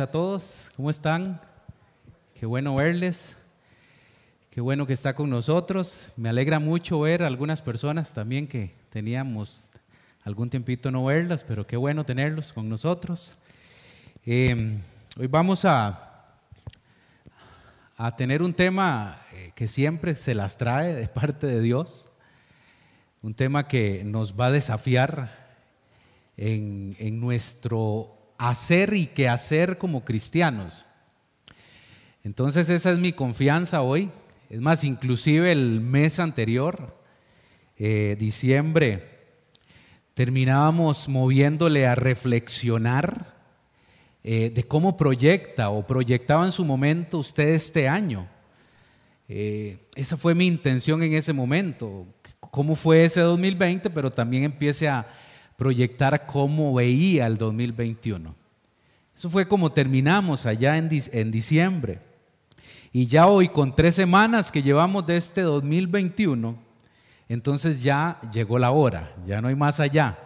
a 0.00 0.10
todos, 0.10 0.72
¿cómo 0.76 0.90
están? 0.90 1.40
Qué 2.34 2.46
bueno 2.46 2.74
verles, 2.74 3.36
qué 4.50 4.60
bueno 4.60 4.86
que 4.86 4.92
está 4.92 5.14
con 5.14 5.30
nosotros. 5.30 6.08
Me 6.16 6.30
alegra 6.30 6.58
mucho 6.58 6.98
ver 7.00 7.22
a 7.22 7.28
algunas 7.28 7.62
personas 7.62 8.12
también 8.12 8.48
que 8.48 8.74
teníamos 8.90 9.68
algún 10.24 10.50
tiempito 10.50 10.90
no 10.90 11.04
verlas, 11.04 11.44
pero 11.44 11.66
qué 11.66 11.76
bueno 11.76 12.04
tenerlos 12.04 12.52
con 12.52 12.68
nosotros. 12.68 13.36
Em, 14.26 14.80
hoy 15.16 15.28
vamos 15.28 15.64
a, 15.64 16.40
a 17.96 18.16
tener 18.16 18.42
un 18.42 18.52
tema 18.52 19.20
eh, 19.32 19.52
que 19.54 19.68
siempre 19.68 20.16
se 20.16 20.34
las 20.34 20.56
trae 20.56 20.94
de 20.94 21.06
parte 21.08 21.46
de 21.46 21.60
Dios, 21.60 22.08
un 23.22 23.34
tema 23.34 23.68
que 23.68 24.02
nos 24.02 24.38
va 24.38 24.46
a 24.46 24.52
desafiar 24.52 25.56
en, 26.36 26.96
en 26.98 27.20
nuestro 27.20 28.13
hacer 28.38 28.94
y 28.94 29.06
qué 29.06 29.28
hacer 29.28 29.78
como 29.78 30.04
cristianos. 30.04 30.86
Entonces 32.22 32.70
esa 32.70 32.90
es 32.90 32.98
mi 32.98 33.12
confianza 33.12 33.82
hoy. 33.82 34.10
Es 34.50 34.60
más, 34.60 34.84
inclusive 34.84 35.52
el 35.52 35.80
mes 35.80 36.18
anterior, 36.18 36.96
eh, 37.76 38.16
diciembre, 38.18 39.14
terminábamos 40.14 41.08
moviéndole 41.08 41.86
a 41.86 41.94
reflexionar 41.94 43.34
eh, 44.22 44.50
de 44.54 44.64
cómo 44.64 44.96
proyecta 44.96 45.68
o 45.70 45.86
proyectaba 45.86 46.44
en 46.46 46.52
su 46.52 46.64
momento 46.64 47.18
usted 47.18 47.48
este 47.48 47.88
año. 47.88 48.26
Eh, 49.28 49.78
esa 49.94 50.16
fue 50.16 50.34
mi 50.34 50.46
intención 50.46 51.02
en 51.02 51.14
ese 51.14 51.32
momento. 51.32 52.06
¿Cómo 52.40 52.74
fue 52.74 53.04
ese 53.04 53.20
2020? 53.20 53.90
Pero 53.90 54.10
también 54.10 54.44
empiece 54.44 54.88
a 54.88 55.06
proyectar 55.56 56.26
cómo 56.26 56.74
veía 56.74 57.26
el 57.26 57.36
2021. 57.36 58.34
Eso 59.16 59.30
fue 59.30 59.46
como 59.46 59.72
terminamos 59.72 60.44
allá 60.44 60.76
en, 60.76 60.88
diciembre. 61.30 62.00
Y 62.92 63.06
ya 63.06 63.26
hoy, 63.26 63.48
con 63.48 63.74
tres 63.74 63.94
semanas 63.94 64.50
que 64.50 64.62
llevamos 64.62 65.06
de 65.06 65.16
este 65.16 65.42
2021, 65.42 66.56
entonces 67.28 67.82
ya 67.82 68.20
llegó 68.32 68.58
la 68.58 68.72
hora, 68.72 69.14
ya 69.26 69.40
no 69.40 69.48
hay 69.48 69.54
más 69.54 69.80
allá. 69.80 70.18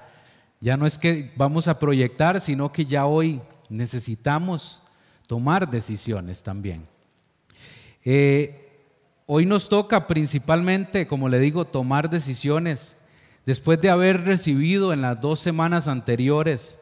Ya 0.60 0.76
no 0.76 0.86
es 0.86 0.98
que 0.98 1.32
vamos 1.36 1.68
a 1.68 1.78
proyectar, 1.78 2.40
sino 2.40 2.72
que 2.72 2.84
ya 2.84 3.06
hoy 3.06 3.40
necesitamos 3.68 4.82
tomar 5.26 5.70
decisiones 5.70 6.42
también. 6.42 6.86
Eh, 8.04 8.68
hoy 9.26 9.44
nos 9.46 9.68
toca 9.68 10.06
principalmente, 10.06 11.06
como 11.06 11.28
le 11.28 11.38
digo, 11.38 11.66
tomar 11.66 12.08
decisiones 12.08 12.97
después 13.48 13.80
de 13.80 13.88
haber 13.88 14.26
recibido 14.26 14.92
en 14.92 15.00
las 15.00 15.22
dos 15.22 15.40
semanas 15.40 15.88
anteriores 15.88 16.80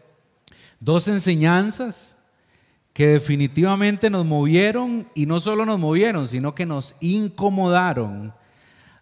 dos 0.80 1.06
enseñanzas 1.06 2.18
que 2.92 3.06
definitivamente 3.06 4.10
nos 4.10 4.26
movieron 4.26 5.06
y 5.14 5.26
no 5.26 5.38
solo 5.38 5.64
nos 5.64 5.78
movieron, 5.78 6.26
sino 6.26 6.56
que 6.56 6.66
nos 6.66 6.96
incomodaron 7.00 8.34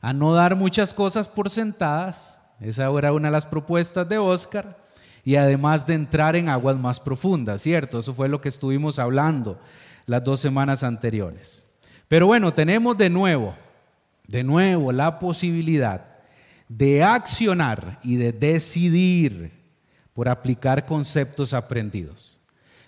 a 0.02 0.12
no 0.12 0.34
dar 0.34 0.56
muchas 0.56 0.92
cosas 0.92 1.26
por 1.26 1.48
sentadas. 1.48 2.38
Esa 2.60 2.90
era 2.98 3.14
una 3.14 3.28
de 3.28 3.32
las 3.32 3.46
propuestas 3.46 4.06
de 4.10 4.18
Oscar. 4.18 4.76
Y 5.24 5.36
además 5.36 5.86
de 5.86 5.94
entrar 5.94 6.36
en 6.36 6.50
aguas 6.50 6.76
más 6.76 7.00
profundas, 7.00 7.62
¿cierto? 7.62 7.98
Eso 7.98 8.12
fue 8.12 8.28
lo 8.28 8.42
que 8.42 8.50
estuvimos 8.50 8.98
hablando 8.98 9.58
las 10.04 10.22
dos 10.22 10.38
semanas 10.38 10.82
anteriores. 10.82 11.66
Pero 12.08 12.26
bueno, 12.26 12.52
tenemos 12.52 12.98
de 12.98 13.08
nuevo, 13.08 13.54
de 14.28 14.44
nuevo 14.44 14.92
la 14.92 15.18
posibilidad 15.18 16.13
de 16.68 17.02
accionar 17.02 17.98
y 18.02 18.16
de 18.16 18.32
decidir 18.32 19.52
por 20.12 20.28
aplicar 20.28 20.86
conceptos 20.86 21.52
aprendidos. 21.52 22.40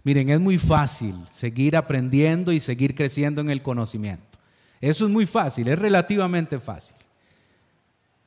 Miren, 0.04 0.30
es 0.30 0.40
muy 0.40 0.56
fácil 0.56 1.14
seguir 1.30 1.76
aprendiendo 1.76 2.52
y 2.52 2.60
seguir 2.60 2.94
creciendo 2.94 3.40
en 3.40 3.50
el 3.50 3.62
conocimiento. 3.62 4.38
Eso 4.80 5.04
es 5.06 5.10
muy 5.10 5.26
fácil, 5.26 5.66
es 5.68 5.78
relativamente 5.78 6.60
fácil. 6.60 6.96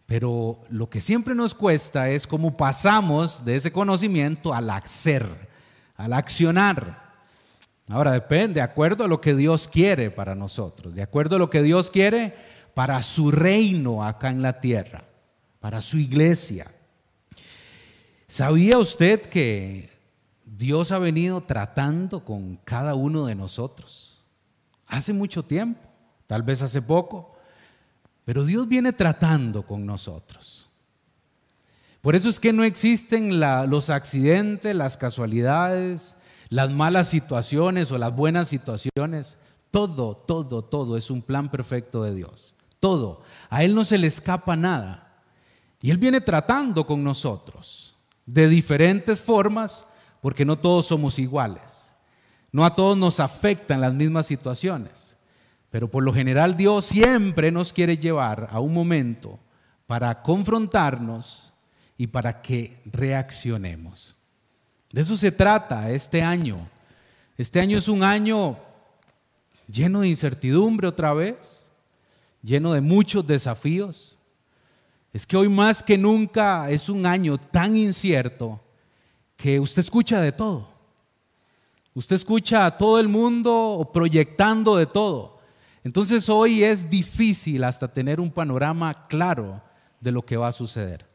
Pero 0.05 0.59
lo 0.69 0.89
que 0.89 0.99
siempre 0.99 1.35
nos 1.35 1.55
cuesta 1.55 2.09
es 2.09 2.27
cómo 2.27 2.57
pasamos 2.57 3.45
de 3.45 3.55
ese 3.55 3.71
conocimiento 3.71 4.53
al 4.53 4.69
hacer, 4.69 5.25
al 5.95 6.13
accionar. 6.13 7.09
Ahora 7.87 8.11
depende, 8.11 8.55
de 8.55 8.61
acuerdo 8.61 9.05
a 9.05 9.07
lo 9.07 9.21
que 9.21 9.35
Dios 9.35 9.67
quiere 9.67 10.11
para 10.11 10.35
nosotros, 10.35 10.95
de 10.95 11.01
acuerdo 11.01 11.37
a 11.37 11.39
lo 11.39 11.49
que 11.49 11.63
Dios 11.63 11.89
quiere 11.89 12.35
para 12.73 13.01
su 13.01 13.31
reino 13.31 14.03
acá 14.03 14.29
en 14.29 14.41
la 14.41 14.59
tierra 14.59 15.08
para 15.59 15.81
su 15.81 15.97
iglesia. 15.97 16.71
¿Sabía 18.27 18.77
usted 18.77 19.21
que 19.23 19.89
Dios 20.45 20.91
ha 20.91 20.99
venido 20.99 21.41
tratando 21.41 22.23
con 22.23 22.57
cada 22.57 22.95
uno 22.95 23.25
de 23.25 23.35
nosotros? 23.35 24.21
Hace 24.87 25.13
mucho 25.13 25.43
tiempo, 25.43 25.81
tal 26.27 26.43
vez 26.43 26.61
hace 26.61 26.81
poco, 26.81 27.35
pero 28.25 28.45
Dios 28.45 28.67
viene 28.67 28.93
tratando 28.93 29.63
con 29.63 29.85
nosotros. 29.85 30.67
Por 32.01 32.15
eso 32.15 32.29
es 32.29 32.39
que 32.39 32.53
no 32.53 32.63
existen 32.63 33.39
los 33.69 33.89
accidentes, 33.89 34.75
las 34.75 34.95
casualidades, 34.97 36.15
las 36.49 36.71
malas 36.71 37.09
situaciones 37.09 37.91
o 37.91 37.97
las 37.97 38.15
buenas 38.15 38.47
situaciones. 38.47 39.37
Todo, 39.71 40.15
todo, 40.15 40.63
todo 40.63 40.97
es 40.97 41.11
un 41.11 41.21
plan 41.21 41.51
perfecto 41.51 42.03
de 42.03 42.15
Dios. 42.15 42.55
Todo. 42.79 43.21
A 43.49 43.63
Él 43.63 43.75
no 43.75 43.83
se 43.83 43.97
le 43.97 44.07
escapa 44.07 44.55
nada. 44.55 45.08
Y 45.81 45.91
Él 45.91 45.97
viene 45.97 46.21
tratando 46.21 46.85
con 46.85 47.03
nosotros 47.03 47.95
de 48.25 48.47
diferentes 48.47 49.19
formas 49.19 49.85
porque 50.21 50.45
no 50.45 50.57
todos 50.57 50.87
somos 50.87 51.17
iguales. 51.19 51.91
No 52.51 52.65
a 52.65 52.75
todos 52.75 52.97
nos 52.97 53.19
afectan 53.19 53.81
las 53.81 53.93
mismas 53.93 54.25
situaciones. 54.25 55.15
Pero 55.69 55.89
por 55.89 56.03
lo 56.03 56.13
general 56.13 56.57
Dios 56.57 56.85
siempre 56.85 57.51
nos 57.51 57.71
quiere 57.71 57.97
llevar 57.97 58.49
a 58.51 58.59
un 58.59 58.73
momento 58.73 59.39
para 59.87 60.21
confrontarnos 60.21 61.53
y 61.97 62.07
para 62.07 62.41
que 62.41 62.79
reaccionemos. 62.85 64.15
De 64.91 65.01
eso 65.01 65.15
se 65.15 65.31
trata 65.31 65.91
este 65.91 66.21
año. 66.21 66.67
Este 67.37 67.59
año 67.59 67.77
es 67.77 67.87
un 67.87 68.03
año 68.03 68.57
lleno 69.67 70.01
de 70.01 70.09
incertidumbre 70.09 70.87
otra 70.87 71.13
vez, 71.13 71.71
lleno 72.41 72.73
de 72.73 72.81
muchos 72.81 73.25
desafíos. 73.25 74.18
Es 75.11 75.25
que 75.25 75.37
hoy 75.37 75.49
más 75.49 75.81
que 75.81 75.97
nunca 75.97 76.69
es 76.69 76.89
un 76.89 77.05
año 77.05 77.37
tan 77.37 77.75
incierto 77.75 78.59
que 79.35 79.59
usted 79.59 79.79
escucha 79.79 80.21
de 80.21 80.31
todo. 80.31 80.69
Usted 81.93 82.15
escucha 82.15 82.65
a 82.65 82.77
todo 82.77 82.99
el 82.99 83.07
mundo 83.07 83.89
proyectando 83.93 84.75
de 84.75 84.85
todo. 84.85 85.39
Entonces 85.83 86.29
hoy 86.29 86.63
es 86.63 86.89
difícil 86.89 87.63
hasta 87.63 87.91
tener 87.91 88.19
un 88.19 88.31
panorama 88.31 88.93
claro 88.93 89.61
de 89.99 90.11
lo 90.11 90.21
que 90.21 90.37
va 90.37 90.49
a 90.49 90.53
suceder. 90.53 91.05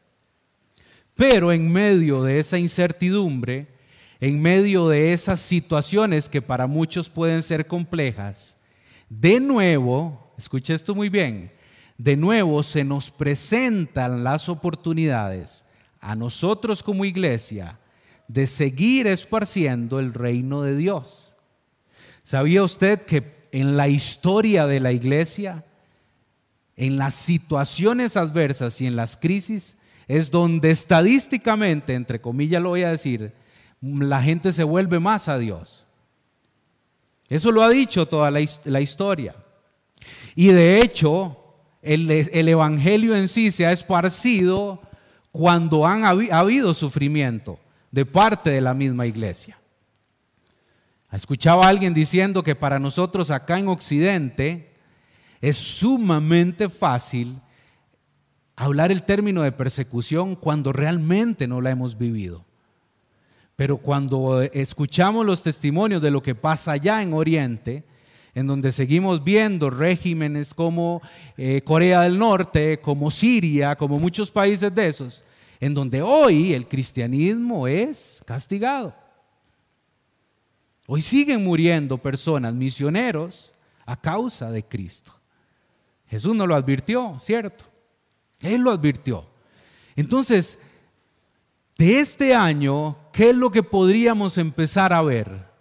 Pero 1.15 1.53
en 1.53 1.71
medio 1.71 2.23
de 2.23 2.39
esa 2.39 2.57
incertidumbre, 2.57 3.67
en 4.19 4.41
medio 4.41 4.89
de 4.89 5.13
esas 5.13 5.39
situaciones 5.39 6.27
que 6.27 6.41
para 6.41 6.67
muchos 6.67 7.09
pueden 7.09 7.41
ser 7.41 7.67
complejas, 7.67 8.57
de 9.09 9.39
nuevo, 9.39 10.33
escuche 10.37 10.73
esto 10.73 10.93
muy 10.93 11.09
bien, 11.09 11.51
de 11.97 12.17
nuevo 12.17 12.63
se 12.63 12.83
nos 12.83 13.11
presentan 13.11 14.23
las 14.23 14.49
oportunidades 14.49 15.65
a 16.01 16.15
nosotros 16.15 16.83
como 16.83 17.05
iglesia 17.05 17.79
de 18.27 18.47
seguir 18.47 19.07
esparciendo 19.07 19.99
el 19.99 20.13
reino 20.13 20.61
de 20.61 20.75
Dios. 20.75 21.35
¿Sabía 22.23 22.63
usted 22.63 23.03
que 23.03 23.47
en 23.51 23.77
la 23.77 23.87
historia 23.87 24.65
de 24.65 24.79
la 24.79 24.91
iglesia, 24.91 25.63
en 26.75 26.97
las 26.97 27.15
situaciones 27.15 28.17
adversas 28.17 28.81
y 28.81 28.87
en 28.87 28.95
las 28.95 29.15
crisis, 29.15 29.77
es 30.07 30.29
donde 30.29 30.71
estadísticamente, 30.71 31.93
entre 31.93 32.19
comillas 32.19 32.61
lo 32.61 32.69
voy 32.69 32.83
a 32.83 32.91
decir, 32.91 33.33
la 33.81 34.21
gente 34.21 34.51
se 34.51 34.63
vuelve 34.63 34.99
más 34.99 35.29
a 35.29 35.37
Dios? 35.37 35.85
Eso 37.29 37.51
lo 37.51 37.63
ha 37.63 37.69
dicho 37.69 38.07
toda 38.07 38.29
la, 38.29 38.45
la 38.65 38.81
historia. 38.81 39.35
Y 40.35 40.47
de 40.47 40.79
hecho, 40.79 41.44
el, 41.85 42.47
Evangelio 42.49 43.15
en 43.15 43.27
sí 43.27 43.51
se 43.51 43.65
ha 43.65 43.71
esparcido 43.71 44.81
cuando 45.31 45.85
han 45.85 46.03
ha 46.03 46.39
habido 46.39 46.73
sufrimiento 46.73 47.59
de 47.91 48.05
parte 48.05 48.49
de 48.49 48.61
la 48.61 48.73
misma 48.73 49.05
iglesia. 49.05 49.57
Escuchaba 51.11 51.65
a 51.65 51.69
alguien 51.69 51.93
diciendo 51.93 52.43
que 52.43 52.55
para 52.55 52.79
nosotros 52.79 53.31
acá 53.31 53.57
en 53.57 53.69
Occidente 53.69 54.73
es 55.39 55.55
sumamente 55.55 56.69
fácil 56.69 57.39
hablar 58.55 58.91
el 58.91 59.03
término 59.03 59.43
de 59.43 59.51
persecución 59.51 60.35
cuando 60.35 60.73
realmente 60.73 61.47
no 61.47 61.61
la 61.61 61.71
hemos 61.71 61.97
vivido. 61.97 62.43
Pero 63.55 63.77
cuando 63.77 64.41
escuchamos 64.41 65.25
los 65.25 65.43
testimonios 65.43 66.01
de 66.01 66.11
lo 66.11 66.21
que 66.21 66.35
pasa 66.35 66.73
allá 66.73 67.01
en 67.01 67.13
Oriente, 67.13 67.85
en 68.35 68.47
donde 68.47 68.73
seguimos 68.73 69.23
viendo 69.23 69.69
regímenes 69.69 70.53
como 70.53 71.01
eh, 71.37 71.61
Corea 71.63 72.01
del 72.01 72.19
Norte, 72.19 72.79
como 72.81 73.09
Siria, 73.09 73.77
como 73.77 73.97
muchos 73.97 74.29
países 74.29 74.75
de 74.75 74.87
esos, 74.89 75.23
en 75.61 75.73
donde 75.73 76.01
hoy 76.01 76.53
el 76.53 76.67
cristianismo 76.67 77.65
es 77.65 78.21
castigado. 78.27 78.93
Hoy 80.85 81.01
siguen 81.01 81.43
muriendo 81.43 81.97
personas, 81.97 82.53
misioneros, 82.53 83.53
a 83.85 83.99
causa 83.99 84.51
de 84.51 84.63
Cristo. 84.63 85.13
Jesús 86.07 86.35
nos 86.35 86.47
lo 86.47 86.55
advirtió, 86.55 87.17
¿cierto? 87.19 87.65
Él 88.41 88.61
lo 88.61 88.71
advirtió. 88.71 89.25
Entonces, 89.95 90.59
de 91.77 91.99
este 91.99 92.35
año, 92.35 92.97
¿qué 93.13 93.29
es 93.29 93.35
lo 93.35 93.49
que 93.49 93.63
podríamos 93.63 94.37
empezar 94.37 94.91
a 94.91 95.01
ver? 95.01 95.54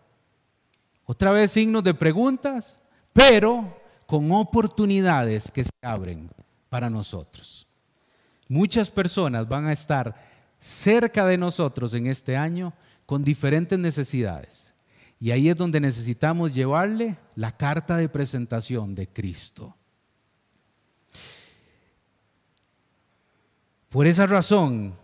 Otra 1.06 1.30
vez 1.32 1.52
signos 1.52 1.84
de 1.84 1.94
preguntas, 1.94 2.78
pero 3.12 3.80
con 4.06 4.30
oportunidades 4.32 5.50
que 5.50 5.64
se 5.64 5.70
abren 5.82 6.30
para 6.68 6.88
nosotros. 6.88 7.66
Muchas 8.48 8.90
personas 8.90 9.48
van 9.48 9.66
a 9.66 9.72
estar 9.72 10.14
cerca 10.58 11.26
de 11.26 11.36
nosotros 11.38 11.92
en 11.94 12.06
este 12.06 12.36
año 12.36 12.72
con 13.06 13.22
diferentes 13.22 13.78
necesidades. 13.78 14.72
Y 15.20 15.30
ahí 15.30 15.48
es 15.48 15.56
donde 15.56 15.80
necesitamos 15.80 16.54
llevarle 16.54 17.18
la 17.34 17.56
carta 17.56 17.96
de 17.96 18.08
presentación 18.08 18.94
de 18.94 19.08
Cristo. 19.08 19.74
Por 23.88 24.06
esa 24.06 24.26
razón 24.26 24.94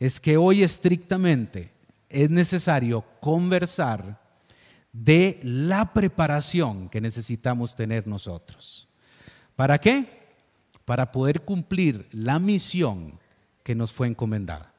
es 0.00 0.18
que 0.18 0.36
hoy 0.36 0.62
estrictamente 0.62 1.70
es 2.08 2.28
necesario 2.28 3.04
conversar 3.20 4.21
de 4.92 5.40
la 5.42 5.92
preparación 5.92 6.88
que 6.88 7.00
necesitamos 7.00 7.74
tener 7.74 8.06
nosotros. 8.06 8.88
¿Para 9.56 9.78
qué? 9.78 10.06
Para 10.84 11.12
poder 11.12 11.42
cumplir 11.42 12.06
la 12.12 12.38
misión 12.38 13.18
que 13.62 13.74
nos 13.74 13.92
fue 13.92 14.08
encomendada. 14.08 14.72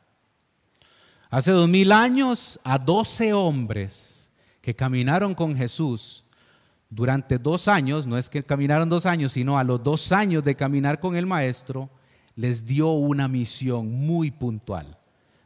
Hace 1.30 1.51
dos 1.51 1.68
mil 1.68 1.92
años 1.92 2.60
a 2.63 2.77
doce 2.77 3.33
hombres 3.33 4.30
que 4.62 4.75
caminaron 4.75 5.33
con 5.33 5.56
Jesús 5.56 6.24
durante 6.89 7.39
dos 7.39 7.68
años, 7.68 8.06
no 8.06 8.19
es 8.19 8.30
que 8.30 8.44
caminaron 8.44 8.88
dos 8.88 9.07
años, 9.07 9.31
sino 9.31 9.57
a 9.57 9.63
los 9.63 9.83
dos 9.83 10.12
años 10.12 10.44
de 10.44 10.56
caminar 10.56 11.00
con 11.00 11.15
el 11.15 11.25
Maestro, 11.25 11.89
les 12.36 12.65
dio 12.65 12.92
una 12.92 13.27
misión 13.27 13.92
muy 13.92 14.30
puntual. 14.30 14.98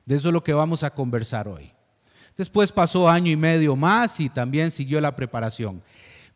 De 0.05 0.15
eso 0.15 0.27
es 0.27 0.33
lo 0.33 0.43
que 0.43 0.53
vamos 0.53 0.83
a 0.83 0.93
conversar 0.93 1.47
hoy. 1.47 1.71
Después 2.37 2.71
pasó 2.71 3.09
año 3.09 3.31
y 3.31 3.35
medio 3.35 3.75
más 3.75 4.19
y 4.19 4.29
también 4.29 4.69
siguió 4.69 5.01
la 5.01 5.15
preparación. 5.15 5.81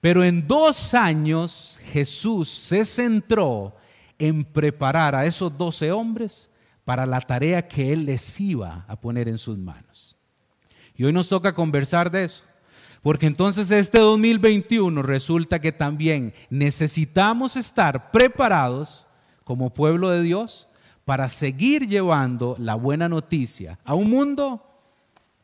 Pero 0.01 0.24
en 0.24 0.48
dos 0.48 0.95
años 0.95 1.80
Jesús 1.92 2.50
se 2.50 2.86
centró 2.86 3.75
en 4.18 4.44
preparar 4.44 5.13
a 5.13 5.25
esos 5.25 5.56
doce 5.56 5.92
hombres 5.92 6.50
para 6.83 7.06
la 7.06 7.21
tarea 7.21 7.68
que 7.68 7.94
Él 7.94 8.06
les 8.06 8.39
iba 8.39 8.83
a 8.88 9.00
poner 9.00 9.27
en 9.27 9.38
sus 9.38 9.57
manos. 9.59 10.18
Y 10.95 11.03
hoy 11.03 11.13
nos 11.13 11.30
toca 11.30 11.53
conversar 11.53 12.09
de 12.09 12.24
eso. 12.25 12.44
Porque 13.03 13.27
entonces 13.27 13.69
este 13.71 14.00
2021 14.00 15.01
resulta 15.01 15.59
que 15.59 15.71
también 15.71 16.33
necesitamos 16.50 17.56
estar 17.56 18.12
preparados 18.12 19.07
como 19.44 19.74
pueblo 19.74 20.09
de 20.09 20.21
Dios 20.21 20.68
para 21.06 21.30
seguir 21.30 21.88
llevando 21.88 22.56
la 22.59 22.75
buena 22.75 23.09
noticia 23.09 23.80
a 23.83 23.95
un 23.95 24.09
mundo 24.09 24.70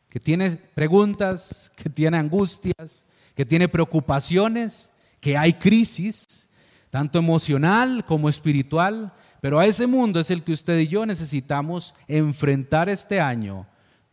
que 0.08 0.20
tiene 0.20 0.52
preguntas, 0.52 1.70
que 1.76 1.90
tiene 1.90 2.16
angustias, 2.16 3.06
que 3.34 3.44
tiene 3.44 3.68
preocupaciones, 3.68 4.90
que 5.20 5.36
hay 5.36 5.54
crisis, 5.54 6.48
tanto 6.90 7.18
emocional 7.18 8.04
como 8.04 8.28
espiritual, 8.28 9.12
pero 9.40 9.58
a 9.58 9.66
ese 9.66 9.86
mundo 9.86 10.20
es 10.20 10.30
el 10.30 10.42
que 10.42 10.52
usted 10.52 10.78
y 10.78 10.88
yo 10.88 11.06
necesitamos 11.06 11.94
enfrentar 12.08 12.88
este 12.88 13.20
año 13.20 13.66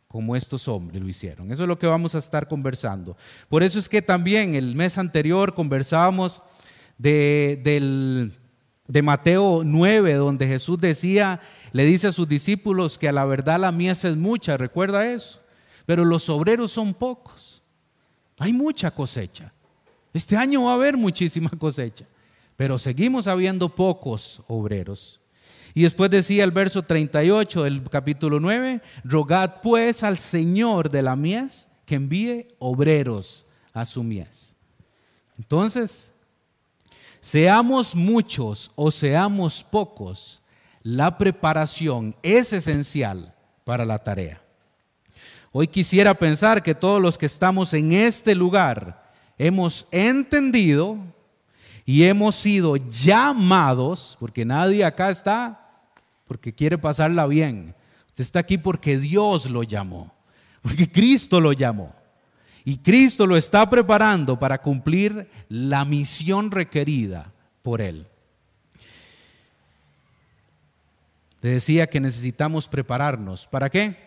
como 0.07 0.35
estos 0.35 0.67
hombres 0.67 1.01
lo 1.01 1.09
hicieron. 1.09 1.51
Eso 1.51 1.63
es 1.63 1.67
lo 1.67 1.77
que 1.77 1.87
vamos 1.87 2.15
a 2.15 2.19
estar 2.19 2.47
conversando. 2.47 3.17
Por 3.49 3.63
eso 3.63 3.79
es 3.79 3.89
que 3.89 4.01
también 4.01 4.55
el 4.55 4.75
mes 4.75 4.97
anterior 4.97 5.53
conversábamos 5.53 6.41
de, 6.97 8.31
Mateo 9.03 9.63
9, 9.65 10.13
donde 10.13 10.47
Jesús 10.47 10.79
decía, 10.79 11.41
le 11.73 11.83
dice 11.85 12.07
a 12.07 12.11
sus 12.11 12.27
discípulos 12.27 12.97
que 12.97 13.09
a 13.09 13.11
la 13.11 13.25
verdad 13.25 13.59
la 13.59 13.71
mies 13.71 14.05
es 14.05 14.15
mucha, 14.15 14.55
recuerda 14.55 15.05
eso, 15.05 15.41
pero 15.85 16.05
los 16.05 16.29
obreros 16.29 16.71
son 16.71 16.93
pocos. 16.93 17.61
Hay 18.39 18.53
mucha 18.53 18.91
cosecha. 18.91 19.53
Este 20.13 20.35
año 20.37 20.63
va 20.63 20.71
a 20.71 20.75
haber 20.75 20.97
muchísima 20.97 21.49
cosecha, 21.49 22.05
pero 22.55 22.77
seguimos 22.77 23.27
habiendo 23.27 23.69
pocos 23.69 24.41
obreros. 24.47 25.21
Y 25.73 25.83
después 25.83 26.09
decía 26.09 26.45
el 26.45 26.51
verso 26.51 26.83
38 26.83 27.63
del 27.63 27.89
capítulo 27.89 28.39
9, 28.39 28.81
rogad 29.03 29.61
pues 29.61 30.03
al 30.03 30.17
Señor 30.17 30.89
de 30.89 31.01
la 31.01 31.15
mies 31.17 31.67
que 31.85 31.95
envíe 31.95 32.47
obreros 32.59 33.45
a 33.73 33.85
su 33.85 34.01
mies. 34.01 34.55
Entonces, 35.37 36.15
Seamos 37.25 37.95
muchos 37.95 38.71
o 38.75 38.91
seamos 38.91 39.63
pocos, 39.63 40.43
la 40.83 41.17
preparación 41.17 42.15
es 42.21 42.53
esencial 42.53 43.33
para 43.63 43.83
la 43.83 43.97
tarea. 43.97 44.44
Hoy 45.57 45.69
quisiera 45.69 46.13
pensar 46.13 46.61
que 46.61 46.75
todos 46.75 47.01
los 47.01 47.17
que 47.17 47.27
estamos 47.27 47.73
en 47.73 47.93
este 47.93 48.35
lugar 48.35 49.09
hemos 49.37 49.87
entendido 49.89 50.97
y 51.85 52.03
hemos 52.03 52.35
sido 52.35 52.75
llamados, 52.75 54.17
porque 54.19 54.43
nadie 54.43 54.83
acá 54.83 55.09
está 55.09 55.69
porque 56.27 56.53
quiere 56.53 56.77
pasarla 56.77 57.25
bien. 57.25 57.73
Usted 58.07 58.23
está 58.25 58.39
aquí 58.39 58.57
porque 58.57 58.97
Dios 58.97 59.49
lo 59.49 59.63
llamó, 59.63 60.13
porque 60.61 60.91
Cristo 60.91 61.39
lo 61.39 61.53
llamó. 61.53 61.95
Y 62.65 62.79
Cristo 62.79 63.25
lo 63.25 63.37
está 63.37 63.69
preparando 63.69 64.37
para 64.37 64.61
cumplir 64.61 65.29
la 65.47 65.85
misión 65.85 66.51
requerida 66.51 67.31
por 67.63 67.79
Él. 67.79 68.05
Te 71.39 71.47
decía 71.47 71.87
que 71.87 72.01
necesitamos 72.01 72.67
prepararnos. 72.67 73.47
¿Para 73.47 73.69
qué? 73.69 74.04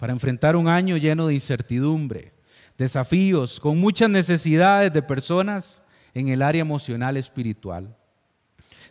Para 0.00 0.12
enfrentar 0.12 0.56
un 0.56 0.66
año 0.66 0.96
lleno 0.96 1.28
de 1.28 1.34
incertidumbre, 1.34 2.32
desafíos, 2.76 3.60
con 3.60 3.78
muchas 3.78 4.10
necesidades 4.10 4.92
de 4.92 5.02
personas 5.02 5.84
en 6.12 6.26
el 6.28 6.42
área 6.42 6.62
emocional 6.62 7.16
espiritual. 7.16 7.96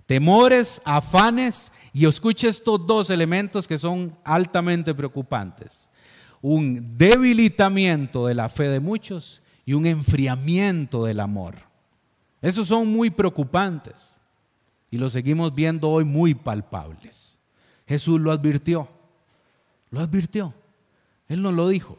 Temores, 0.05 0.81
afanes, 0.85 1.73
y 1.91 2.05
escuche 2.05 2.47
estos 2.47 2.87
dos 2.87 3.09
elementos 3.09 3.67
que 3.67 3.77
son 3.77 4.17
altamente 4.23 4.93
preocupantes 4.95 5.89
un 6.41 6.97
debilitamiento 6.97 8.27
de 8.27 8.35
la 8.35 8.49
fe 8.49 8.69
de 8.69 8.79
muchos 8.79 9.41
y 9.65 9.73
un 9.73 9.85
enfriamiento 9.85 11.05
del 11.05 11.19
amor. 11.19 11.55
Esos 12.41 12.67
son 12.67 12.87
muy 12.87 13.09
preocupantes 13.09 14.19
y 14.89 14.97
los 14.97 15.11
seguimos 15.11 15.53
viendo 15.53 15.89
hoy 15.89 16.05
muy 16.05 16.33
palpables. 16.33 17.37
Jesús 17.87 18.19
lo 18.19 18.31
advirtió, 18.31 18.87
lo 19.89 19.99
advirtió, 19.99 20.53
Él 21.29 21.41
nos 21.41 21.53
lo 21.53 21.69
dijo. 21.69 21.97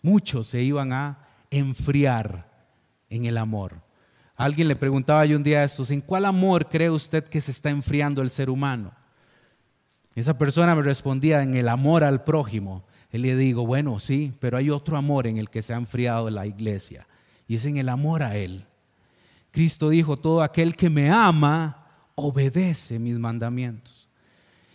Muchos 0.00 0.46
se 0.46 0.62
iban 0.62 0.92
a 0.92 1.18
enfriar 1.50 2.50
en 3.10 3.26
el 3.26 3.36
amor. 3.36 3.82
Alguien 4.34 4.68
le 4.68 4.76
preguntaba 4.76 5.26
yo 5.26 5.36
un 5.36 5.42
día 5.42 5.60
a 5.60 5.64
estos, 5.64 5.90
¿en 5.90 6.00
cuál 6.00 6.24
amor 6.24 6.68
cree 6.68 6.88
usted 6.88 7.24
que 7.24 7.40
se 7.40 7.50
está 7.50 7.68
enfriando 7.68 8.22
el 8.22 8.30
ser 8.30 8.48
humano? 8.48 8.92
Esa 10.14 10.36
persona 10.36 10.74
me 10.74 10.82
respondía 10.82 11.42
en 11.42 11.54
el 11.54 11.68
amor 11.68 12.02
al 12.04 12.24
prójimo. 12.24 12.84
Él 13.10 13.22
le 13.22 13.36
digo, 13.36 13.66
bueno, 13.66 13.98
sí, 13.98 14.32
pero 14.40 14.56
hay 14.56 14.70
otro 14.70 14.96
amor 14.96 15.26
en 15.26 15.36
el 15.36 15.50
que 15.50 15.62
se 15.62 15.74
ha 15.74 15.76
enfriado 15.76 16.30
la 16.30 16.46
iglesia 16.46 17.06
y 17.46 17.56
es 17.56 17.64
en 17.64 17.76
el 17.76 17.88
amor 17.88 18.22
a 18.22 18.36
Él. 18.36 18.64
Cristo 19.50 19.90
dijo, 19.90 20.16
todo 20.16 20.42
aquel 20.42 20.74
que 20.74 20.88
me 20.88 21.10
ama, 21.10 21.86
obedece 22.14 22.98
mis 22.98 23.18
mandamientos. 23.18 24.08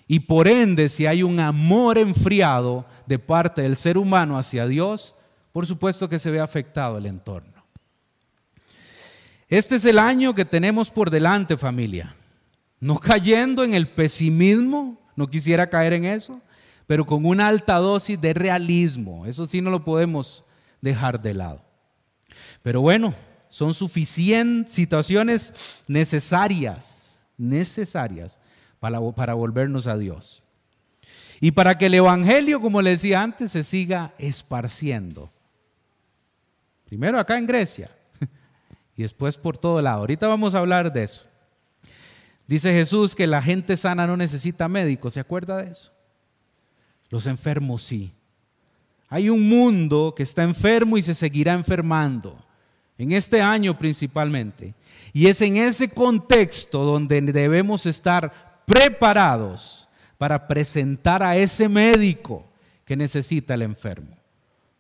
Y 0.08 0.22
por 0.22 0.48
ende, 0.48 0.88
si 0.88 1.06
hay 1.06 1.22
un 1.22 1.40
amor 1.40 1.98
enfriado 1.98 2.86
de 3.06 3.20
parte 3.20 3.62
del 3.62 3.76
ser 3.76 3.98
humano 3.98 4.38
hacia 4.38 4.66
Dios, 4.66 5.16
por 5.52 5.66
supuesto 5.66 6.08
que 6.08 6.20
se 6.20 6.32
ve 6.32 6.40
afectado 6.40 6.98
el 6.98 7.06
entorno. 7.06 7.66
Este 9.50 9.76
es 9.76 9.86
el 9.86 10.00
año 10.00 10.34
que 10.34 10.46
tenemos 10.46 10.92
por 10.92 11.10
delante, 11.10 11.58
familia. 11.58 12.16
No 12.80 13.00
cayendo 13.00 13.64
en 13.64 13.74
el 13.74 13.88
pesimismo, 13.88 14.98
no 15.16 15.28
quisiera 15.28 15.70
caer 15.70 15.94
en 15.94 16.06
eso, 16.06 16.42
pero 16.86 17.06
con 17.06 17.26
una 17.26 17.48
alta 17.48 17.76
dosis 17.76 18.20
de 18.20 18.34
realismo. 18.34 19.26
Eso 19.26 19.46
sí 19.46 19.62
no 19.62 19.70
lo 19.70 19.84
podemos 19.84 20.46
dejar 20.82 21.22
de 21.22 21.34
lado. 21.34 21.62
Pero 22.64 22.82
bueno, 22.82 23.14
son 23.50 23.74
suficientes 23.74 24.74
situaciones 24.74 25.84
necesarias, 25.88 27.26
necesarias 27.38 28.40
para, 28.80 29.00
para 29.12 29.34
volvernos 29.34 29.88
a 29.88 29.98
Dios. 29.98 30.44
Y 31.40 31.52
para 31.52 31.78
que 31.78 31.86
el 31.88 31.94
Evangelio, 31.94 32.60
como 32.62 32.82
le 32.82 32.92
decía 32.92 33.22
antes, 33.22 33.52
se 33.52 33.64
siga 33.64 34.14
esparciendo. 34.18 35.32
Primero 36.86 37.20
acá 37.20 37.38
en 37.38 37.46
Grecia 37.48 37.92
y 38.96 39.04
después 39.04 39.38
por 39.38 39.58
todo 39.58 39.82
lado. 39.82 40.00
Ahorita 40.00 40.28
vamos 40.28 40.56
a 40.56 40.60
hablar 40.60 40.92
de 40.92 41.04
eso. 41.04 41.28
Dice 42.48 42.72
Jesús 42.72 43.14
que 43.14 43.28
la 43.28 43.42
gente 43.42 43.76
sana 43.76 44.08
no 44.08 44.16
necesita 44.16 44.70
médico, 44.70 45.12
¿se 45.12 45.20
acuerda 45.20 45.58
de 45.58 45.72
eso? 45.72 45.92
Los 47.10 47.28
enfermos 47.28 47.84
sí. 47.84 48.14
Hay 49.10 49.30
un 49.30 49.48
mundo 49.48 50.14
que 50.16 50.24
está 50.24 50.44
enfermo 50.44 50.98
y 50.98 51.02
se 51.02 51.14
seguirá 51.14 51.54
enfermando, 51.54 52.38
en 52.98 53.12
este 53.12 53.42
año 53.42 53.78
principalmente. 53.78 54.74
Y 55.14 55.28
es 55.28 55.42
en 55.42 55.58
ese 55.58 55.90
contexto 55.90 56.84
donde 56.84 57.22
debemos 57.22 57.86
estar 57.86 58.47
preparados 58.68 59.88
para 60.18 60.46
presentar 60.46 61.24
a 61.24 61.38
ese 61.38 61.70
médico 61.70 62.46
que 62.84 62.98
necesita 62.98 63.54
el 63.54 63.62
enfermo, 63.62 64.18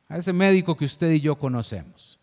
a 0.09 0.17
ese 0.17 0.33
médico 0.33 0.75
que 0.75 0.83
usted 0.83 1.09
y 1.11 1.21
yo 1.21 1.37
conocemos. 1.37 2.19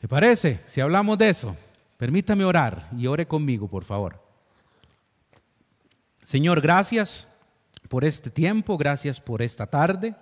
¿Le 0.00 0.08
parece? 0.08 0.60
Si 0.66 0.80
hablamos 0.80 1.18
de 1.18 1.28
eso, 1.28 1.54
permítame 1.98 2.44
orar 2.44 2.88
y 2.96 3.06
ore 3.06 3.26
conmigo, 3.26 3.68
por 3.68 3.84
favor. 3.84 4.18
Señor, 6.22 6.62
gracias 6.62 7.28
por 7.88 8.04
este 8.04 8.30
tiempo, 8.30 8.78
gracias 8.78 9.20
por 9.20 9.42
esta 9.42 9.66
tarde, 9.66 10.14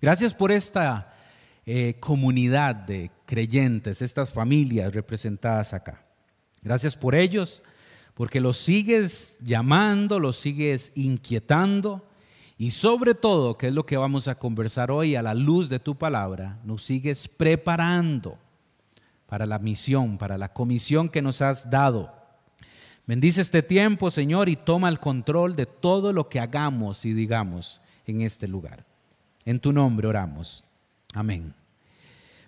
gracias 0.00 0.34
por 0.34 0.50
esta 0.50 1.14
eh, 1.66 1.94
comunidad 2.00 2.74
de 2.74 3.12
creyentes, 3.26 4.02
estas 4.02 4.30
familias 4.30 4.92
representadas 4.92 5.72
acá. 5.72 6.04
Gracias 6.62 6.96
por 6.96 7.14
ellos, 7.14 7.62
porque 8.14 8.40
los 8.40 8.56
sigues 8.58 9.36
llamando, 9.40 10.20
los 10.20 10.36
sigues 10.36 10.92
inquietando 10.94 12.02
y 12.56 12.70
sobre 12.70 13.14
todo, 13.14 13.58
que 13.58 13.68
es 13.68 13.72
lo 13.72 13.84
que 13.84 13.96
vamos 13.96 14.28
a 14.28 14.36
conversar 14.36 14.90
hoy 14.90 15.16
a 15.16 15.22
la 15.22 15.34
luz 15.34 15.68
de 15.68 15.80
tu 15.80 15.96
palabra, 15.96 16.58
nos 16.64 16.84
sigues 16.84 17.26
preparando 17.26 18.38
para 19.26 19.44
la 19.44 19.58
misión, 19.58 20.16
para 20.18 20.38
la 20.38 20.52
comisión 20.52 21.08
que 21.08 21.22
nos 21.22 21.42
has 21.42 21.68
dado. 21.68 22.14
Bendice 23.06 23.40
este 23.40 23.62
tiempo, 23.62 24.10
Señor, 24.10 24.48
y 24.48 24.56
toma 24.56 24.88
el 24.88 25.00
control 25.00 25.56
de 25.56 25.66
todo 25.66 26.12
lo 26.12 26.28
que 26.28 26.38
hagamos 26.40 27.04
y 27.04 27.12
digamos 27.12 27.82
en 28.06 28.22
este 28.22 28.46
lugar. 28.46 28.86
En 29.44 29.58
tu 29.58 29.72
nombre 29.72 30.06
oramos. 30.06 30.64
Amén. 31.12 31.52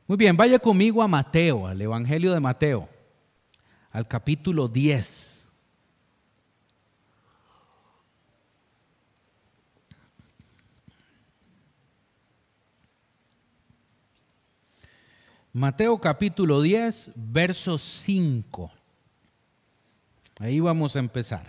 Muy 0.07 0.17
bien, 0.17 0.37
vaya 0.37 0.61
conmigo 0.61 1.03
a 1.03 1.09
Mateo, 1.09 1.67
al 1.67 1.83
Evangelio 1.83 2.33
de 2.33 2.41
Mateo, 2.41 2.89
al 3.91 4.07
capítulo 4.07 4.69
10. 4.69 5.36
Mateo 15.59 15.99
capítulo 15.99 16.61
10, 16.61 17.13
verso 17.15 17.79
5. 17.79 18.71
Ahí 20.39 20.61
vamos 20.61 20.95
a 20.95 20.99
empezar. 20.99 21.47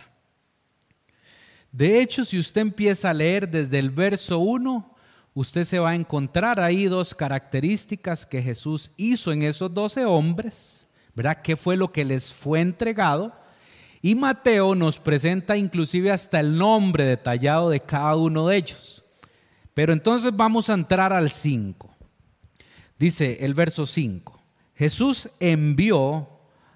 De 1.74 2.00
hecho, 2.00 2.24
si 2.24 2.40
usted 2.40 2.62
empieza 2.62 3.10
a 3.10 3.14
leer 3.14 3.50
desde 3.50 3.78
el 3.80 3.90
verso 3.90 4.40
1, 4.40 4.96
usted 5.34 5.66
se 5.66 5.80
va 5.80 5.90
a 5.90 5.96
encontrar 5.96 6.62
ahí 6.62 6.86
dos 6.86 7.14
características 7.14 8.26
que 8.26 8.42
Jesús 8.42 8.92
hizo 8.96 9.34
en 9.34 9.42
esos 9.42 9.74
doce 9.74 10.06
hombres, 10.06 10.88
¿verdad? 11.14 11.42
¿Qué 11.42 11.58
fue 11.58 11.76
lo 11.76 11.92
que 11.92 12.06
les 12.06 12.34
fue 12.34 12.62
entregado? 12.62 13.36
Y 14.02 14.16
Mateo 14.16 14.74
nos 14.74 15.00
presenta 15.00 15.58
inclusive 15.58 16.12
hasta 16.12 16.40
el 16.40 16.58
nombre 16.58 17.04
detallado 17.04 17.70
de 17.72 17.82
cada 17.82 18.16
uno 18.16 18.48
de 18.48 18.56
ellos. 18.56 19.04
Pero 19.74 19.92
entonces 19.92 20.34
vamos 20.34 20.70
a 20.70 20.76
entrar 20.76 21.12
al 21.12 21.30
5. 21.30 21.97
Dice 23.00 23.46
el 23.46 23.54
verso 23.54 23.86
5, 23.86 24.42
Jesús 24.76 25.30
envió 25.40 26.30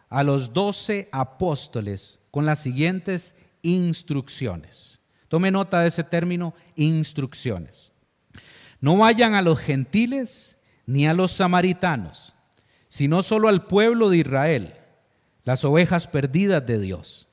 a 0.10 0.24
los 0.24 0.54
doce 0.54 1.10
apóstoles 1.12 2.20
con 2.30 2.46
las 2.46 2.60
siguientes 2.62 3.36
instrucciones. 3.62 5.01
Tome 5.28 5.50
nota 5.50 5.82
de 5.82 5.88
ese 5.88 6.04
término, 6.04 6.54
instrucciones. 6.75 7.94
No 8.82 8.98
vayan 8.98 9.36
a 9.36 9.42
los 9.42 9.60
gentiles 9.60 10.58
ni 10.86 11.08
a 11.08 11.13
los 11.13 11.32
samaritanos, 11.32 12.36
sino 12.88 13.24
solo 13.24 13.48
al 13.48 13.66
pueblo 13.66 14.10
de 14.10 14.18
Israel, 14.18 14.74
las 15.44 15.63
ovejas 15.63 16.08
perdidas 16.08 16.66
de 16.66 16.80
Dios. 16.80 17.30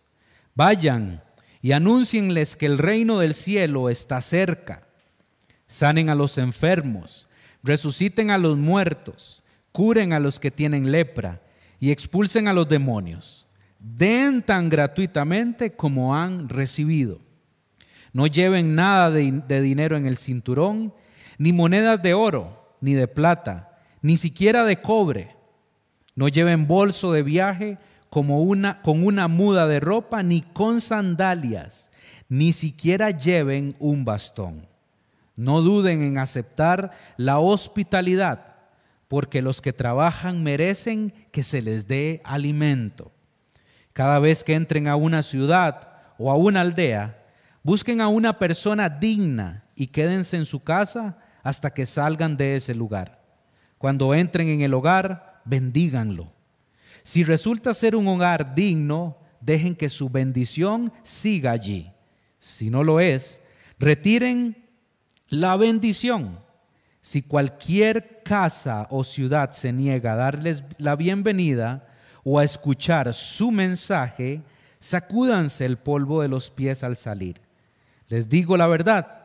Vayan 0.55 1.25
y 1.61 1.73
anúncienles 1.73 2.55
que 2.55 2.67
el 2.67 2.79
reino 2.79 3.19
del 3.19 3.35
cielo 3.35 3.91
está 3.91 4.21
cerca. 4.21 4.87
Sanen 5.67 6.09
a 6.09 6.15
los 6.15 6.39
enfermos, 6.39 7.29
resuciten 7.69 8.31
a 8.31 8.39
los 8.39 8.57
muertos, 8.57 9.45
curen 9.73 10.15
a 10.15 10.19
los 10.19 10.41
que 10.41 10.51
tienen 10.51 10.91
lepra 10.91 11.43
y 11.79 11.91
expulsen 11.91 12.49
a 12.49 12.55
los 12.55 12.67
demonios. 12.67 13.47
Den 13.79 14.43
tan 14.43 14.71
gratuitamente 14.71 15.77
como 15.77 16.17
han 16.17 16.49
recibido. 16.49 17.21
No 18.15 18.27
lleven 18.27 18.75
nada 18.75 19.11
de, 19.11 19.43
de 19.47 19.61
dinero 19.61 19.99
en 19.99 20.07
el 20.07 20.17
cinturón, 20.17 20.95
ni 21.37 21.53
monedas 21.53 22.03
de 22.03 22.15
oro, 22.15 22.75
ni 22.81 22.95
de 22.95 23.07
plata, 23.07 23.79
ni 24.01 24.17
siquiera 24.17 24.65
de 24.65 24.81
cobre. 24.81 25.37
No 26.17 26.29
lleven 26.29 26.67
bolso 26.67 27.13
de 27.13 27.23
viaje 27.23 27.79
como 28.09 28.43
una, 28.43 28.81
con 28.81 29.05
una 29.07 29.29
muda 29.29 29.69
de 29.69 29.79
ropa, 29.79 30.23
ni 30.23 30.41
con 30.41 30.81
sandalias, 30.81 31.91
ni 32.31 32.55
siquiera 32.55 33.11
lleven 33.11 33.77
un 33.79 34.07
bastón. 34.07 34.68
No 35.39 35.63
duden 35.63 36.03
en 36.03 36.19
aceptar 36.19 36.91
la 37.17 37.39
hospitalidad, 37.39 38.57
porque 39.07 39.41
los 39.41 39.61
que 39.63 39.73
trabajan 39.73 40.43
merecen 40.43 41.15
que 41.31 41.45
se 41.45 41.63
les 41.63 41.87
dé 41.87 42.21
alimento. 42.25 43.13
Cada 43.93 44.19
vez 44.19 44.43
que 44.43 44.55
entren 44.55 44.89
a 44.89 44.97
una 44.97 45.23
ciudad 45.23 45.93
o 46.19 46.33
a 46.33 46.35
una 46.35 46.63
aldea, 46.63 47.25
busquen 47.63 48.01
a 48.01 48.09
una 48.09 48.41
persona 48.41 48.89
digna 48.89 49.65
y 49.77 49.87
quédense 49.87 50.37
en 50.37 50.45
su 50.45 50.65
casa 50.65 51.19
hasta 51.45 51.73
que 51.73 51.87
salgan 51.87 52.37
de 52.37 52.57
ese 52.57 52.75
lugar. 52.75 53.23
Cuando 53.79 54.15
entren 54.15 54.49
en 54.49 54.63
el 54.63 54.75
hogar, 54.75 55.41
bendíganlo. 55.45 56.33
Si 57.05 57.23
resulta 57.23 57.75
ser 57.75 57.95
un 57.95 58.09
hogar 58.09 58.57
digno, 58.57 59.19
dejen 59.41 59.77
que 59.77 59.89
su 59.89 60.11
bendición 60.11 60.93
siga 61.05 61.53
allí. 61.53 61.93
Si 62.41 62.71
no 62.71 62.83
lo 62.83 62.99
es, 62.99 63.41
retiren 63.79 64.68
la 65.29 65.57
bendición. 65.57 66.41
Si 67.01 67.23
cualquier 67.23 68.23
casa 68.23 68.87
o 68.91 69.05
ciudad 69.05 69.53
se 69.53 69.73
niega 69.73 70.13
a 70.13 70.17
darles 70.17 70.65
la 70.79 70.97
bienvenida 70.97 71.87
o 72.25 72.39
a 72.39 72.45
escuchar 72.45 73.15
su 73.15 73.51
mensaje, 73.51 74.43
sacúdanse 74.79 75.65
el 75.65 75.79
polvo 75.79 76.23
de 76.23 76.29
los 76.29 76.51
pies 76.51 76.83
al 76.83 76.97
salir. 76.97 77.41
Les 78.09 78.29
digo 78.29 78.57
la 78.57 78.67
verdad, 78.67 79.19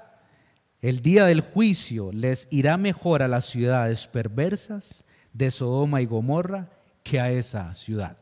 el 0.81 1.01
día 1.01 1.25
del 1.25 1.41
juicio 1.41 2.11
les 2.11 2.47
irá 2.51 2.77
mejor 2.77 3.23
a 3.23 3.27
las 3.27 3.45
ciudades 3.45 4.07
perversas 4.07 5.05
de 5.33 5.51
Sodoma 5.51 6.01
y 6.01 6.05
Gomorra 6.05 6.69
que 7.03 7.19
a 7.19 7.31
esa 7.31 7.73
ciudad. 7.73 8.17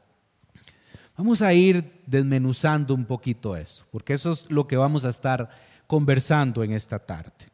Vamos 1.18 1.42
a 1.42 1.54
ir 1.54 2.02
desmenuzando 2.06 2.96
un 2.96 3.06
poquito 3.06 3.56
eso, 3.56 3.86
porque 3.92 4.14
eso 4.14 4.32
es 4.32 4.50
lo 4.50 4.68
que 4.68 4.78
vamos 4.78 5.06
a 5.06 5.10
estar 5.10 5.50
conversando 5.86 6.64
en 6.64 6.72
esta 6.72 6.98
tarde. 7.00 7.51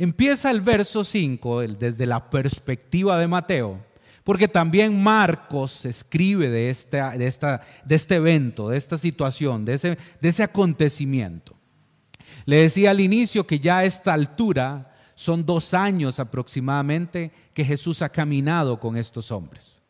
Empieza 0.00 0.50
el 0.50 0.62
verso 0.62 1.04
5 1.04 1.60
desde 1.78 2.06
la 2.06 2.30
perspectiva 2.30 3.18
de 3.18 3.28
Mateo, 3.28 3.84
porque 4.24 4.48
también 4.48 5.02
Marcos 5.02 5.84
escribe 5.84 6.48
de, 6.48 6.70
este 6.70 8.14
evento, 8.14 8.70
de 8.70 8.78
esta 8.78 8.96
situación, 8.96 9.66
de 9.66 9.98
ese 10.22 10.42
acontecimiento. 10.42 11.54
Le 12.46 12.62
decía 12.62 12.92
al 12.92 13.00
inicio 13.00 13.46
que 13.46 13.60
ya 13.60 13.80
a 13.80 13.84
esta 13.84 14.14
altura 14.14 14.94
son 15.14 15.44
dos 15.44 15.74
años 15.74 16.18
aproximadamente 16.18 17.30
que 17.52 17.62
Jesús 17.62 18.00
ha 18.00 18.08
caminado 18.08 18.80
con 18.80 18.96
estos 18.96 19.30
hombres. 19.30 19.82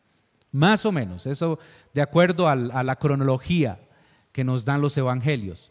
Más 0.50 0.85
o 0.87 0.90
menos, 0.90 1.25
eso 1.25 1.61
de 1.95 2.02
acuerdo 2.02 2.49
a 2.49 2.57
la 2.57 2.97
cronología 2.97 3.79
que 4.33 4.43
nos 4.43 4.64
dan 4.64 4.81
los 4.81 4.99
evangelios. 4.99 5.71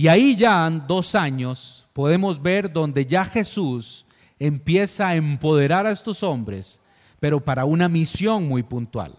Y 0.00 0.08
ahí 0.08 0.34
ya 0.34 0.66
en 0.66 0.86
dos 0.86 1.14
años 1.14 1.86
podemos 1.92 2.40
ver 2.40 2.72
donde 2.72 3.04
ya 3.04 3.22
Jesús 3.22 4.06
empieza 4.38 5.08
a 5.08 5.14
empoderar 5.14 5.84
a 5.84 5.90
estos 5.90 6.22
hombres, 6.22 6.80
pero 7.18 7.44
para 7.44 7.66
una 7.66 7.86
misión 7.86 8.48
muy 8.48 8.62
puntual. 8.62 9.12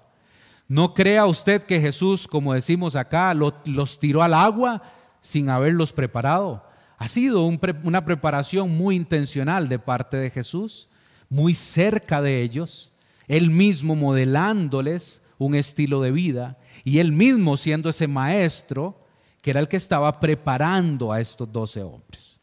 No 0.67 0.95
crea 0.95 1.27
usted 1.27 1.61
que 1.61 1.79
Jesús, 1.79 2.27
como 2.27 2.55
decimos 2.55 2.95
acá, 2.95 3.31
los 3.35 3.99
tiró 3.99 4.23
al 4.23 4.33
agua 4.33 4.81
sin 5.21 5.51
haberlos 5.51 5.93
preparado. 5.93 6.65
Ha 6.97 7.07
sido 7.07 7.45
una 7.45 8.03
preparación 8.03 8.75
muy 8.75 8.95
intencional 8.95 9.69
de 9.69 9.77
parte 9.77 10.17
de 10.17 10.31
Jesús, 10.31 10.89
muy 11.29 11.53
cerca 11.53 12.23
de 12.23 12.41
ellos, 12.41 12.91
él 13.27 13.51
mismo 13.51 13.95
modelándoles 13.95 15.21
un 15.37 15.53
estilo 15.53 16.01
de 16.01 16.09
vida 16.09 16.57
y 16.83 16.97
él 16.97 17.11
mismo 17.11 17.55
siendo 17.55 17.89
ese 17.89 18.07
maestro 18.07 19.00
que 19.41 19.51
era 19.51 19.59
el 19.59 19.67
que 19.67 19.77
estaba 19.77 20.19
preparando 20.19 21.11
a 21.11 21.19
estos 21.19 21.51
doce 21.51 21.81
hombres. 21.81 22.39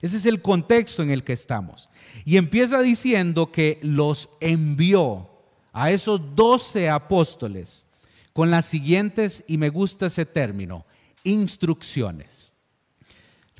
Ese 0.00 0.16
es 0.16 0.26
el 0.26 0.42
contexto 0.42 1.02
en 1.02 1.10
el 1.10 1.22
que 1.22 1.32
estamos. 1.32 1.88
Y 2.24 2.36
empieza 2.36 2.80
diciendo 2.80 3.52
que 3.52 3.78
los 3.82 4.30
envió 4.40 5.30
a 5.72 5.90
esos 5.90 6.34
doce 6.34 6.90
apóstoles 6.90 7.86
con 8.32 8.50
las 8.50 8.66
siguientes, 8.66 9.44
y 9.46 9.58
me 9.58 9.68
gusta 9.68 10.06
ese 10.06 10.24
término, 10.24 10.86
instrucciones. 11.22 12.54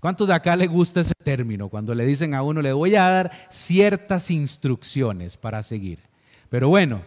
¿Cuántos 0.00 0.26
de 0.26 0.34
acá 0.34 0.56
le 0.56 0.66
gusta 0.66 1.02
ese 1.02 1.12
término? 1.22 1.68
Cuando 1.68 1.94
le 1.94 2.06
dicen 2.06 2.34
a 2.34 2.42
uno, 2.42 2.62
le 2.62 2.72
voy 2.72 2.96
a 2.96 3.08
dar 3.08 3.48
ciertas 3.50 4.30
instrucciones 4.30 5.36
para 5.36 5.62
seguir. 5.62 6.00
Pero 6.48 6.70
bueno, 6.70 7.02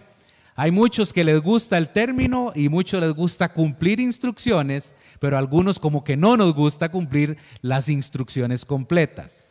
hay 0.56 0.72
muchos 0.72 1.12
que 1.12 1.26
les 1.26 1.42
gusta 1.42 1.78
el 1.78 1.90
término 1.90 2.54
y 2.56 2.70
muchos 2.70 3.02
les 3.02 3.14
gusta 3.14 3.52
cumplir 3.52 4.00
instrucciones, 4.00 4.94
pero 5.20 5.38
algunos 5.38 5.80
como 5.80 6.04
que 6.04 6.18
no 6.18 6.38
nos 6.38 6.54
gusta 6.54 6.90
cumplir 6.90 7.38
las 7.62 7.90
instrucciones 7.90 8.66
completas. 8.66 9.46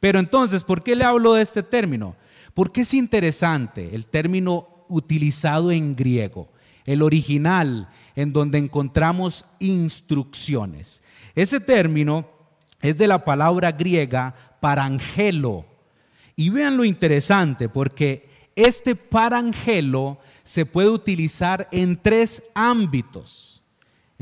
Pero 0.00 0.18
entonces, 0.18 0.64
¿por 0.64 0.82
qué 0.82 0.96
le 0.96 1.04
hablo 1.04 1.34
de 1.34 1.42
este 1.42 1.62
término? 1.62 2.16
Porque 2.54 2.82
es 2.82 2.92
interesante 2.92 3.94
el 3.94 4.06
término 4.06 4.84
utilizado 4.88 5.70
en 5.70 5.94
griego, 5.94 6.50
el 6.84 7.02
original, 7.02 7.88
en 8.16 8.32
donde 8.32 8.58
encontramos 8.58 9.44
instrucciones. 9.58 11.02
Ese 11.34 11.60
término 11.60 12.28
es 12.80 12.98
de 12.98 13.06
la 13.06 13.24
palabra 13.24 13.72
griega 13.72 14.34
parangelo. 14.60 15.66
Y 16.36 16.50
vean 16.50 16.76
lo 16.76 16.84
interesante, 16.84 17.68
porque 17.68 18.28
este 18.56 18.96
parangelo 18.96 20.18
se 20.44 20.66
puede 20.66 20.88
utilizar 20.88 21.68
en 21.72 21.96
tres 21.96 22.42
ámbitos. 22.54 23.61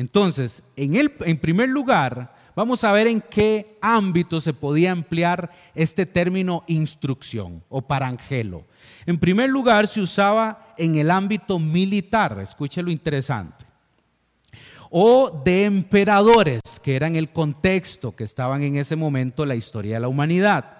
Entonces, 0.00 0.62
en, 0.76 0.96
el, 0.96 1.12
en 1.26 1.36
primer 1.36 1.68
lugar, 1.68 2.34
vamos 2.56 2.84
a 2.84 2.92
ver 2.92 3.06
en 3.06 3.20
qué 3.20 3.76
ámbito 3.82 4.40
se 4.40 4.54
podía 4.54 4.92
emplear 4.92 5.50
este 5.74 6.06
término 6.06 6.64
instrucción 6.68 7.62
o 7.68 7.82
parangelo. 7.82 8.64
En 9.04 9.18
primer 9.18 9.50
lugar, 9.50 9.86
se 9.88 10.00
usaba 10.00 10.72
en 10.78 10.96
el 10.96 11.10
ámbito 11.10 11.58
militar, 11.58 12.38
escuche 12.40 12.82
lo 12.82 12.90
interesante, 12.90 13.66
o 14.88 15.42
de 15.44 15.66
emperadores, 15.66 16.62
que 16.82 16.96
eran 16.96 17.14
el 17.14 17.28
contexto 17.28 18.16
que 18.16 18.24
estaban 18.24 18.62
en 18.62 18.78
ese 18.78 18.96
momento 18.96 19.44
la 19.44 19.54
historia 19.54 19.96
de 19.96 20.00
la 20.00 20.08
humanidad, 20.08 20.78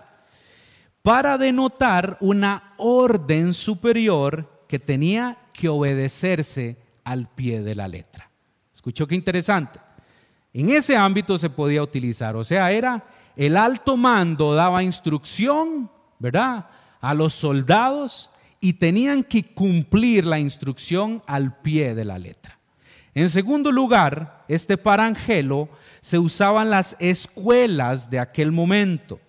para 1.03 1.37
denotar 1.37 2.17
una 2.21 2.73
orden 2.79 3.53
superior 3.53 4.65
que 4.67 4.79
tenía 4.79 5.37
que 5.53 5.69
obedecerse 5.69 6.79
al 7.05 7.29
pie 7.29 7.61
de 7.61 7.75
la 7.75 7.87
letra. 7.87 8.30
¿Escuchó 8.81 9.07
qué 9.07 9.15
interesante? 9.15 9.79
En 10.55 10.71
ese 10.71 10.97
ámbito 10.97 11.37
se 11.37 11.51
podía 11.51 11.83
utilizar, 11.83 12.35
o 12.35 12.43
sea, 12.43 12.73
era 12.73 13.05
el 13.37 13.59
alto 13.59 13.99
mando 13.99 14.55
daba 14.55 14.83
instrucción, 14.83 15.91
¿verdad? 16.19 16.67
A 17.03 17.13
los 17.13 17.35
soldados 17.35 18.31
y 18.59 18.73
tenían 18.73 19.23
que 19.23 19.45
cumplir 19.45 20.25
la 20.25 20.39
instrucción 20.39 21.23
al 21.27 21.61
pie 21.61 21.95
de 21.95 22.07
la 22.07 22.19
letra. 22.19 22.59
En 23.13 23.29
segundo 23.29 23.71
lugar, 23.71 24.47
este 24.49 24.79
parangelo 24.79 25.69
se 26.01 26.19
usaba 26.19 26.63
en 26.63 26.71
las 26.71 26.97
escuelas 27.01 28.09
de 28.09 28.19
aquel 28.19 28.51
momento 28.51 29.21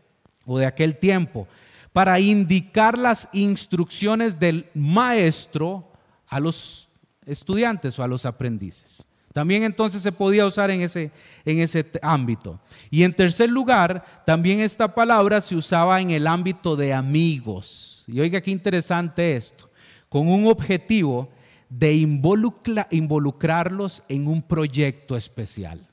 o 0.46 0.60
de 0.60 0.66
aquel 0.66 0.96
tiempo 0.96 1.46
para 1.92 2.22
indicar 2.22 2.98
las 2.98 3.28
instrucciones 3.34 4.40
del 4.40 4.70
maestro 4.74 5.92
a 6.30 6.40
los 6.40 6.88
estudiantes 7.26 8.00
o 8.00 8.04
a 8.04 8.08
los 8.08 8.26
aprendices. 8.26 9.06
También 9.34 9.64
entonces 9.64 10.02
se 10.02 10.12
podía 10.12 10.46
usar 10.46 10.72
en 10.72 10.82
ese, 10.82 11.10
en 11.46 11.60
ese 11.60 11.90
ámbito. 12.02 12.60
Y 12.90 13.04
en 13.04 13.14
tercer 13.14 13.50
lugar, 13.50 14.04
también 14.26 14.60
esta 14.60 14.94
palabra 14.94 15.40
se 15.40 15.56
usaba 15.56 16.02
en 16.02 16.12
el 16.12 16.28
ámbito 16.28 16.76
de 16.76 16.94
amigos. 16.94 18.04
Y 18.08 18.20
oiga 18.20 18.42
qué 18.42 18.52
interesante 18.52 19.38
esto, 19.38 19.70
con 20.10 20.28
un 20.28 20.48
objetivo 20.48 21.30
de 21.70 21.94
involucrarlos 21.94 24.04
en 24.10 24.28
un 24.28 24.42
proyecto 24.42 25.16
especial. 25.16 25.88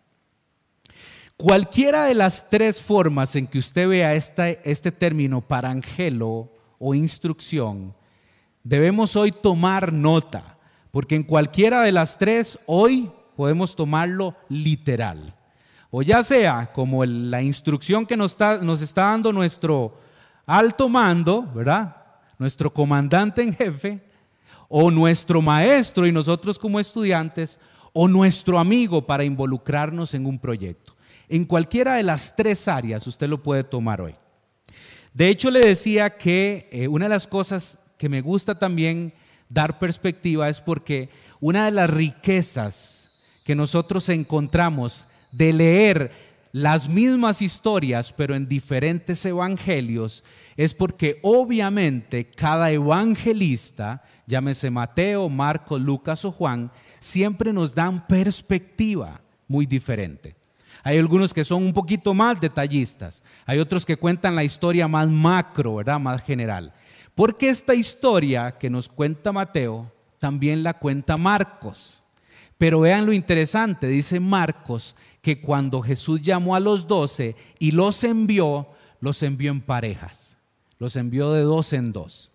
Cualquiera 1.36 2.06
de 2.06 2.14
las 2.14 2.50
tres 2.50 2.82
formas 2.82 3.36
en 3.36 3.46
que 3.46 3.58
usted 3.58 3.88
vea 3.88 4.16
este, 4.16 4.60
este 4.68 4.90
término 4.90 5.40
parangelo 5.40 6.50
o 6.80 6.96
instrucción, 6.96 7.94
debemos 8.64 9.14
hoy 9.14 9.30
tomar 9.30 9.92
nota, 9.92 10.58
porque 10.90 11.14
en 11.14 11.22
cualquiera 11.22 11.82
de 11.82 11.92
las 11.92 12.18
tres 12.18 12.58
hoy 12.66 13.12
podemos 13.38 13.76
tomarlo 13.76 14.34
literal. 14.48 15.32
O 15.92 16.02
ya 16.02 16.24
sea 16.24 16.72
como 16.72 17.04
la 17.04 17.40
instrucción 17.40 18.04
que 18.04 18.16
nos 18.16 18.32
está, 18.32 18.58
nos 18.64 18.82
está 18.82 19.02
dando 19.02 19.32
nuestro 19.32 19.96
alto 20.44 20.88
mando, 20.88 21.42
¿verdad? 21.54 21.94
Nuestro 22.36 22.74
comandante 22.74 23.42
en 23.42 23.54
jefe, 23.54 24.02
o 24.66 24.90
nuestro 24.90 25.40
maestro 25.40 26.04
y 26.04 26.10
nosotros 26.10 26.58
como 26.58 26.80
estudiantes, 26.80 27.60
o 27.92 28.08
nuestro 28.08 28.58
amigo 28.58 29.06
para 29.06 29.22
involucrarnos 29.22 30.14
en 30.14 30.26
un 30.26 30.40
proyecto. 30.40 30.96
En 31.28 31.44
cualquiera 31.44 31.94
de 31.94 32.02
las 32.02 32.34
tres 32.34 32.66
áreas 32.66 33.06
usted 33.06 33.28
lo 33.28 33.40
puede 33.40 33.62
tomar 33.62 34.00
hoy. 34.00 34.16
De 35.14 35.28
hecho, 35.28 35.52
le 35.52 35.60
decía 35.60 36.10
que 36.10 36.68
eh, 36.72 36.88
una 36.88 37.04
de 37.04 37.14
las 37.14 37.28
cosas 37.28 37.78
que 37.98 38.08
me 38.08 38.20
gusta 38.20 38.58
también 38.58 39.12
dar 39.48 39.78
perspectiva 39.78 40.48
es 40.48 40.60
porque 40.60 41.10
una 41.38 41.66
de 41.66 41.70
las 41.70 41.88
riquezas 41.88 42.97
que 43.48 43.54
nosotros 43.54 44.10
encontramos 44.10 45.06
de 45.32 45.54
leer 45.54 46.12
las 46.52 46.86
mismas 46.86 47.40
historias, 47.40 48.12
pero 48.12 48.34
en 48.34 48.46
diferentes 48.46 49.24
evangelios, 49.24 50.22
es 50.58 50.74
porque 50.74 51.18
obviamente 51.22 52.26
cada 52.26 52.70
evangelista, 52.70 54.02
llámese 54.26 54.68
Mateo, 54.70 55.30
Marcos, 55.30 55.80
Lucas 55.80 56.26
o 56.26 56.30
Juan, 56.30 56.70
siempre 57.00 57.54
nos 57.54 57.74
dan 57.74 58.06
perspectiva 58.06 59.22
muy 59.46 59.64
diferente. 59.64 60.36
Hay 60.82 60.98
algunos 60.98 61.32
que 61.32 61.42
son 61.42 61.62
un 61.62 61.72
poquito 61.72 62.12
más 62.12 62.38
detallistas, 62.38 63.22
hay 63.46 63.60
otros 63.60 63.86
que 63.86 63.96
cuentan 63.96 64.36
la 64.36 64.44
historia 64.44 64.86
más 64.88 65.08
macro, 65.08 65.76
¿verdad? 65.76 65.98
Más 65.98 66.22
general. 66.22 66.74
Porque 67.14 67.48
esta 67.48 67.74
historia 67.74 68.58
que 68.58 68.68
nos 68.68 68.90
cuenta 68.90 69.32
Mateo, 69.32 69.90
también 70.18 70.62
la 70.62 70.74
cuenta 70.74 71.16
Marcos. 71.16 72.04
Pero 72.58 72.80
vean 72.80 73.06
lo 73.06 73.12
interesante, 73.12 73.86
dice 73.86 74.18
Marcos, 74.18 74.96
que 75.22 75.40
cuando 75.40 75.80
Jesús 75.80 76.20
llamó 76.20 76.56
a 76.56 76.60
los 76.60 76.88
doce 76.88 77.36
y 77.60 77.70
los 77.70 78.02
envió, 78.02 78.68
los 79.00 79.22
envió 79.22 79.52
en 79.52 79.60
parejas, 79.60 80.36
los 80.78 80.96
envió 80.96 81.32
de 81.32 81.42
dos 81.42 81.72
en 81.72 81.92
dos. 81.92 82.32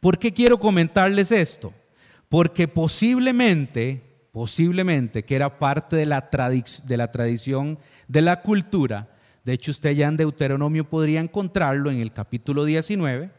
¿Por 0.00 0.18
qué 0.18 0.32
quiero 0.32 0.58
comentarles 0.58 1.30
esto? 1.30 1.74
Porque 2.30 2.68
posiblemente, 2.68 4.28
posiblemente 4.32 5.24
que 5.24 5.36
era 5.36 5.58
parte 5.58 5.96
de 5.96 6.06
la, 6.06 6.28
de 6.84 6.96
la 6.96 7.12
tradición 7.12 7.78
de 8.06 8.22
la 8.22 8.40
cultura, 8.40 9.14
de 9.44 9.52
hecho 9.52 9.72
usted 9.72 9.92
ya 9.92 10.08
en 10.08 10.16
Deuteronomio 10.16 10.88
podría 10.88 11.20
encontrarlo 11.20 11.90
en 11.90 11.98
el 11.98 12.12
capítulo 12.12 12.64
19, 12.64 13.30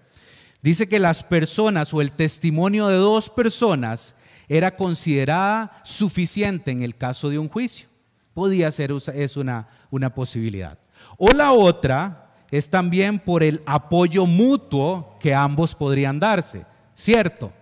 Dice 0.61 0.89
que 0.89 0.99
las 0.99 1.23
personas 1.23 1.93
o 1.93 2.01
el 2.01 2.11
testimonio 2.11 2.87
de 2.87 2.97
dos 2.97 3.29
personas 3.29 4.15
era 4.49 4.75
considerada 4.75 5.79
suficiente 5.83 6.71
en 6.71 6.81
el 6.81 6.97
caso 6.97 7.29
de 7.29 7.37
un 7.37 7.47
juicio. 7.47 7.87
Podía 8.33 8.71
ser 8.71 8.91
es 9.13 9.37
una, 9.37 9.67
una 9.91 10.13
posibilidad. 10.13 10.77
O 11.17 11.29
la 11.29 11.51
otra 11.51 12.31
es 12.49 12.67
también 12.67 13.19
por 13.19 13.43
el 13.43 13.61
apoyo 13.65 14.25
mutuo 14.25 15.15
que 15.21 15.35
ambos 15.35 15.75
podrían 15.75 16.19
darse. 16.19 16.65
¿Cierto? 16.95 17.53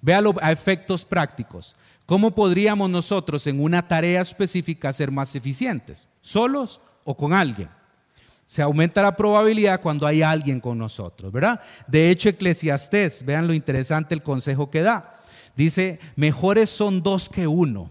Véalo 0.00 0.34
a 0.40 0.52
efectos 0.52 1.04
prácticos. 1.04 1.74
¿Cómo 2.06 2.30
podríamos 2.30 2.88
nosotros 2.88 3.46
en 3.48 3.60
una 3.60 3.86
tarea 3.86 4.22
específica 4.22 4.92
ser 4.92 5.10
más 5.10 5.34
eficientes? 5.34 6.06
¿Solos 6.20 6.80
o 7.04 7.16
con 7.16 7.32
alguien? 7.32 7.68
Se 8.46 8.62
aumenta 8.62 9.02
la 9.02 9.16
probabilidad 9.16 9.80
cuando 9.80 10.06
hay 10.06 10.22
alguien 10.22 10.60
con 10.60 10.78
nosotros, 10.78 11.32
¿verdad? 11.32 11.60
De 11.88 12.10
hecho, 12.10 12.28
Eclesiastés, 12.28 13.24
vean 13.24 13.48
lo 13.48 13.54
interesante 13.54 14.14
el 14.14 14.22
consejo 14.22 14.70
que 14.70 14.82
da. 14.82 15.15
Dice, 15.56 15.98
mejores 16.16 16.68
son 16.70 17.02
dos 17.02 17.28
que 17.28 17.46
uno, 17.46 17.90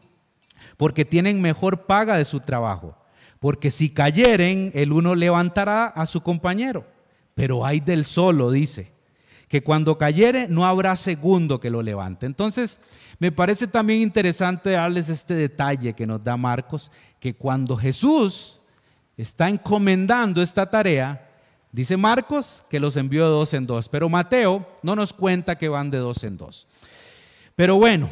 porque 0.78 1.04
tienen 1.04 1.42
mejor 1.42 1.86
paga 1.88 2.18
de 2.18 2.26
su 2.26 2.40
trabajo. 2.40 2.96
Porque 3.40 3.72
si 3.72 3.90
cayeren, 3.90 4.72
el 4.74 4.94
uno 4.94 5.16
levantará 5.16 5.88
a 5.88 6.06
su 6.06 6.22
compañero. 6.22 6.86
Pero 7.34 7.66
hay 7.66 7.80
del 7.80 8.06
solo, 8.06 8.52
dice, 8.52 8.92
que 9.48 9.62
cuando 9.62 9.98
cayere 9.98 10.48
no 10.48 10.66
habrá 10.66 10.96
segundo 10.96 11.60
que 11.60 11.70
lo 11.70 11.82
levante. 11.82 12.26
Entonces, 12.26 12.80
me 13.20 13.32
parece 13.32 13.68
también 13.68 14.02
interesante 14.02 14.72
darles 14.72 15.10
este 15.10 15.34
detalle 15.34 15.94
que 15.94 16.08
nos 16.08 16.24
da 16.24 16.38
Marcos, 16.38 16.92
que 17.20 17.34
cuando 17.34 17.76
Jesús 17.76 18.60
está 19.18 19.50
encomendando 19.50 20.42
esta 20.42 20.70
tarea, 20.70 21.30
dice 21.72 21.98
Marcos 21.98 22.64
que 22.70 22.80
los 22.80 22.98
envió 22.98 23.26
de 23.26 23.32
dos 23.32 23.54
en 23.54 23.66
dos, 23.66 23.90
pero 23.90 24.10
Mateo 24.10 24.68
no 24.84 24.96
nos 24.96 25.14
cuenta 25.14 25.58
que 25.58 25.70
van 25.70 25.90
de 25.90 25.98
dos 25.98 26.24
en 26.24 26.38
dos. 26.38 26.68
Pero 27.56 27.78
bueno, 27.78 28.10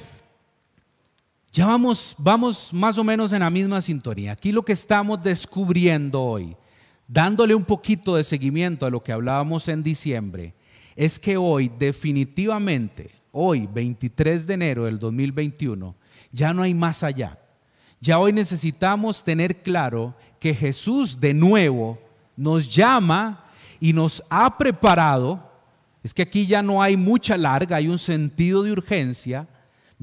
ya 1.52 1.66
vamos, 1.66 2.16
vamos 2.18 2.74
más 2.74 2.98
o 2.98 3.04
menos 3.04 3.34
en 3.34 3.42
la 3.42 3.50
misma 3.50 3.82
sintonía. 3.82 4.32
Aquí 4.32 4.52
lo 4.52 4.64
que 4.64 4.74
estamos 4.74 5.22
descubriendo 5.22 6.22
hoy, 6.22 6.56
dándole 7.08 7.54
un 7.54 7.66
poquito 7.66 8.16
de 8.16 8.24
seguimiento 8.24 8.86
a 8.86 8.90
lo 8.90 9.04
que 9.04 9.12
hablábamos 9.12 9.68
en 9.68 9.84
diciembre, 9.84 10.54
es 10.96 11.20
que 11.20 11.38
hoy 11.38 11.72
definitivamente, 11.78 13.12
hoy 13.32 13.68
23 13.72 14.48
de 14.48 14.54
enero 14.54 14.86
del 14.86 14.98
2021, 14.98 15.96
ya 16.32 16.54
no 16.54 16.64
hay 16.64 16.74
más 16.74 17.04
allá. 17.04 17.38
Ya 18.00 18.20
hoy 18.20 18.34
necesitamos 18.34 19.24
tener 19.24 19.62
claro 19.62 20.16
que 20.40 20.54
Jesús 20.54 21.20
de 21.20 21.34
nuevo 21.34 22.00
nos 22.36 22.74
llama 22.74 23.46
y 23.80 23.94
nos 23.94 24.24
ha 24.30 24.58
preparado. 24.58 25.53
Es 26.04 26.14
que 26.14 26.22
aquí 26.22 26.46
ya 26.46 26.62
no 26.62 26.82
hay 26.82 26.98
mucha 26.98 27.38
larga, 27.38 27.78
hay 27.78 27.88
un 27.88 28.00
sentido 28.00 28.64
de 28.64 28.72
urgencia 28.72 29.48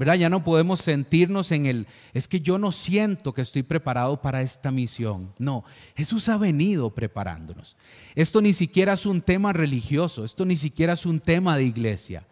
¿verdad? 0.01 0.15
Ya 0.15 0.29
no 0.29 0.43
podemos 0.43 0.81
sentirnos 0.81 1.51
en 1.51 1.67
el, 1.67 1.85
es 2.15 2.27
que 2.27 2.39
yo 2.39 2.57
no 2.57 2.71
siento 2.71 3.35
que 3.35 3.43
estoy 3.43 3.61
preparado 3.61 4.19
para 4.19 4.41
esta 4.41 4.71
misión. 4.71 5.31
No, 5.37 5.63
Jesús 5.95 6.27
ha 6.27 6.37
venido 6.37 6.89
preparándonos. 6.89 7.77
Esto 8.15 8.41
ni 8.41 8.53
siquiera 8.53 8.93
es 8.93 9.05
un 9.05 9.21
tema 9.21 9.53
religioso, 9.53 10.25
esto 10.25 10.43
ni 10.43 10.57
siquiera 10.57 10.93
es 10.93 11.05
un 11.05 11.19
tema 11.19 11.55
de 11.55 11.65
iglesia. 11.65 12.25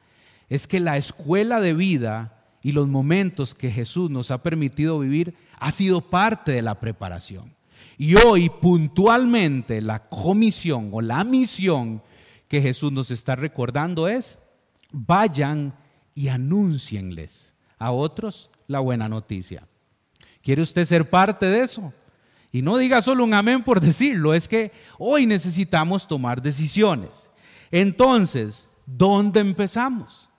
Es 0.49 0.65
que 0.65 0.79
la 0.79 0.97
escuela 0.97 1.61
de 1.61 1.75
vida 1.75 2.43
y 2.63 2.71
los 2.71 2.87
momentos 2.87 3.53
que 3.53 3.69
Jesús 3.69 4.09
nos 4.09 4.31
ha 4.31 4.41
permitido 4.41 4.97
vivir 4.97 5.35
ha 5.59 5.71
sido 5.71 6.01
parte 6.01 6.53
de 6.53 6.63
la 6.63 6.79
preparación. 6.79 7.53
Y 7.99 8.15
hoy 8.15 8.49
puntualmente 8.49 9.81
la 9.83 10.09
comisión 10.09 10.89
o 10.91 11.01
la 11.01 11.23
misión 11.23 12.01
que 12.49 12.61
Jesús 12.61 12.91
nos 12.91 13.11
está 13.11 13.37
recordando 13.37 14.09
es, 14.09 14.39
vayan 14.91 15.73
y 16.15 16.27
anúncienles 16.27 17.53
a 17.77 17.91
otros 17.91 18.49
la 18.67 18.79
buena 18.79 19.07
noticia. 19.07 19.65
¿Quiere 20.41 20.63
usted 20.63 20.83
ser 20.83 21.09
parte 21.09 21.45
de 21.45 21.61
eso? 21.61 21.93
Y 22.51 22.63
no 22.63 22.77
diga 22.77 23.01
solo 23.01 23.23
un 23.23 23.35
amén 23.35 23.63
por 23.63 23.79
decirlo, 23.79 24.33
es 24.33 24.47
que 24.47 24.71
hoy 24.97 25.27
necesitamos 25.27 26.07
tomar 26.07 26.41
decisiones. 26.41 27.29
Entonces, 27.69 28.67
¿dónde 28.85 29.39
empezamos? 29.39 30.29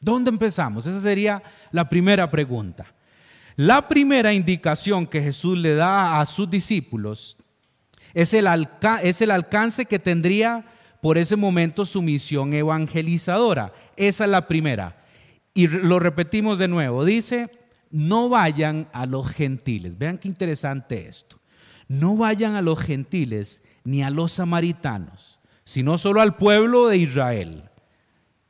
¿Dónde 0.00 0.30
empezamos? 0.30 0.84
Esa 0.84 1.00
sería 1.00 1.42
la 1.70 1.88
primera 1.88 2.28
pregunta. 2.28 2.86
La 3.54 3.86
primera 3.86 4.32
indicación 4.32 5.06
que 5.06 5.22
Jesús 5.22 5.56
le 5.56 5.76
da 5.76 6.20
a 6.20 6.26
sus 6.26 6.50
discípulos 6.50 7.36
es 8.12 8.34
el, 8.34 8.48
es 9.02 9.22
el 9.22 9.30
alcance 9.30 9.86
que 9.86 10.00
tendría 10.00 10.66
por 11.04 11.18
ese 11.18 11.36
momento 11.36 11.84
su 11.84 12.00
misión 12.00 12.54
evangelizadora. 12.54 13.74
Esa 13.94 14.24
es 14.24 14.30
la 14.30 14.48
primera. 14.48 15.04
Y 15.52 15.66
lo 15.66 15.98
repetimos 15.98 16.58
de 16.58 16.66
nuevo. 16.66 17.04
Dice, 17.04 17.50
no 17.90 18.30
vayan 18.30 18.88
a 18.90 19.04
los 19.04 19.28
gentiles. 19.28 19.98
Vean 19.98 20.16
qué 20.16 20.28
interesante 20.28 21.06
esto. 21.06 21.38
No 21.88 22.16
vayan 22.16 22.54
a 22.54 22.62
los 22.62 22.80
gentiles 22.80 23.62
ni 23.84 24.02
a 24.02 24.08
los 24.08 24.32
samaritanos, 24.32 25.40
sino 25.64 25.98
solo 25.98 26.22
al 26.22 26.36
pueblo 26.36 26.88
de 26.88 26.96
Israel. 26.96 27.64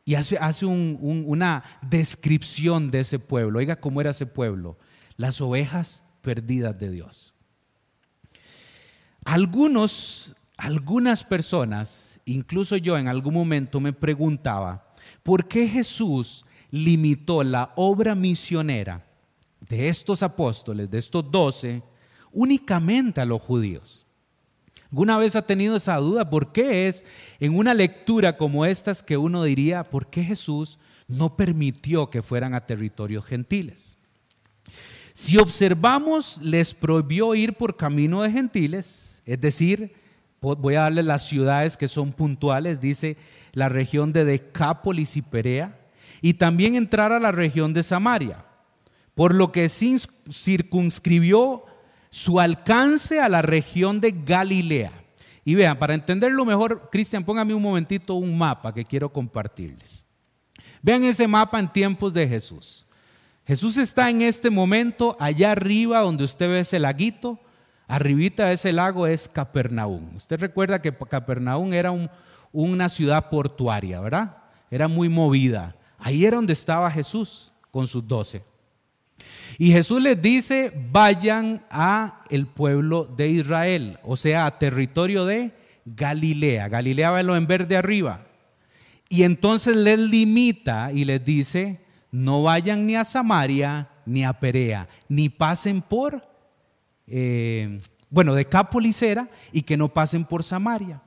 Y 0.05 0.15
hace, 0.15 0.39
hace 0.39 0.65
una 0.65 1.65
descripción 1.83 2.93
de 2.93 3.01
ese 3.01 3.19
pueblo. 3.19 3.59
Oiga 3.59 3.81
cómo 3.81 4.01
era 4.01 4.11
ese 4.11 4.27
pueblo. 4.27 4.79
Las 5.17 5.41
ovejas 5.41 6.05
perdidas 6.23 6.79
de 6.79 6.93
Dios. 6.93 7.35
Algunos, 9.25 10.37
algunas 10.57 11.25
personas, 11.25 12.14
incluso 12.25 12.77
yo 12.77 12.97
en 12.97 13.09
algún 13.09 13.35
momento 13.35 13.81
me 13.81 13.93
preguntaba, 13.93 14.93
¿por 15.23 15.49
qué 15.49 15.69
Jesús 15.69 16.45
limitó 16.75 17.45
la 17.45 17.73
obra 17.77 18.17
misionera 18.17 19.07
de 19.69 19.89
estos 19.89 20.25
apóstoles, 20.25 20.91
de 20.91 20.99
estos 20.99 21.31
doce, 21.31 21.83
únicamente 22.33 23.21
a 23.21 23.25
los 23.25 23.41
judíos. 23.41 24.05
¿Alguna 24.91 25.17
vez 25.19 25.37
ha 25.37 25.43
tenido 25.43 25.77
esa 25.77 25.97
duda? 25.97 26.29
¿Por 26.29 26.53
qué 26.53 26.89
es 26.89 27.05
en 27.41 27.57
una 27.57 27.75
lectura 27.75 28.37
como 28.37 28.67
estas 28.67 29.03
que 29.03 29.17
uno 29.17 29.45
diría, 29.45 29.85
¿por 29.85 30.09
qué 30.09 30.23
Jesús 30.23 30.79
no 31.09 31.37
permitió 31.37 32.11
que 32.11 32.23
fueran 32.23 32.55
a 32.55 32.67
territorios 32.67 33.25
gentiles? 33.25 33.97
Si 35.13 35.39
observamos, 35.39 36.39
les 36.43 36.75
prohibió 36.75 37.37
ir 37.37 37.55
por 37.55 37.77
camino 37.77 38.23
de 38.23 38.33
gentiles, 38.33 39.23
es 39.27 39.41
decir, 39.41 39.95
voy 40.45 40.75
a 40.75 40.83
darle 40.83 41.03
las 41.03 41.27
ciudades 41.27 41.77
que 41.77 41.89
son 41.89 42.13
puntuales, 42.13 42.81
dice 42.81 43.17
la 43.53 43.69
región 43.69 44.13
de 44.13 44.25
Decápolis 44.25 45.17
y 45.17 45.23
Perea, 45.23 45.79
y 46.21 46.35
también 46.35 46.75
entrar 46.75 47.13
a 47.13 47.21
la 47.21 47.33
región 47.33 47.73
de 47.73 47.83
Samaria, 47.83 48.45
por 49.15 49.35
lo 49.35 49.51
que 49.53 49.69
circunscribió 49.69 51.65
su 52.11 52.39
alcance 52.41 53.21
a 53.21 53.29
la 53.29 53.43
región 53.43 54.01
de 54.01 54.13
Galilea. 54.13 54.93
Y 55.45 55.55
vean, 55.55 55.79
para 55.79 55.95
entenderlo 55.95 56.45
mejor, 56.45 56.89
Cristian, 56.91 57.25
póngame 57.25 57.53
un 57.55 57.63
momentito 57.63 58.15
un 58.15 58.39
mapa 58.39 58.73
que 58.73 58.85
quiero 58.85 59.13
compartirles. 59.13 60.07
Vean 60.81 61.05
ese 61.05 61.27
mapa 61.27 61.59
en 61.59 61.73
tiempos 61.73 62.15
de 62.15 62.29
Jesús. 62.29 62.87
Jesús 63.47 63.77
está 63.77 64.09
en 64.09 64.23
este 64.23 64.49
momento 64.49 65.17
allá 65.21 65.53
arriba 65.53 66.01
donde 66.01 66.25
usted 66.25 66.49
ve 66.49 66.61
ese 66.61 66.79
laguito. 66.79 67.39
Arribita 67.87 68.47
de 68.47 68.55
ese 68.55 68.73
lago 68.73 69.07
es 69.07 69.29
Capernaum. 69.29 70.17
Usted 70.17 70.41
recuerda 70.41 70.81
que 70.81 70.93
Capernaum 70.93 71.73
era 71.73 71.93
una 72.53 72.89
ciudad 72.89 73.29
portuaria, 73.29 74.01
¿verdad? 74.01 74.37
Era 74.71 74.89
muy 74.89 75.09
movida. 75.09 75.77
Ahí 75.99 76.25
era 76.25 76.37
donde 76.37 76.53
estaba 76.53 76.91
Jesús 76.91 77.53
con 77.71 77.87
sus 77.87 78.07
doce. 78.07 78.43
Y 79.59 79.71
Jesús 79.71 80.03
les 80.03 80.21
dice, 80.21 80.73
vayan 80.91 81.65
a 81.71 82.25
el 82.31 82.47
pueblo 82.47 83.05
de 83.05 83.29
Israel, 83.29 83.99
o 84.03 84.17
sea, 84.17 84.47
a 84.47 84.59
territorio 84.59 85.25
de 85.25 85.53
Galilea. 85.85 86.69
Galilea 86.69 87.23
lo 87.23 87.37
en 87.37 87.47
verde 87.47 87.77
arriba. 87.77 88.27
Y 89.09 89.23
entonces 89.23 89.77
les 89.77 89.99
limita 89.99 90.91
y 90.93 91.05
les 91.05 91.25
dice, 91.25 91.81
no 92.11 92.43
vayan 92.43 92.87
ni 92.87 92.97
a 92.97 93.05
Samaria 93.05 93.89
ni 94.07 94.25
a 94.25 94.33
Perea, 94.33 94.89
ni 95.09 95.29
pasen 95.29 95.83
por, 95.83 96.23
eh, 97.07 97.79
bueno, 98.11 98.35
de 98.35 98.45
Capolicera 98.45 99.29
y 99.53 99.63
que 99.63 99.77
no 99.77 99.93
pasen 99.93 100.25
por 100.25 100.43
Samaria. 100.43 101.03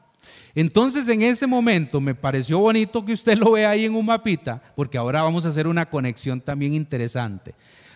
Entonces 0.53 1.07
en 1.07 1.21
ese 1.21 1.47
momento 1.47 2.01
me 2.01 2.15
pareció 2.15 2.59
bonito 2.59 3.05
que 3.05 3.13
usted 3.13 3.37
lo 3.37 3.51
vea 3.51 3.69
ahí 3.69 3.85
en 3.85 3.95
un 3.95 4.05
mapita, 4.05 4.61
porque 4.75 4.97
ahora 4.97 5.21
vamos 5.21 5.45
a 5.45 5.49
hacer 5.49 5.67
una 5.67 5.87
conexión 5.87 6.41
también 6.41 6.73
interesante. 6.73 7.53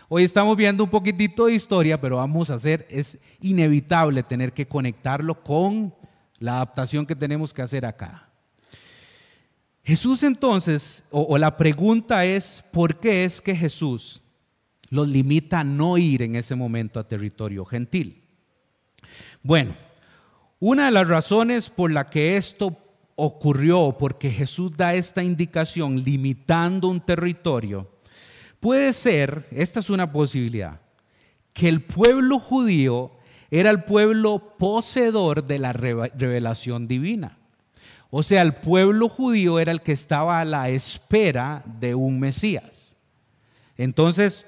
Hoy 0.08 0.24
estamos 0.24 0.56
viendo 0.56 0.84
un 0.84 0.90
poquitito 0.90 1.46
de 1.46 1.56
historia, 1.56 2.00
pero 2.00 2.18
vamos 2.18 2.50
a 2.50 2.56
hacer, 2.56 2.86
es 2.90 3.18
inevitable 3.42 4.24
tener 4.24 4.54
que 4.54 4.68
conectarlo 4.68 5.42
con 5.42 5.94
la 6.40 6.58
adaptación 6.58 7.06
que 7.06 7.16
tenemos 7.16 7.54
que 7.54 7.62
hacer 7.62 7.86
acá. 7.86 8.28
Jesús 9.84 10.22
entonces, 10.22 11.04
o 11.10 11.38
la 11.38 11.58
pregunta 11.58 12.26
es, 12.26 12.64
¿por 12.72 13.00
qué 13.00 13.24
es 13.24 13.42
que 13.42 13.56
Jesús 13.56 14.22
los 14.92 15.08
limita 15.08 15.62
a 15.62 15.64
no 15.64 15.98
ir 15.98 16.22
en 16.22 16.36
ese 16.36 16.54
momento 16.54 17.00
a 17.00 17.08
territorio 17.08 17.66
gentil? 17.66 18.24
Bueno, 19.42 19.74
una 20.60 20.86
de 20.86 20.92
las 20.92 21.08
razones 21.08 21.72
por 21.72 21.92
la 21.92 22.10
que 22.10 22.38
esto 22.38 22.78
ocurrió, 23.16 23.96
porque 23.98 24.30
Jesús 24.30 24.78
da 24.78 24.94
esta 24.94 25.24
indicación 25.24 26.04
limitando 26.04 26.88
un 26.88 27.02
territorio, 27.02 27.90
puede 28.60 28.94
ser, 28.94 29.48
esta 29.52 29.80
es 29.80 29.90
una 29.90 30.12
posibilidad, 30.12 30.80
que 31.54 31.68
el 31.68 31.82
pueblo 31.82 32.38
judío 32.38 33.12
era 33.50 33.70
el 33.70 33.84
pueblo 33.84 34.56
poseedor 34.58 35.46
de 35.46 35.60
la 35.60 35.74
revelación 35.74 36.88
divina. 36.88 37.38
O 38.10 38.24
sea, 38.24 38.42
el 38.42 38.54
pueblo 38.54 39.10
judío 39.10 39.60
era 39.60 39.72
el 39.72 39.82
que 39.82 39.94
estaba 39.94 40.40
a 40.40 40.46
la 40.46 40.70
espera 40.70 41.64
de 41.80 41.96
un 41.96 42.20
Mesías. 42.20 42.98
Entonces, 43.78 44.46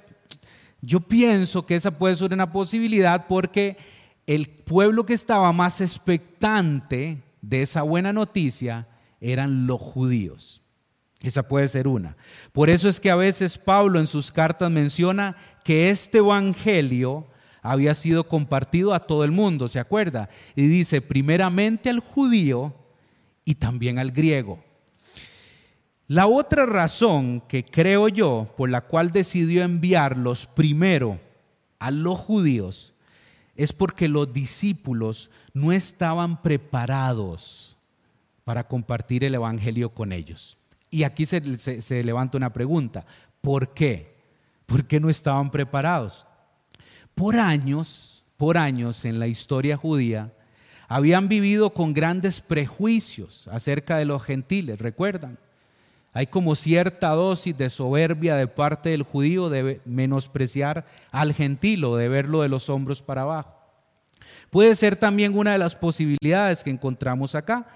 yo 0.85 0.99
pienso 0.99 1.65
que 1.65 1.77
esa 1.77 1.97
puede 1.97 2.13
ser 2.17 2.33
una 2.33 2.51
posibilidad 2.51 3.27
porque 3.27 3.77
el 4.27 4.49
pueblo 4.49 5.05
que 5.05 5.13
estaba 5.13 5.53
más 5.53 5.79
expectante 5.79 7.23
de 7.41 7.61
esa 7.61 7.83
buena 7.83 8.11
noticia 8.11 8.87
eran 9.21 9.65
los 9.65 9.79
judíos. 9.79 10.61
Esa 11.21 11.47
puede 11.47 11.69
ser 11.69 11.87
una. 11.87 12.17
Por 12.51 12.69
eso 12.69 12.89
es 12.89 12.99
que 12.99 13.09
a 13.09 13.15
veces 13.15 13.57
Pablo 13.57 13.97
en 13.97 14.07
sus 14.07 14.29
cartas 14.29 14.69
menciona 14.69 15.37
que 15.63 15.89
este 15.89 16.17
evangelio 16.17 17.27
había 17.61 17.95
sido 17.95 18.27
compartido 18.27 18.93
a 18.93 18.99
todo 18.99 19.23
el 19.23 19.31
mundo, 19.31 19.69
¿se 19.69 19.79
acuerda? 19.79 20.27
Y 20.53 20.67
dice 20.67 21.01
primeramente 21.01 21.89
al 21.89 22.01
judío 22.01 22.75
y 23.45 23.55
también 23.55 23.99
al 23.99 24.11
griego. 24.11 24.61
La 26.13 26.27
otra 26.27 26.67
razón 26.67 27.41
que 27.47 27.65
creo 27.65 28.07
yo 28.07 28.53
por 28.55 28.69
la 28.69 28.81
cual 28.81 29.09
decidió 29.09 29.63
enviarlos 29.63 30.45
primero 30.45 31.19
a 31.79 31.89
los 31.89 32.19
judíos 32.19 32.93
es 33.55 33.73
porque 33.73 34.07
los 34.07 34.31
discípulos 34.31 35.31
no 35.55 35.71
estaban 35.71 36.39
preparados 36.43 37.77
para 38.43 38.67
compartir 38.67 39.23
el 39.23 39.33
Evangelio 39.33 39.89
con 39.89 40.11
ellos. 40.11 40.55
Y 40.91 41.01
aquí 41.01 41.25
se, 41.25 42.03
levanta 42.03 42.37
una 42.37 42.53
pregunta, 42.53 43.07
¿por 43.41 43.73
qué? 43.73 44.15
¿Por 44.67 44.85
qué 44.85 44.99
no 44.99 45.09
estaban 45.09 45.49
preparados? 45.49 46.27
Por 47.15 47.39
años, 47.39 48.23
por 48.37 48.59
años 48.59 49.03
en 49.03 49.17
la 49.17 49.25
historia 49.25 49.77
judía, 49.77 50.31
habían 50.87 51.27
vivido 51.27 51.71
con 51.73 51.91
grandes 51.91 52.39
prejuicios 52.39 53.47
acerca 53.47 53.97
de 53.97 54.05
los 54.05 54.21
gentiles, 54.21 54.79
¿recuerdan? 54.79 55.39
Hay 56.13 56.27
como 56.27 56.55
cierta 56.55 57.09
dosis 57.09 57.57
de 57.57 57.69
soberbia 57.69 58.35
de 58.35 58.47
parte 58.47 58.89
del 58.89 59.03
judío 59.03 59.49
de 59.49 59.81
menospreciar 59.85 60.85
al 61.11 61.33
gentil 61.33 61.83
o 61.85 61.95
de 61.95 62.07
verlo 62.07 62.41
de 62.41 62.49
los 62.49 62.69
hombros 62.69 63.01
para 63.01 63.23
abajo. 63.23 63.55
Puede 64.51 64.75
ser 64.75 64.95
también 64.95 65.35
una 65.35 65.53
de 65.53 65.57
las 65.57 65.75
posibilidades 65.75 66.63
que 66.63 66.69
encontramos 66.69 67.33
acá. 67.33 67.67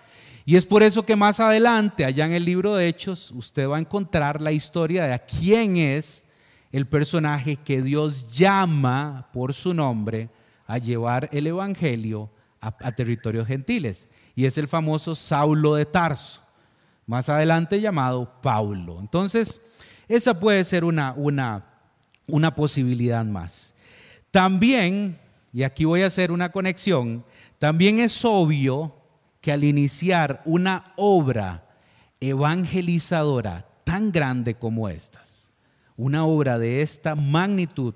Y 0.46 0.56
es 0.56 0.66
por 0.66 0.84
eso 0.84 1.04
que 1.04 1.16
más 1.16 1.40
adelante, 1.40 2.06
allá 2.06 2.26
en 2.26 2.34
el 2.34 2.46
libro 2.46 2.76
de 2.76 2.88
Hechos, 2.88 3.32
usted 3.32 3.68
va 3.68 3.78
a 3.78 3.80
encontrar 3.82 4.42
la 4.42 4.52
historia 4.52 5.06
de 5.06 5.20
quién 5.20 5.78
es 5.78 6.28
el 6.72 6.86
personaje 6.86 7.56
que 7.58 7.82
Dios 7.82 8.32
llama 8.32 9.28
por 9.34 9.54
su 9.54 9.74
nombre 9.74 10.30
a 10.68 10.78
llevar 10.78 11.30
el 11.32 11.48
Evangelio 11.48 12.30
a, 12.62 12.92
territorios 12.92 13.48
gentiles. 13.48 14.08
Y 14.36 14.46
es 14.46 14.58
el 14.58 14.68
famoso 14.68 15.16
Saulo 15.16 15.76
de 15.76 15.86
Tarso, 15.86 16.42
más 17.08 17.30
adelante 17.30 17.82
llamado 17.82 18.40
Paulo. 18.42 19.00
Entonces, 19.00 19.62
esa 20.08 20.40
puede 20.40 20.64
ser 20.64 20.84
una, 20.84 21.14
una, 21.14 21.66
una 22.28 22.54
posibilidad 22.54 23.26
más. 23.26 23.74
También, 24.30 25.18
y 25.54 25.64
aquí 25.64 25.86
voy 25.86 26.04
a 26.04 26.08
hacer 26.08 26.32
una 26.32 26.52
conexión, 26.52 27.26
también 27.58 28.00
es 28.00 28.24
obvio 28.24 28.94
que 29.42 29.52
al 29.52 29.64
iniciar 29.64 30.42
una 30.46 30.94
obra 30.98 31.66
evangelizadora 32.20 33.66
tan 33.84 34.12
grande 34.12 34.56
como 34.56 34.90
estas, 34.90 35.50
una 35.96 36.26
obra 36.26 36.60
de 36.60 36.82
esta 36.82 37.16
magnitud, 37.16 37.94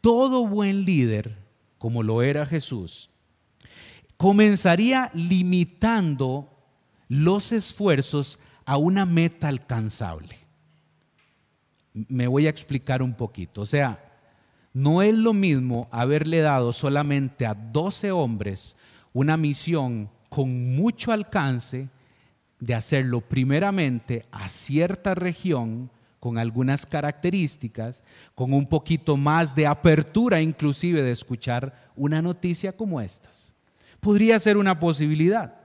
todo 0.00 0.46
buen 0.46 0.84
líder, 0.84 1.36
como 1.76 2.04
lo 2.04 2.22
era 2.22 2.46
Jesús, 2.46 3.10
comenzaría 4.16 5.10
limitando 5.12 6.57
los 7.08 7.52
esfuerzos 7.52 8.38
a 8.64 8.76
una 8.76 9.06
meta 9.06 9.48
alcanzable. 9.48 10.36
Me 11.92 12.26
voy 12.26 12.46
a 12.46 12.50
explicar 12.50 13.02
un 13.02 13.14
poquito. 13.14 13.62
O 13.62 13.66
sea, 13.66 14.04
no 14.72 15.02
es 15.02 15.14
lo 15.14 15.32
mismo 15.32 15.88
haberle 15.90 16.40
dado 16.40 16.72
solamente 16.72 17.46
a 17.46 17.54
12 17.54 18.12
hombres 18.12 18.76
una 19.12 19.36
misión 19.36 20.10
con 20.28 20.76
mucho 20.76 21.12
alcance 21.12 21.88
de 22.60 22.74
hacerlo 22.74 23.20
primeramente 23.20 24.26
a 24.30 24.48
cierta 24.48 25.14
región 25.14 25.90
con 26.20 26.38
algunas 26.38 26.84
características, 26.84 28.02
con 28.34 28.52
un 28.52 28.66
poquito 28.66 29.16
más 29.16 29.54
de 29.54 29.66
apertura 29.66 30.40
inclusive 30.40 31.02
de 31.02 31.12
escuchar 31.12 31.90
una 31.96 32.20
noticia 32.20 32.76
como 32.76 33.00
estas. 33.00 33.54
Podría 34.00 34.38
ser 34.40 34.56
una 34.56 34.78
posibilidad. 34.78 35.57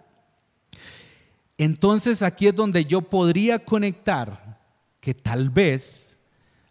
Entonces 1.63 2.21
aquí 2.21 2.47
es 2.47 2.55
donde 2.55 2.83
yo 2.83 3.01
podría 3.01 3.57
conectar 3.57 4.59
que 4.99 5.13
tal 5.13 5.49
vez, 5.49 6.17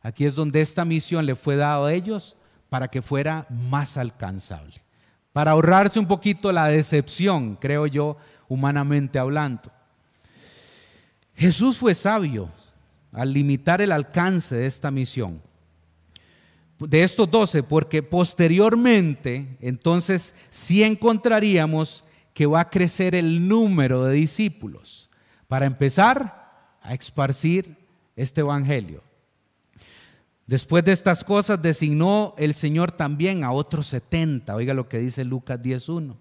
aquí 0.02 0.26
es 0.26 0.34
donde 0.34 0.60
esta 0.60 0.84
misión 0.84 1.24
le 1.24 1.34
fue 1.34 1.56
dada 1.56 1.86
a 1.86 1.94
ellos 1.94 2.36
para 2.68 2.88
que 2.88 3.00
fuera 3.00 3.46
más 3.48 3.96
alcanzable, 3.96 4.74
para 5.32 5.52
ahorrarse 5.52 5.98
un 5.98 6.06
poquito 6.06 6.52
la 6.52 6.66
decepción, 6.66 7.56
creo 7.56 7.86
yo, 7.86 8.18
humanamente 8.48 9.18
hablando. 9.18 9.72
Jesús 11.36 11.78
fue 11.78 11.94
sabio 11.94 12.50
al 13.12 13.32
limitar 13.32 13.80
el 13.80 13.92
alcance 13.92 14.56
de 14.56 14.66
esta 14.66 14.90
misión. 14.90 15.40
De 16.78 17.02
estos 17.02 17.30
doce, 17.30 17.62
porque 17.62 18.02
posteriormente, 18.02 19.56
entonces, 19.62 20.34
sí 20.50 20.82
encontraríamos 20.82 22.04
que 22.34 22.46
va 22.46 22.60
a 22.60 22.70
crecer 22.70 23.14
el 23.14 23.48
número 23.48 24.04
de 24.04 24.14
discípulos 24.14 25.10
para 25.48 25.66
empezar 25.66 26.76
a 26.80 26.94
esparcir 26.94 27.76
este 28.16 28.40
evangelio. 28.40 29.02
Después 30.46 30.84
de 30.84 30.92
estas 30.92 31.24
cosas 31.24 31.62
designó 31.62 32.34
el 32.36 32.54
Señor 32.54 32.92
también 32.92 33.44
a 33.44 33.52
otros 33.52 33.86
setenta, 33.86 34.54
oiga 34.54 34.74
lo 34.74 34.88
que 34.88 34.98
dice 34.98 35.24
Lucas 35.24 35.60
10.1, 35.60 36.16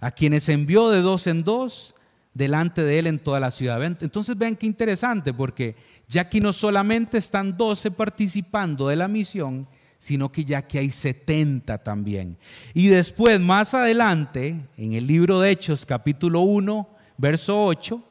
a 0.00 0.10
quienes 0.10 0.48
envió 0.48 0.90
de 0.90 1.00
dos 1.00 1.26
en 1.26 1.44
dos 1.44 1.94
delante 2.34 2.84
de 2.84 2.98
él 2.98 3.06
en 3.06 3.18
toda 3.18 3.40
la 3.40 3.50
ciudad. 3.50 3.82
Entonces 3.84 4.36
vean 4.36 4.56
qué 4.56 4.66
interesante, 4.66 5.32
porque 5.32 5.76
ya 6.08 6.22
aquí 6.22 6.40
no 6.40 6.52
solamente 6.52 7.18
están 7.18 7.56
doce 7.56 7.90
participando 7.90 8.88
de 8.88 8.96
la 8.96 9.08
misión, 9.08 9.68
sino 10.00 10.32
que 10.32 10.44
ya 10.46 10.62
que 10.62 10.78
hay 10.78 10.90
70 10.90 11.78
también. 11.84 12.38
Y 12.72 12.88
después, 12.88 13.38
más 13.38 13.74
adelante, 13.74 14.56
en 14.78 14.94
el 14.94 15.06
libro 15.06 15.38
de 15.38 15.50
Hechos, 15.50 15.84
capítulo 15.84 16.40
1, 16.40 16.88
verso 17.18 17.66
8, 17.66 18.02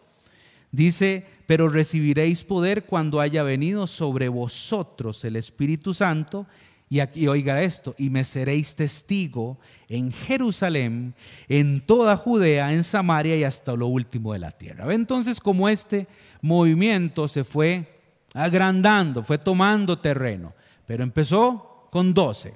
dice, 0.71 1.25
pero 1.47 1.67
recibiréis 1.67 2.43
poder 2.43 2.86
cuando 2.86 3.19
haya 3.19 3.41
venido 3.41 3.88
sobre 3.88 4.30
vosotros 4.30 5.25
el 5.25 5.36
Espíritu 5.36 5.95
Santo. 5.95 6.45
Y 6.91 6.99
aquí 6.99 7.28
oiga 7.28 7.63
esto, 7.63 7.95
y 7.97 8.12
me 8.12 8.23
seréis 8.23 8.75
testigo 8.75 9.60
en 9.88 10.12
Jerusalén, 10.12 11.15
en 11.47 11.82
toda 11.82 12.17
Judea, 12.17 12.71
en 12.71 12.84
Samaria 12.84 13.36
y 13.36 13.43
hasta 13.43 13.75
lo 13.75 13.88
último 13.88 14.34
de 14.34 14.39
la 14.39 14.52
tierra. 14.52 14.93
Entonces, 14.93 15.39
como 15.39 15.67
este 15.69 16.08
movimiento 16.41 17.28
se 17.28 17.43
fue 17.43 17.99
agrandando, 18.36 19.23
fue 19.23 19.39
tomando 19.39 19.97
terreno, 19.97 20.54
pero 20.86 21.04
empezó 21.04 21.69
con 21.89 22.13
12. 22.13 22.54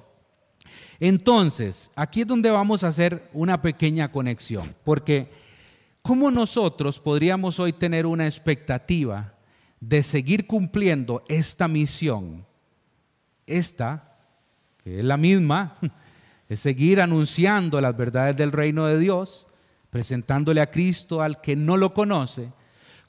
Entonces, 1.00 1.90
aquí 1.96 2.22
es 2.22 2.26
donde 2.26 2.50
vamos 2.50 2.84
a 2.84 2.88
hacer 2.88 3.28
una 3.32 3.60
pequeña 3.60 4.10
conexión, 4.10 4.74
porque 4.84 5.28
¿cómo 6.02 6.30
nosotros 6.30 7.00
podríamos 7.00 7.58
hoy 7.58 7.72
tener 7.72 8.06
una 8.06 8.26
expectativa 8.26 9.34
de 9.80 10.02
seguir 10.02 10.46
cumpliendo 10.46 11.24
esta 11.28 11.68
misión? 11.68 12.46
Esta, 13.46 14.16
que 14.82 15.00
es 15.00 15.04
la 15.04 15.16
misma, 15.16 15.74
es 16.48 16.60
seguir 16.60 17.00
anunciando 17.00 17.80
las 17.80 17.96
verdades 17.96 18.36
del 18.36 18.52
reino 18.52 18.86
de 18.86 18.98
Dios, 18.98 19.46
presentándole 19.90 20.60
a 20.60 20.70
Cristo 20.70 21.22
al 21.22 21.40
que 21.40 21.56
no 21.56 21.76
lo 21.76 21.92
conoce. 21.92 22.52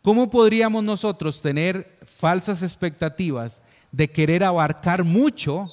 ¿Cómo 0.02 0.30
podríamos 0.30 0.84
nosotros 0.84 1.42
tener 1.42 1.98
falsas 2.06 2.62
expectativas 2.62 3.62
de 3.92 4.12
querer 4.12 4.44
abarcar 4.44 5.04
mucho 5.04 5.68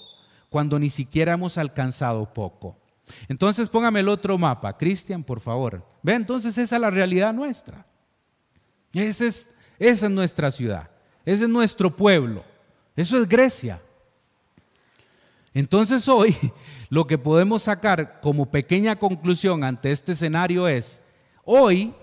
cuando 0.52 0.78
ni 0.78 0.90
siquiera 0.90 1.32
hemos 1.32 1.56
alcanzado 1.56 2.30
poco. 2.32 2.76
Entonces 3.26 3.70
póngame 3.70 4.00
el 4.00 4.08
otro 4.10 4.36
mapa, 4.36 4.76
Cristian, 4.76 5.24
por 5.24 5.40
favor. 5.40 5.82
Ve, 6.02 6.12
entonces 6.12 6.56
esa 6.58 6.76
es 6.76 6.80
la 6.80 6.90
realidad 6.90 7.32
nuestra. 7.32 7.86
Esa 8.92 9.24
es, 9.78 10.10
nuestra 10.10 10.52
ciudad, 10.52 10.90
ese 11.24 11.44
es 11.44 11.50
nuestro 11.50 11.96
pueblo, 11.96 12.44
eso 12.94 13.16
es 13.18 13.26
Grecia. 13.26 13.80
Entonces 15.54 16.06
hoy 16.06 16.36
lo 16.90 17.06
que 17.06 17.16
podemos 17.16 17.62
sacar 17.62 18.20
como 18.20 18.50
pequeña 18.50 18.96
conclusión 18.96 19.64
ante 19.64 19.90
este 19.90 20.12
escenario 20.12 20.68
es, 20.68 21.00
hoy 21.44 21.94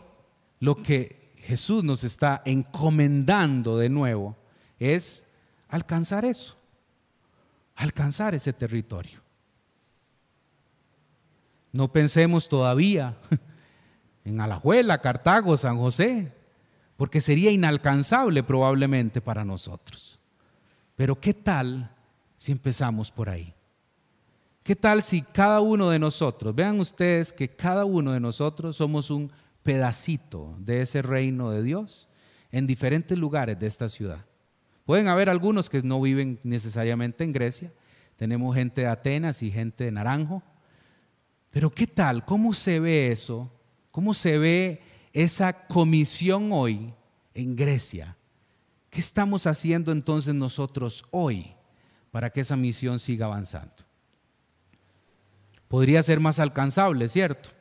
lo 0.59 0.75
que 0.75 1.31
Jesús 1.37 1.83
nos 1.83 2.03
está 2.03 2.41
encomendando 2.45 3.77
de 3.77 3.89
nuevo 3.89 4.35
es 4.79 5.23
alcanzar 5.67 6.25
eso 6.25 6.58
alcanzar 7.79 8.35
ese 8.35 8.51
territorio. 8.51 9.21
No 11.71 11.91
pensemos 11.91 12.49
todavía 12.49 13.17
en 14.25 14.41
Alajuela, 14.41 14.99
Cartago, 14.99 15.55
San 15.55 15.77
José, 15.77 16.33
porque 16.97 17.21
sería 17.21 17.51
inalcanzable 17.51 18.43
probablemente 18.43 19.21
para 19.21 19.45
nosotros. 19.45 20.19
Pero 20.97 21.19
¿qué 21.19 21.33
tal 21.33 21.95
si 22.35 22.51
empezamos 22.51 23.11
por 23.11 23.29
ahí? 23.29 23.53
¿Qué 24.61 24.75
tal 24.75 25.01
si 25.01 25.21
cada 25.21 25.61
uno 25.61 25.89
de 25.89 25.99
nosotros, 25.99 26.53
vean 26.53 26.81
ustedes 26.81 27.31
que 27.31 27.47
cada 27.47 27.85
uno 27.85 28.11
de 28.11 28.19
nosotros 28.19 28.75
somos 28.75 29.09
un 29.09 29.31
pedacito 29.63 30.53
de 30.59 30.81
ese 30.81 31.01
reino 31.01 31.51
de 31.51 31.63
Dios 31.63 32.09
en 32.51 32.67
diferentes 32.67 33.17
lugares 33.17 33.57
de 33.57 33.67
esta 33.67 33.87
ciudad? 33.87 34.25
Pueden 34.89 35.07
haber 35.07 35.29
algunos 35.29 35.69
que 35.69 35.83
no 35.83 36.01
viven 36.01 36.39
necesariamente 36.41 37.23
en 37.23 37.31
Grecia. 37.31 37.71
Tenemos 38.15 38.55
gente 38.55 38.81
de 38.81 38.87
Atenas 38.87 39.43
y 39.43 39.51
gente 39.51 39.83
de 39.83 39.91
Naranjo. 39.91 40.41
Pero 41.51 41.69
¿qué 41.69 41.85
tal? 41.85 42.25
¿Cómo 42.25 42.55
se 42.55 42.79
ve 42.79 43.11
eso? 43.11 43.51
¿Cómo 43.91 44.15
se 44.15 44.39
ve 44.39 44.81
esa 45.13 45.67
comisión 45.67 46.49
hoy 46.51 46.91
en 47.35 47.55
Grecia? 47.55 48.17
¿Qué 48.89 48.99
estamos 48.99 49.45
haciendo 49.45 49.91
entonces 49.91 50.33
nosotros 50.33 51.05
hoy 51.11 51.53
para 52.09 52.31
que 52.31 52.41
esa 52.41 52.55
misión 52.55 52.97
siga 52.97 53.27
avanzando? 53.27 53.83
Podría 55.67 56.01
ser 56.01 56.19
más 56.19 56.39
alcanzable, 56.39 57.07
¿cierto? 57.09 57.51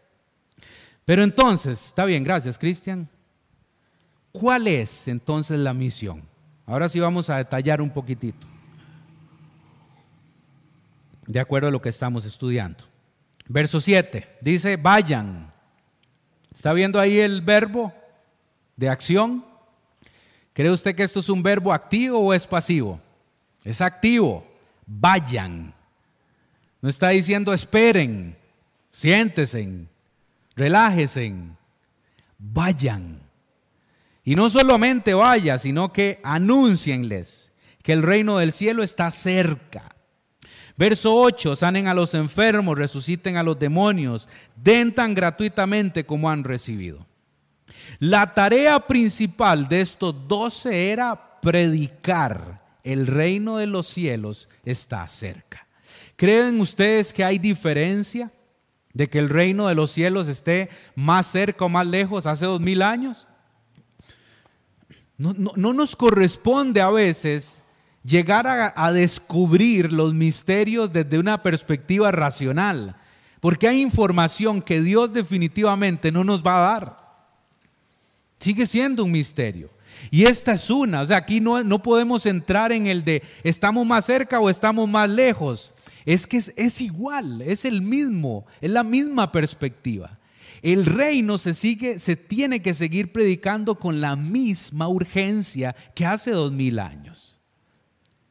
Pero 1.05 1.23
entonces, 1.25 1.89
está 1.89 2.07
bien, 2.07 2.25
gracias 2.25 2.57
Cristian. 2.57 3.07
¿Cuál 4.33 4.67
es 4.67 5.09
entonces 5.09 5.59
la 5.59 5.75
misión? 5.75 6.28
Ahora 6.69 6.91
sí 6.91 7.01
vamos 7.01 7.31
a 7.31 7.39
detallar 7.39 7.81
un 7.81 7.89
poquitito, 7.89 8.47
de 11.27 11.41
acuerdo 11.41 11.69
a 11.69 11.71
lo 11.71 11.81
que 11.81 11.89
estamos 11.89 12.27
estudiando. 12.27 12.85
Verso 13.47 13.81
7 13.81 14.37
dice, 14.43 14.77
vayan. 14.77 15.51
¿Está 16.55 16.75
viendo 16.75 17.01
ahí 17.01 17.21
el 17.21 17.41
verbo 17.41 17.95
de 18.77 18.91
acción? 18.91 19.47
¿Cree 20.53 20.71
usted 20.71 20.95
que 20.95 21.05
esto 21.05 21.21
es 21.21 21.31
un 21.31 21.43
verbo 21.43 21.73
activo 21.73 22.19
o 22.19 22.35
es 22.35 22.47
pasivo? 22.47 23.01
Es 23.65 23.81
activo. 23.81 24.47
Vayan. 24.87 25.73
No 26.83 26.91
está 26.91 27.09
diciendo 27.09 27.55
esperen, 27.55 28.37
siéntese, 28.93 29.87
relájense, 30.55 31.35
vayan. 32.39 33.28
Y 34.29 34.37
no 34.37 34.51
solamente 34.51 35.15
vaya, 35.15 35.57
sino 35.57 35.91
que 35.91 36.21
anúncienles 36.23 37.51
que 37.83 37.95
el 37.95 38.03
reino 38.03 38.37
del 38.37 38.53
cielo 38.53 38.83
está 38.83 39.11
cerca. 39.11 39.97
Verso 40.77 41.17
8, 41.17 41.57
sanen 41.57 41.89
a 41.89 41.95
los 41.95 42.13
enfermos, 42.13 42.77
resuciten 42.77 43.39
a 43.39 43.43
los 43.43 43.59
demonios, 43.59 44.29
den 44.55 44.95
tan 44.95 45.15
gratuitamente 45.15 46.05
como 46.05 46.29
han 46.29 46.45
recibido. 46.45 47.07
La 48.01 48.35
tarea 48.35 48.87
principal 48.87 49.67
de 49.67 49.81
estos 49.81 50.29
doce 50.29 50.91
era 50.93 51.41
predicar. 51.41 52.67
El 52.85 53.07
reino 53.07 53.57
de 53.57 53.67
los 53.67 53.87
cielos 53.87 54.51
está 54.63 55.09
cerca. 55.09 55.67
¿Creen 56.17 56.61
ustedes 56.61 57.15
que 57.15 57.25
hay 57.25 57.39
diferencia 57.39 58.31
de 58.93 59.09
que 59.09 59.21
el 59.21 59.31
reino 59.31 59.69
de 59.69 59.75
los 59.75 59.91
cielos 59.91 60.29
esté 60.29 60.69
más 60.95 61.29
cerca 61.29 61.65
o 61.65 61.71
más 61.71 61.87
lejos 61.87 62.27
hace 62.27 62.45
dos 62.45 62.61
mil 62.61 62.83
años? 62.83 63.27
No, 65.19 65.35
no 65.35 65.73
nos 65.73 65.97
corresponde 65.97 66.81
a 66.81 66.91
veces 66.91 67.61
llegar 68.05 68.47
a, 68.47 68.93
descubrir 68.93 69.93
los 69.93 70.15
misterios 70.15 70.93
desde 70.93 71.19
una 71.19 71.43
perspectiva 71.43 72.11
racional, 72.11 72.97
porque 73.41 73.69
hay 73.69 73.81
información 73.81 74.63
que 74.63 74.81
Dios 74.81 75.13
definitivamente 75.13 76.11
no 76.11 76.25
nos 76.25 76.43
va 76.43 76.57
a 76.57 76.71
dar. 76.73 77.09
Sigue 78.41 78.67
siendo 78.67 79.05
un 79.05 79.13
misterio. 79.13 79.71
Y 80.11 80.25
esta 80.25 80.53
es 80.53 80.71
una, 80.71 81.01
o 81.01 81.07
sea, 81.07 81.17
aquí 81.17 81.41
no, 81.41 81.63
no 81.65 81.83
podemos 81.83 82.25
entrar 82.25 82.71
en 82.71 82.87
el 82.87 83.05
de 83.05 83.23
estamos 83.43 83.85
más 83.85 84.07
cerca 84.07 84.39
o 84.39 84.49
estamos 84.49 84.89
más 84.89 85.09
lejos. 85.09 85.75
Es 86.07 86.27
que 86.27 86.37
es, 86.37 86.55
es 86.57 86.81
igual, 86.81 87.43
es 87.43 87.65
el 87.65 87.83
mismo, 87.83 88.47
es 88.61 88.71
la 88.71 88.85
misma 88.85 89.33
perspectiva. 89.33 90.18
El 90.63 90.87
reino 90.87 91.39
se 91.39 91.55
sigue, 91.55 91.99
se 91.99 92.17
tiene 92.17 92.63
que 92.63 92.75
seguir 92.75 93.13
predicando 93.13 93.77
con 93.77 94.01
la 94.01 94.17
misma 94.17 94.89
urgencia 94.89 95.75
que 95.95 96.07
hace 96.07 96.31
dos 96.31 96.53
mil 96.53 96.79
años. 96.79 97.39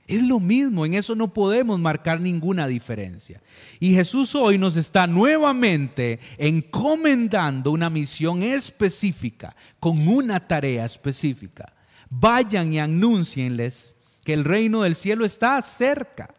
Es 0.08 0.24
lo 0.24 0.40
mismo, 0.40 0.86
en 0.86 0.94
eso 0.94 1.16
no 1.16 1.34
podemos 1.34 1.78
marcar 1.80 2.22
ninguna 2.22 2.66
diferencia. 2.66 3.42
Y 3.78 3.94
Jesús 3.94 4.36
hoy 4.36 4.58
nos 4.58 4.78
está 4.78 5.06
nuevamente 5.06 6.22
encomendando 6.38 7.72
una 7.72 7.90
misión 7.90 8.42
específica, 8.42 9.54
con 9.82 10.08
una 10.08 10.40
tarea 10.48 10.86
específica. 10.86 11.74
Vayan 12.10 12.72
y 12.72 12.80
anúncienles 12.80 13.96
que 14.24 14.34
el 14.34 14.46
reino 14.46 14.84
del 14.84 14.96
cielo 14.96 15.26
está 15.26 15.62
cerca. 15.62 16.34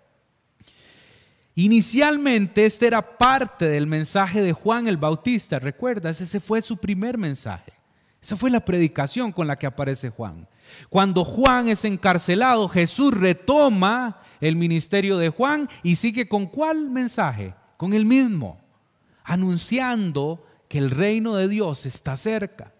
Inicialmente 1.60 2.66
este 2.66 2.86
era 2.86 3.18
parte 3.18 3.68
del 3.68 3.88
mensaje 3.88 4.40
de 4.40 4.52
Juan 4.52 4.86
el 4.86 4.96
Bautista, 4.96 5.58
¿recuerdas? 5.58 6.20
Ese 6.20 6.38
fue 6.38 6.62
su 6.62 6.76
primer 6.76 7.18
mensaje. 7.18 7.72
Esa 8.22 8.36
fue 8.36 8.48
la 8.48 8.64
predicación 8.64 9.32
con 9.32 9.48
la 9.48 9.58
que 9.58 9.66
aparece 9.66 10.10
Juan. 10.10 10.46
Cuando 10.88 11.24
Juan 11.24 11.68
es 11.68 11.84
encarcelado, 11.84 12.68
Jesús 12.68 13.12
retoma 13.12 14.22
el 14.40 14.54
ministerio 14.54 15.18
de 15.18 15.30
Juan 15.30 15.68
y 15.82 15.96
sigue 15.96 16.28
con 16.28 16.46
cuál 16.46 16.90
mensaje? 16.90 17.56
Con 17.76 17.92
el 17.92 18.04
mismo, 18.04 18.60
anunciando 19.24 20.46
que 20.68 20.78
el 20.78 20.92
reino 20.92 21.34
de 21.34 21.48
Dios 21.48 21.86
está 21.86 22.16
cerca. 22.16 22.72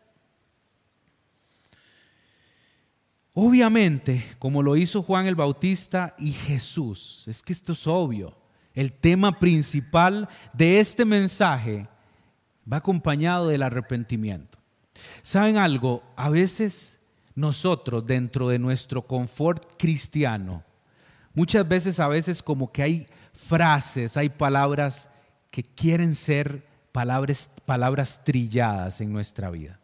Obviamente, 3.35 4.37
como 4.39 4.63
lo 4.63 4.77
hizo 4.77 5.03
Juan 5.03 5.27
el 5.27 5.35
Bautista 5.35 6.15
y 6.17 6.31
Jesús, 6.31 7.25
es 7.27 7.43
que 7.43 7.53
esto 7.53 7.73
es 7.73 7.85
obvio, 7.85 8.38
el 8.79 8.93
tema 8.93 9.41
principal 9.41 10.29
de 10.53 10.79
este 10.79 11.05
mensaje 11.05 11.89
va 12.73 12.77
acompañado 12.77 13.49
del 13.49 13.65
arrepentimiento. 13.65 14.57
¿Saben 15.21 15.57
algo? 15.57 16.05
A 16.15 16.31
veces 16.31 17.01
nosotros 17.35 18.07
dentro 18.07 18.49
de 18.49 18.61
nuestro 18.61 19.05
confort 19.05 19.65
cristiano, 19.77 20.63
muchas 21.35 21.67
veces 21.67 21.99
a 21.99 22.07
veces 22.07 22.41
como 22.41 22.71
que 22.71 22.85
hay 22.85 23.07
frases, 23.33 24.17
hay 24.17 24.29
palabras 24.29 25.11
que 25.51 25.65
quieren 25.65 26.15
ser 26.15 26.65
palabras, 26.93 27.51
palabras 27.65 28.23
trilladas 28.25 29.01
en 29.01 29.13
nuestra 29.13 29.51
vida. 29.51 29.81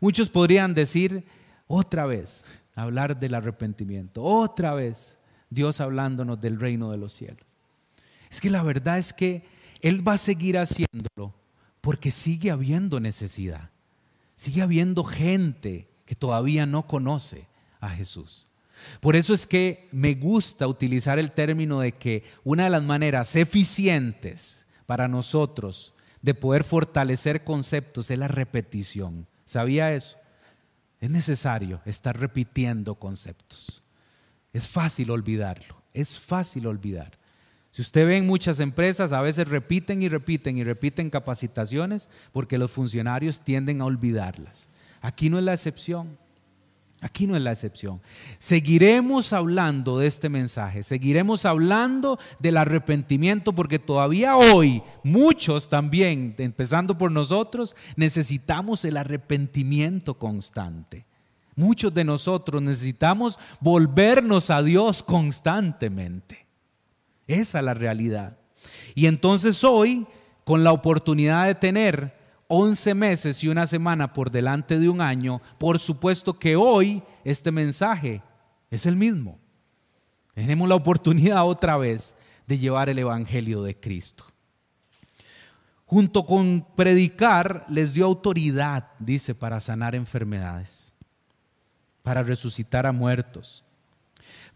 Muchos 0.00 0.28
podrían 0.28 0.74
decir 0.74 1.24
otra 1.66 2.04
vez, 2.04 2.44
hablar 2.74 3.18
del 3.18 3.36
arrepentimiento, 3.36 4.22
otra 4.22 4.74
vez 4.74 5.16
Dios 5.48 5.80
hablándonos 5.80 6.38
del 6.42 6.60
reino 6.60 6.90
de 6.90 6.98
los 6.98 7.14
cielos. 7.14 7.43
Es 8.34 8.40
que 8.40 8.50
la 8.50 8.64
verdad 8.64 8.98
es 8.98 9.12
que 9.12 9.44
Él 9.80 10.06
va 10.06 10.14
a 10.14 10.18
seguir 10.18 10.58
haciéndolo 10.58 11.32
porque 11.80 12.10
sigue 12.10 12.50
habiendo 12.50 12.98
necesidad, 12.98 13.70
sigue 14.34 14.60
habiendo 14.60 15.04
gente 15.04 15.86
que 16.04 16.16
todavía 16.16 16.66
no 16.66 16.88
conoce 16.88 17.46
a 17.78 17.90
Jesús. 17.90 18.48
Por 18.98 19.14
eso 19.14 19.34
es 19.34 19.46
que 19.46 19.88
me 19.92 20.16
gusta 20.16 20.66
utilizar 20.66 21.20
el 21.20 21.30
término 21.30 21.78
de 21.78 21.92
que 21.92 22.24
una 22.42 22.64
de 22.64 22.70
las 22.70 22.82
maneras 22.82 23.36
eficientes 23.36 24.66
para 24.84 25.06
nosotros 25.06 25.94
de 26.20 26.34
poder 26.34 26.64
fortalecer 26.64 27.44
conceptos 27.44 28.10
es 28.10 28.18
la 28.18 28.26
repetición. 28.26 29.28
¿Sabía 29.44 29.94
eso? 29.94 30.16
Es 31.00 31.08
necesario 31.08 31.80
estar 31.84 32.18
repitiendo 32.18 32.96
conceptos. 32.96 33.84
Es 34.52 34.66
fácil 34.66 35.12
olvidarlo, 35.12 35.80
es 35.92 36.18
fácil 36.18 36.66
olvidar. 36.66 37.16
Si 37.74 37.82
usted 37.82 38.06
ve 38.06 38.18
en 38.18 38.26
muchas 38.28 38.60
empresas, 38.60 39.10
a 39.10 39.20
veces 39.20 39.48
repiten 39.48 40.00
y 40.00 40.08
repiten 40.08 40.56
y 40.56 40.62
repiten 40.62 41.10
capacitaciones 41.10 42.08
porque 42.30 42.56
los 42.56 42.70
funcionarios 42.70 43.40
tienden 43.40 43.80
a 43.80 43.86
olvidarlas. 43.86 44.68
Aquí 45.00 45.28
no 45.28 45.38
es 45.38 45.44
la 45.44 45.54
excepción. 45.54 46.16
Aquí 47.00 47.26
no 47.26 47.34
es 47.34 47.42
la 47.42 47.50
excepción. 47.50 48.00
Seguiremos 48.38 49.32
hablando 49.32 49.98
de 49.98 50.06
este 50.06 50.28
mensaje, 50.28 50.84
seguiremos 50.84 51.46
hablando 51.46 52.20
del 52.38 52.58
arrepentimiento 52.58 53.52
porque 53.52 53.80
todavía 53.80 54.36
hoy 54.36 54.80
muchos 55.02 55.68
también, 55.68 56.36
empezando 56.38 56.96
por 56.96 57.10
nosotros, 57.10 57.74
necesitamos 57.96 58.84
el 58.84 58.98
arrepentimiento 58.98 60.14
constante. 60.14 61.06
Muchos 61.56 61.92
de 61.92 62.04
nosotros 62.04 62.62
necesitamos 62.62 63.36
volvernos 63.60 64.50
a 64.50 64.62
Dios 64.62 65.02
constantemente. 65.02 66.43
Esa 67.26 67.58
es 67.58 67.64
la 67.64 67.74
realidad. 67.74 68.36
Y 68.94 69.06
entonces 69.06 69.64
hoy, 69.64 70.06
con 70.44 70.64
la 70.64 70.72
oportunidad 70.72 71.46
de 71.46 71.54
tener 71.54 72.16
11 72.48 72.94
meses 72.94 73.42
y 73.42 73.48
una 73.48 73.66
semana 73.66 74.12
por 74.12 74.30
delante 74.30 74.78
de 74.78 74.88
un 74.88 75.00
año, 75.00 75.40
por 75.58 75.78
supuesto 75.78 76.38
que 76.38 76.56
hoy 76.56 77.02
este 77.24 77.50
mensaje 77.50 78.22
es 78.70 78.86
el 78.86 78.96
mismo. 78.96 79.38
Tenemos 80.34 80.68
la 80.68 80.74
oportunidad 80.74 81.46
otra 81.46 81.76
vez 81.76 82.14
de 82.46 82.58
llevar 82.58 82.88
el 82.88 82.98
Evangelio 82.98 83.62
de 83.62 83.78
Cristo. 83.78 84.24
Junto 85.86 86.26
con 86.26 86.66
predicar, 86.74 87.64
les 87.68 87.92
dio 87.92 88.06
autoridad, 88.06 88.88
dice, 88.98 89.34
para 89.34 89.60
sanar 89.60 89.94
enfermedades, 89.94 90.94
para 92.02 92.22
resucitar 92.22 92.86
a 92.86 92.92
muertos, 92.92 93.64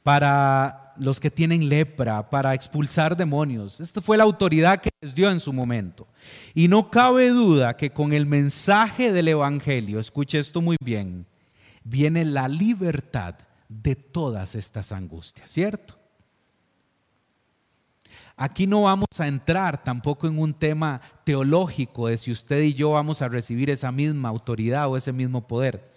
para 0.03 0.88
los 0.99 1.21
que 1.21 1.31
tienen 1.31 1.69
lepra, 1.69 2.29
para 2.29 2.55
expulsar 2.55 3.17
demonios. 3.17 3.81
Esta 3.81 4.01
fue 4.01 4.17
la 4.17 4.25
autoridad 4.25 4.81
que 4.81 4.91
les 5.01 5.15
dio 5.15 5.31
en 5.31 5.41
su 5.41 5.53
momento. 5.53 6.07
Y 6.55 6.69
no 6.69 6.91
cabe 6.91 7.31
duda 7.31 7.77
que 7.77 7.91
con 7.91 8.13
el 8.13 8.27
mensaje 8.27 9.13
del 9.13 9.29
Evangelio, 9.29 9.99
escuche 9.99 10.39
esto 10.39 10.61
muy 10.61 10.77
bien, 10.83 11.27
viene 11.85 12.25
la 12.25 12.49
libertad 12.49 13.35
de 13.69 13.95
todas 13.97 14.55
estas 14.55 14.93
angustias, 14.93 15.51
¿cierto? 15.51 15.99
Aquí 18.37 18.69
no 18.69 18.83
vamos 18.83 19.09
a 19.19 19.27
entrar 19.27 19.83
tampoco 19.83 20.29
en 20.29 20.39
un 20.39 20.55
tema 20.55 21.01
teológico 21.25 22.07
de 22.07 22.19
si 22.19 22.31
usted 22.31 22.63
y 22.63 22.73
yo 22.73 22.93
vamos 22.93 23.21
a 23.21 23.29
recibir 23.29 23.69
esa 23.69 23.91
misma 23.91 24.29
autoridad 24.29 24.89
o 24.89 24.97
ese 24.97 25.13
mismo 25.13 25.47
poder. 25.49 25.91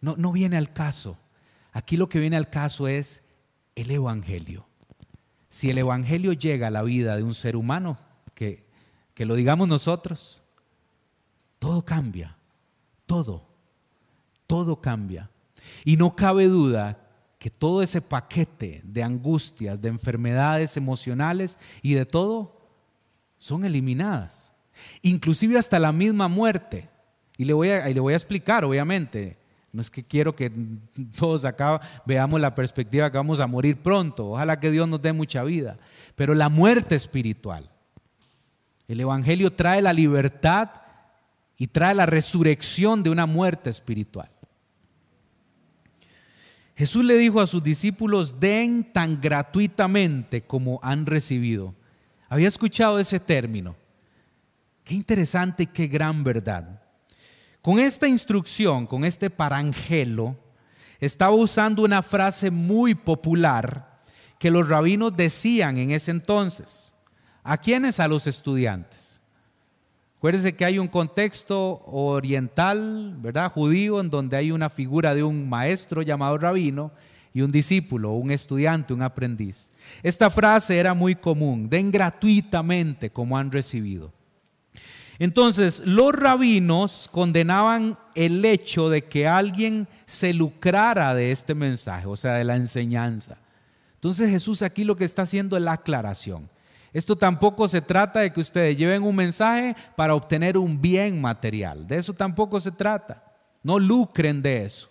No, 0.00 0.14
no 0.16 0.32
viene 0.32 0.58
al 0.58 0.72
caso. 0.72 1.16
Aquí 1.72 1.96
lo 1.96 2.10
que 2.10 2.18
viene 2.18 2.36
al 2.36 2.50
caso 2.50 2.88
es 2.88 3.21
el 3.74 3.90
Evangelio. 3.90 4.66
Si 5.48 5.70
el 5.70 5.78
Evangelio 5.78 6.32
llega 6.32 6.68
a 6.68 6.70
la 6.70 6.82
vida 6.82 7.16
de 7.16 7.22
un 7.22 7.34
ser 7.34 7.56
humano, 7.56 7.98
que, 8.34 8.64
que 9.14 9.26
lo 9.26 9.34
digamos 9.34 9.68
nosotros, 9.68 10.42
todo 11.58 11.84
cambia, 11.84 12.36
todo, 13.06 13.46
todo 14.46 14.80
cambia. 14.80 15.30
Y 15.84 15.96
no 15.96 16.16
cabe 16.16 16.46
duda 16.46 16.98
que 17.38 17.50
todo 17.50 17.82
ese 17.82 18.00
paquete 18.00 18.80
de 18.84 19.02
angustias, 19.02 19.80
de 19.80 19.88
enfermedades 19.88 20.76
emocionales 20.76 21.58
y 21.82 21.94
de 21.94 22.06
todo 22.06 22.60
son 23.36 23.64
eliminadas. 23.64 24.52
Inclusive 25.02 25.58
hasta 25.58 25.78
la 25.78 25.92
misma 25.92 26.28
muerte. 26.28 26.88
Y 27.36 27.44
le 27.44 27.52
voy 27.52 27.70
a, 27.70 27.90
y 27.90 27.94
le 27.94 28.00
voy 28.00 28.14
a 28.14 28.16
explicar, 28.16 28.64
obviamente, 28.64 29.41
No 29.72 29.80
es 29.80 29.90
que 29.90 30.04
quiero 30.04 30.36
que 30.36 30.52
todos 31.18 31.44
acá 31.44 31.80
veamos 32.04 32.40
la 32.40 32.54
perspectiva 32.54 33.10
que 33.10 33.16
vamos 33.16 33.40
a 33.40 33.46
morir 33.46 33.76
pronto. 33.78 34.32
Ojalá 34.32 34.60
que 34.60 34.70
Dios 34.70 34.86
nos 34.86 35.00
dé 35.00 35.12
mucha 35.12 35.42
vida. 35.42 35.78
Pero 36.14 36.34
la 36.34 36.48
muerte 36.48 36.94
espiritual. 36.94 37.70
El 38.86 39.00
Evangelio 39.00 39.52
trae 39.52 39.80
la 39.80 39.92
libertad 39.92 40.70
y 41.56 41.68
trae 41.68 41.94
la 41.94 42.06
resurrección 42.06 43.02
de 43.02 43.10
una 43.10 43.24
muerte 43.24 43.70
espiritual. 43.70 44.28
Jesús 46.76 47.04
le 47.04 47.16
dijo 47.16 47.40
a 47.40 47.46
sus 47.46 47.62
discípulos, 47.62 48.40
den 48.40 48.92
tan 48.92 49.20
gratuitamente 49.20 50.42
como 50.42 50.80
han 50.82 51.06
recibido. 51.06 51.74
Había 52.28 52.48
escuchado 52.48 52.98
ese 52.98 53.20
término. 53.20 53.76
Qué 54.84 54.94
interesante 54.94 55.62
y 55.62 55.66
qué 55.68 55.86
gran 55.86 56.24
verdad. 56.24 56.81
Con 57.62 57.78
esta 57.78 58.08
instrucción, 58.08 58.86
con 58.88 59.04
este 59.04 59.30
parangelo, 59.30 60.36
estaba 60.98 61.32
usando 61.32 61.84
una 61.84 62.02
frase 62.02 62.50
muy 62.50 62.96
popular 62.96 64.00
que 64.40 64.50
los 64.50 64.68
rabinos 64.68 65.16
decían 65.16 65.78
en 65.78 65.92
ese 65.92 66.10
entonces. 66.10 66.92
¿A 67.44 67.56
quiénes? 67.56 68.00
A 68.00 68.08
los 68.08 68.26
estudiantes. 68.26 69.20
Acuérdense 70.16 70.54
que 70.54 70.64
hay 70.64 70.80
un 70.80 70.88
contexto 70.88 71.82
oriental, 71.86 73.16
¿verdad? 73.18 73.50
Judío, 73.52 74.00
en 74.00 74.10
donde 74.10 74.36
hay 74.36 74.50
una 74.50 74.68
figura 74.68 75.14
de 75.14 75.22
un 75.22 75.48
maestro 75.48 76.02
llamado 76.02 76.38
rabino 76.38 76.90
y 77.32 77.42
un 77.42 77.50
discípulo, 77.52 78.12
un 78.12 78.32
estudiante, 78.32 78.92
un 78.92 79.02
aprendiz. 79.02 79.70
Esta 80.02 80.30
frase 80.30 80.78
era 80.78 80.94
muy 80.94 81.14
común, 81.14 81.68
den 81.68 81.92
gratuitamente 81.92 83.10
como 83.10 83.38
han 83.38 83.52
recibido. 83.52 84.12
Entonces, 85.22 85.84
los 85.86 86.12
rabinos 86.12 87.08
condenaban 87.12 87.96
el 88.16 88.44
hecho 88.44 88.90
de 88.90 89.04
que 89.04 89.28
alguien 89.28 89.86
se 90.04 90.34
lucrara 90.34 91.14
de 91.14 91.30
este 91.30 91.54
mensaje, 91.54 92.08
o 92.08 92.16
sea, 92.16 92.32
de 92.32 92.42
la 92.42 92.56
enseñanza. 92.56 93.38
Entonces 93.94 94.30
Jesús 94.30 94.62
aquí 94.62 94.82
lo 94.82 94.96
que 94.96 95.04
está 95.04 95.22
haciendo 95.22 95.56
es 95.56 95.62
la 95.62 95.74
aclaración. 95.74 96.50
Esto 96.92 97.14
tampoco 97.14 97.68
se 97.68 97.80
trata 97.80 98.18
de 98.18 98.32
que 98.32 98.40
ustedes 98.40 98.76
lleven 98.76 99.04
un 99.04 99.14
mensaje 99.14 99.76
para 99.94 100.16
obtener 100.16 100.58
un 100.58 100.80
bien 100.80 101.20
material. 101.20 101.86
De 101.86 101.98
eso 101.98 102.12
tampoco 102.12 102.58
se 102.58 102.72
trata. 102.72 103.22
No 103.62 103.78
lucren 103.78 104.42
de 104.42 104.64
eso. 104.64 104.90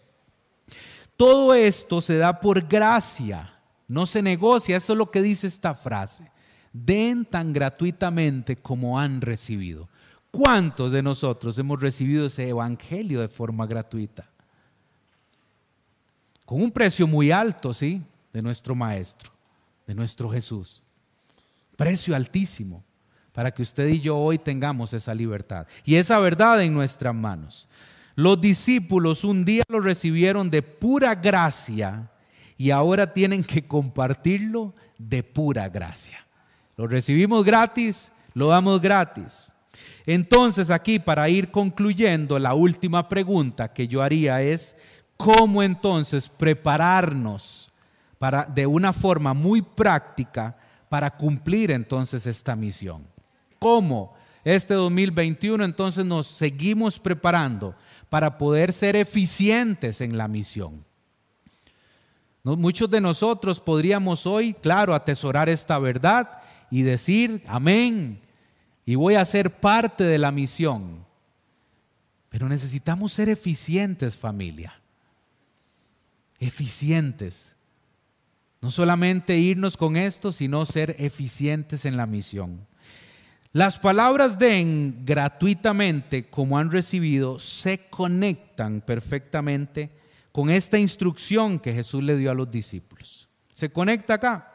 Todo 1.17 1.53
esto 1.53 1.99
se 1.99 2.17
da 2.17 2.39
por 2.39 2.65
gracia, 2.69 3.53
no 3.85 4.05
se 4.05 4.21
negocia. 4.21 4.77
Eso 4.77 4.93
es 4.93 4.97
lo 4.97 5.11
que 5.11 5.21
dice 5.21 5.45
esta 5.47 5.75
frase. 5.75 6.31
Den 6.71 7.25
tan 7.25 7.51
gratuitamente 7.51 8.55
como 8.55 8.97
han 8.97 9.19
recibido. 9.19 9.89
¿Cuántos 10.31 10.93
de 10.93 11.03
nosotros 11.03 11.57
hemos 11.57 11.79
recibido 11.81 12.25
ese 12.25 12.47
evangelio 12.47 13.19
de 13.19 13.27
forma 13.27 13.67
gratuita? 13.67 14.29
Con 16.45 16.61
un 16.61 16.71
precio 16.71 17.05
muy 17.05 17.31
alto, 17.31 17.73
sí, 17.73 18.01
de 18.31 18.41
nuestro 18.41 18.73
Maestro, 18.73 19.31
de 19.85 19.93
nuestro 19.93 20.29
Jesús. 20.29 20.83
Precio 21.75 22.15
altísimo 22.15 22.83
para 23.33 23.51
que 23.51 23.61
usted 23.61 23.87
y 23.87 23.99
yo 23.99 24.17
hoy 24.17 24.37
tengamos 24.37 24.93
esa 24.93 25.13
libertad 25.13 25.67
y 25.83 25.95
esa 25.95 26.19
verdad 26.19 26.61
en 26.61 26.73
nuestras 26.73 27.13
manos. 27.13 27.67
Los 28.15 28.39
discípulos 28.39 29.23
un 29.23 29.43
día 29.45 29.63
lo 29.67 29.79
recibieron 29.79 30.49
de 30.49 30.61
pura 30.61 31.15
gracia 31.15 32.09
y 32.57 32.71
ahora 32.71 33.13
tienen 33.13 33.43
que 33.43 33.65
compartirlo 33.65 34.73
de 34.97 35.23
pura 35.23 35.67
gracia. 35.69 36.25
Lo 36.77 36.87
recibimos 36.87 37.43
gratis, 37.43 38.11
lo 38.33 38.47
damos 38.47 38.81
gratis. 38.81 39.51
Entonces 40.05 40.69
aquí 40.69 40.99
para 40.99 41.29
ir 41.29 41.51
concluyendo, 41.51 42.39
la 42.39 42.53
última 42.53 43.07
pregunta 43.07 43.71
que 43.71 43.87
yo 43.87 44.01
haría 44.01 44.41
es, 44.41 44.75
¿cómo 45.17 45.61
entonces 45.63 46.29
prepararnos 46.29 47.71
para, 48.17 48.45
de 48.45 48.65
una 48.65 48.93
forma 48.93 49.33
muy 49.33 49.61
práctica 49.61 50.57
para 50.89 51.11
cumplir 51.11 51.71
entonces 51.71 52.25
esta 52.25 52.55
misión? 52.55 53.07
¿Cómo 53.59 54.13
este 54.43 54.73
2021 54.73 55.63
entonces 55.63 56.05
nos 56.05 56.27
seguimos 56.27 56.99
preparando 56.99 57.75
para 58.09 58.37
poder 58.37 58.73
ser 58.73 58.95
eficientes 58.95 60.01
en 60.01 60.17
la 60.17 60.27
misión? 60.27 60.83
Muchos 62.43 62.89
de 62.89 62.99
nosotros 62.99 63.59
podríamos 63.59 64.25
hoy, 64.25 64.53
claro, 64.55 64.95
atesorar 64.95 65.47
esta 65.47 65.77
verdad 65.77 66.41
y 66.71 66.81
decir, 66.81 67.43
amén, 67.45 68.17
y 68.85 68.95
voy 68.95 69.15
a 69.15 69.25
ser 69.25 69.59
parte 69.59 70.03
de 70.03 70.17
la 70.17 70.31
misión. 70.31 71.05
Pero 72.29 72.47
necesitamos 72.47 73.13
ser 73.13 73.29
eficientes 73.29 74.15
familia. 74.15 74.79
Eficientes. 76.39 77.55
No 78.61 78.71
solamente 78.71 79.37
irnos 79.37 79.75
con 79.75 79.97
esto, 79.97 80.31
sino 80.31 80.65
ser 80.65 80.95
eficientes 80.99 81.85
en 81.85 81.97
la 81.97 82.05
misión. 82.05 82.67
Las 83.53 83.79
palabras 83.79 84.39
den 84.39 85.01
gratuitamente 85.03 86.29
como 86.29 86.57
han 86.57 86.71
recibido 86.71 87.37
se 87.37 87.89
conectan 87.89 88.79
perfectamente 88.79 89.91
con 90.31 90.49
esta 90.49 90.79
instrucción 90.79 91.59
que 91.59 91.73
Jesús 91.73 92.01
le 92.01 92.15
dio 92.15 92.31
a 92.31 92.35
los 92.35 92.49
discípulos. 92.49 93.29
Se 93.53 93.69
conecta 93.69 94.13
acá. 94.13 94.47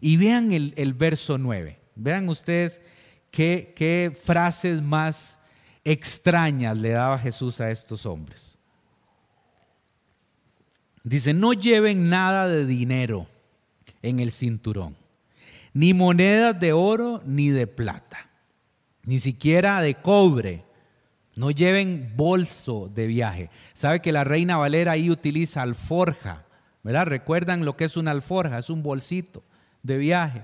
Y 0.00 0.16
vean 0.16 0.50
el, 0.52 0.74
el 0.76 0.94
verso 0.94 1.38
9. 1.38 1.78
Vean 1.94 2.28
ustedes 2.28 2.82
¿Qué, 3.30 4.18
frases 4.24 4.82
más 4.82 5.38
extrañas 5.84 6.76
le 6.76 6.90
daba 6.90 7.18
Jesús 7.18 7.60
a 7.60 7.70
estos 7.70 8.06
hombres? 8.06 8.56
Dice, 11.04 11.32
no 11.32 11.52
lleven 11.52 12.08
nada 12.08 12.48
de 12.48 12.66
dinero 12.66 13.26
en 14.02 14.20
el 14.20 14.32
cinturón, 14.32 14.96
ni 15.72 15.94
monedas 15.94 16.58
de 16.58 16.72
oro 16.72 17.22
ni 17.24 17.48
de 17.48 17.66
plata, 17.66 18.28
ni 19.04 19.18
siquiera 19.18 19.80
de 19.80 19.94
cobre. 19.94 20.64
No 21.34 21.52
lleven 21.52 22.14
bolso 22.16 22.90
de 22.92 23.06
viaje. 23.06 23.48
Sabe 23.72 24.00
que 24.00 24.10
la 24.10 24.24
reina 24.24 24.56
Valera 24.56 24.92
ahí 24.92 25.08
utiliza 25.08 25.62
alforja, 25.62 26.44
¿verdad? 26.82 27.06
¿Recuerdan 27.06 27.64
lo 27.64 27.76
que 27.76 27.84
es 27.84 27.96
una 27.96 28.10
alforja? 28.10 28.58
Es 28.58 28.70
un 28.70 28.82
bolsito 28.82 29.44
de 29.84 29.98
viaje. 29.98 30.42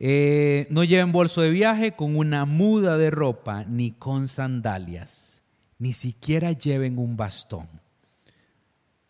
Eh, 0.00 0.66
no 0.70 0.84
lleven 0.84 1.10
bolso 1.10 1.40
de 1.40 1.50
viaje 1.50 1.92
con 1.92 2.16
una 2.16 2.44
muda 2.44 2.96
de 2.96 3.10
ropa 3.10 3.64
ni 3.64 3.92
con 3.92 4.28
sandalias. 4.28 5.42
Ni 5.78 5.92
siquiera 5.92 6.52
lleven 6.52 6.98
un 6.98 7.16
bastón. 7.16 7.68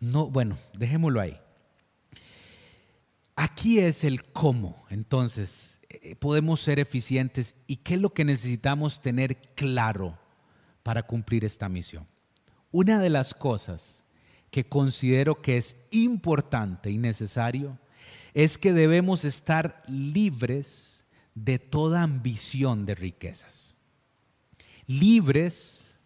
No, 0.00 0.30
bueno, 0.30 0.56
dejémoslo 0.74 1.20
ahí. 1.20 1.38
Aquí 3.36 3.78
es 3.78 4.02
el 4.04 4.24
cómo, 4.24 4.84
entonces, 4.90 5.80
eh, 5.88 6.16
podemos 6.16 6.60
ser 6.60 6.80
eficientes 6.80 7.54
y 7.66 7.76
qué 7.76 7.94
es 7.94 8.00
lo 8.00 8.12
que 8.12 8.24
necesitamos 8.24 9.00
tener 9.00 9.36
claro 9.54 10.18
para 10.82 11.04
cumplir 11.04 11.44
esta 11.44 11.68
misión. 11.68 12.06
Una 12.70 13.00
de 13.00 13.10
las 13.10 13.34
cosas 13.34 14.04
que 14.50 14.68
considero 14.68 15.40
que 15.40 15.56
es 15.56 15.76
importante 15.90 16.90
y 16.90 16.98
necesario 16.98 17.78
es 18.38 18.56
que 18.56 18.72
debemos 18.72 19.24
estar 19.24 19.82
libres 19.88 21.04
de 21.34 21.58
toda 21.58 22.04
ambición 22.04 22.86
de 22.86 22.94
riquezas, 22.94 23.76
libres 24.86 25.96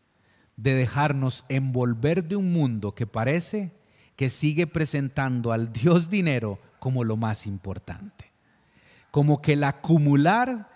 de 0.56 0.72
dejarnos 0.72 1.44
envolver 1.50 2.24
de 2.24 2.36
un 2.36 2.50
mundo 2.50 2.94
que 2.94 3.06
parece 3.06 3.74
que 4.16 4.30
sigue 4.30 4.66
presentando 4.66 5.52
al 5.52 5.74
Dios 5.74 6.08
dinero 6.08 6.58
como 6.78 7.04
lo 7.04 7.18
más 7.18 7.46
importante, 7.46 8.32
como 9.10 9.42
que 9.42 9.52
el 9.52 9.64
acumular 9.64 10.70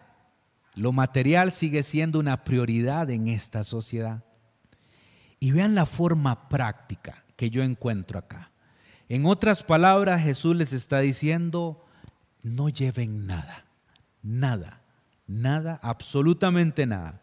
lo 0.74 0.92
material 0.92 1.52
sigue 1.52 1.82
siendo 1.82 2.18
una 2.18 2.44
prioridad 2.44 3.09
en 3.09 3.28
esta 3.28 3.64
sociedad. 3.64 4.22
Y 5.40 5.52
vean 5.52 5.74
la 5.74 5.86
forma 5.86 6.50
práctica 6.50 7.24
que 7.34 7.48
yo 7.48 7.62
encuentro 7.62 8.18
acá. 8.18 8.50
En 9.09 9.26
otras 9.26 9.62
palabras, 9.62 10.22
Jesús 10.22 10.57
les 10.57 10.72
está 10.72 11.00
diciendo, 11.00 11.84
no 12.42 12.68
lleven 12.68 13.26
nada, 13.26 13.64
nada, 14.22 14.82
nada, 15.26 15.78
absolutamente 15.82 16.86
nada. 16.86 17.20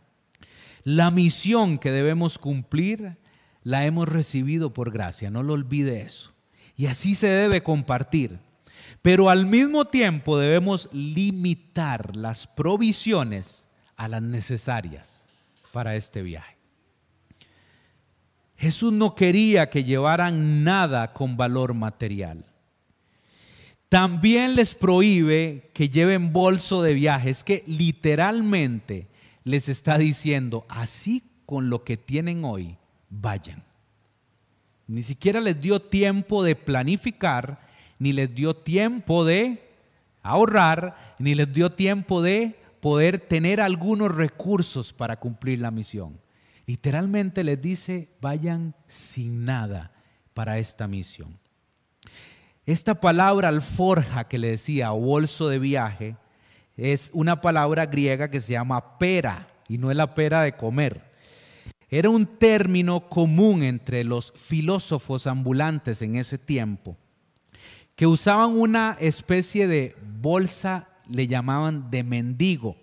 La 0.83 1.11
misión 1.11 1.77
que 1.77 1.91
debemos 1.91 2.37
cumplir 2.37 3.17
la 3.63 3.85
hemos 3.85 4.07
recibido 4.07 4.73
por 4.73 4.91
gracia, 4.91 5.29
no 5.29 5.43
lo 5.43 5.53
olvide 5.53 6.01
eso. 6.01 6.33
Y 6.75 6.87
así 6.87 7.15
se 7.15 7.27
debe 7.27 7.63
compartir. 7.63 8.39
Pero 9.01 9.29
al 9.29 9.45
mismo 9.45 9.85
tiempo 9.85 10.37
debemos 10.37 10.89
limitar 10.93 12.15
las 12.15 12.47
provisiones 12.47 13.67
a 13.95 14.07
las 14.07 14.21
necesarias 14.21 15.25
para 15.71 15.95
este 15.95 16.21
viaje. 16.21 16.52
Jesús 18.63 18.93
no 18.93 19.13
quería 19.13 19.69
que 19.69 19.83
llevaran 19.83 20.63
nada 20.63 21.11
con 21.11 21.35
valor 21.35 21.73
material. 21.73 22.45
También 23.89 24.55
les 24.55 24.73
prohíbe 24.73 25.69
que 25.73 25.89
lleven 25.89 26.31
bolso 26.31 26.81
de 26.81 26.93
viaje. 26.93 27.29
Es 27.29 27.43
que 27.43 27.65
literalmente 27.67 29.09
les 29.43 29.67
está 29.67 29.97
diciendo, 29.97 30.65
así 30.69 31.23
con 31.45 31.69
lo 31.69 31.83
que 31.83 31.97
tienen 31.97 32.45
hoy, 32.45 32.77
vayan. 33.09 33.61
Ni 34.87 35.03
siquiera 35.03 35.41
les 35.41 35.61
dio 35.61 35.81
tiempo 35.81 36.41
de 36.41 36.55
planificar, 36.55 37.67
ni 37.99 38.13
les 38.13 38.33
dio 38.33 38.55
tiempo 38.55 39.25
de 39.25 39.61
ahorrar, 40.21 41.15
ni 41.19 41.35
les 41.35 41.51
dio 41.51 41.69
tiempo 41.69 42.21
de 42.21 42.55
poder 42.79 43.19
tener 43.19 43.59
algunos 43.59 44.15
recursos 44.15 44.93
para 44.93 45.19
cumplir 45.19 45.59
la 45.59 45.69
misión. 45.69 46.22
Literalmente 46.65 47.43
les 47.43 47.61
dice, 47.61 48.09
vayan 48.21 48.75
sin 48.87 49.45
nada 49.45 49.91
para 50.33 50.59
esta 50.59 50.87
misión. 50.87 51.39
Esta 52.65 52.95
palabra 52.95 53.49
alforja 53.49 54.27
que 54.29 54.37
le 54.37 54.51
decía, 54.51 54.91
bolso 54.91 55.49
de 55.49 55.59
viaje, 55.59 56.15
es 56.77 57.11
una 57.13 57.41
palabra 57.41 57.85
griega 57.85 58.31
que 58.31 58.39
se 58.39 58.53
llama 58.53 58.97
pera, 58.97 59.47
y 59.67 59.77
no 59.77 59.91
es 59.91 59.97
la 59.97 60.15
pera 60.15 60.41
de 60.43 60.55
comer. 60.55 61.11
Era 61.89 62.09
un 62.09 62.25
término 62.25 63.09
común 63.09 63.61
entre 63.63 64.03
los 64.03 64.31
filósofos 64.31 65.27
ambulantes 65.27 66.01
en 66.01 66.15
ese 66.15 66.37
tiempo, 66.37 66.97
que 67.95 68.07
usaban 68.07 68.57
una 68.57 68.97
especie 68.99 69.67
de 69.67 69.95
bolsa, 70.19 70.87
le 71.09 71.27
llamaban 71.27 71.91
de 71.91 72.03
mendigo. 72.03 72.77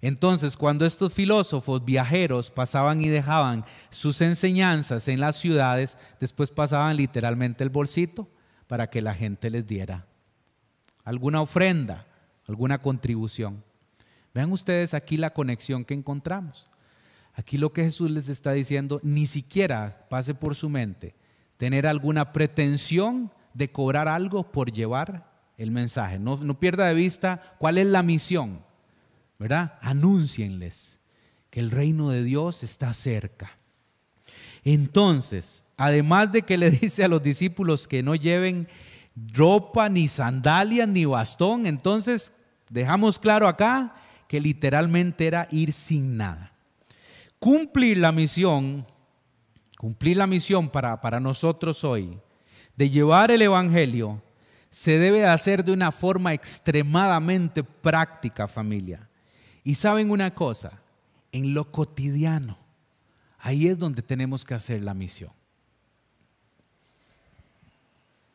Entonces, 0.00 0.56
cuando 0.56 0.86
estos 0.86 1.12
filósofos 1.12 1.84
viajeros 1.84 2.50
pasaban 2.50 3.00
y 3.00 3.08
dejaban 3.08 3.64
sus 3.90 4.20
enseñanzas 4.20 5.08
en 5.08 5.20
las 5.20 5.36
ciudades, 5.36 5.98
después 6.20 6.50
pasaban 6.50 6.96
literalmente 6.96 7.64
el 7.64 7.70
bolsito 7.70 8.28
para 8.68 8.88
que 8.88 9.02
la 9.02 9.14
gente 9.14 9.50
les 9.50 9.66
diera 9.66 10.08
alguna 11.08 11.40
ofrenda, 11.40 12.06
alguna 12.46 12.82
contribución. 12.82 13.64
Vean 14.34 14.52
ustedes 14.52 14.92
aquí 14.92 15.16
la 15.16 15.32
conexión 15.32 15.86
que 15.86 15.94
encontramos. 15.94 16.68
Aquí 17.34 17.56
lo 17.56 17.72
que 17.72 17.84
Jesús 17.84 18.10
les 18.10 18.28
está 18.28 18.52
diciendo, 18.52 19.00
ni 19.02 19.24
siquiera 19.24 20.06
pase 20.10 20.34
por 20.34 20.54
su 20.54 20.68
mente 20.68 21.14
tener 21.56 21.86
alguna 21.86 22.32
pretensión 22.32 23.32
de 23.54 23.72
cobrar 23.72 24.06
algo 24.06 24.52
por 24.52 24.70
llevar 24.70 25.32
el 25.56 25.70
mensaje. 25.70 26.18
No, 26.18 26.36
no 26.36 26.60
pierda 26.60 26.86
de 26.86 26.94
vista 26.94 27.56
cuál 27.58 27.78
es 27.78 27.86
la 27.86 28.02
misión, 28.02 28.60
¿verdad? 29.38 29.78
Anúncienles 29.80 30.98
que 31.50 31.60
el 31.60 31.70
reino 31.70 32.10
de 32.10 32.24
Dios 32.24 32.62
está 32.62 32.92
cerca. 32.92 33.56
Entonces, 34.64 35.64
además 35.76 36.32
de 36.32 36.42
que 36.42 36.58
le 36.58 36.70
dice 36.82 37.04
a 37.04 37.08
los 37.08 37.22
discípulos 37.22 37.86
que 37.88 38.02
no 38.02 38.14
lleven 38.14 38.68
ropa, 39.32 39.88
ni 39.88 40.08
sandalias, 40.08 40.88
ni 40.88 41.04
bastón, 41.04 41.66
entonces 41.66 42.32
dejamos 42.68 43.18
claro 43.18 43.48
acá 43.48 43.94
que 44.28 44.40
literalmente 44.40 45.26
era 45.26 45.48
ir 45.50 45.72
sin 45.72 46.16
nada. 46.16 46.52
Cumplir 47.38 47.98
la 47.98 48.12
misión, 48.12 48.86
cumplir 49.78 50.16
la 50.16 50.26
misión 50.26 50.68
para, 50.68 51.00
para 51.00 51.20
nosotros 51.20 51.82
hoy, 51.84 52.18
de 52.76 52.90
llevar 52.90 53.30
el 53.30 53.42
Evangelio, 53.42 54.22
se 54.70 54.98
debe 54.98 55.24
hacer 55.24 55.64
de 55.64 55.72
una 55.72 55.92
forma 55.92 56.34
extremadamente 56.34 57.64
práctica, 57.64 58.46
familia. 58.46 59.07
Y 59.68 59.74
saben 59.74 60.10
una 60.10 60.34
cosa, 60.34 60.80
en 61.30 61.52
lo 61.52 61.70
cotidiano, 61.70 62.56
ahí 63.38 63.68
es 63.68 63.78
donde 63.78 64.00
tenemos 64.00 64.42
que 64.42 64.54
hacer 64.54 64.82
la 64.82 64.94
misión. 64.94 65.30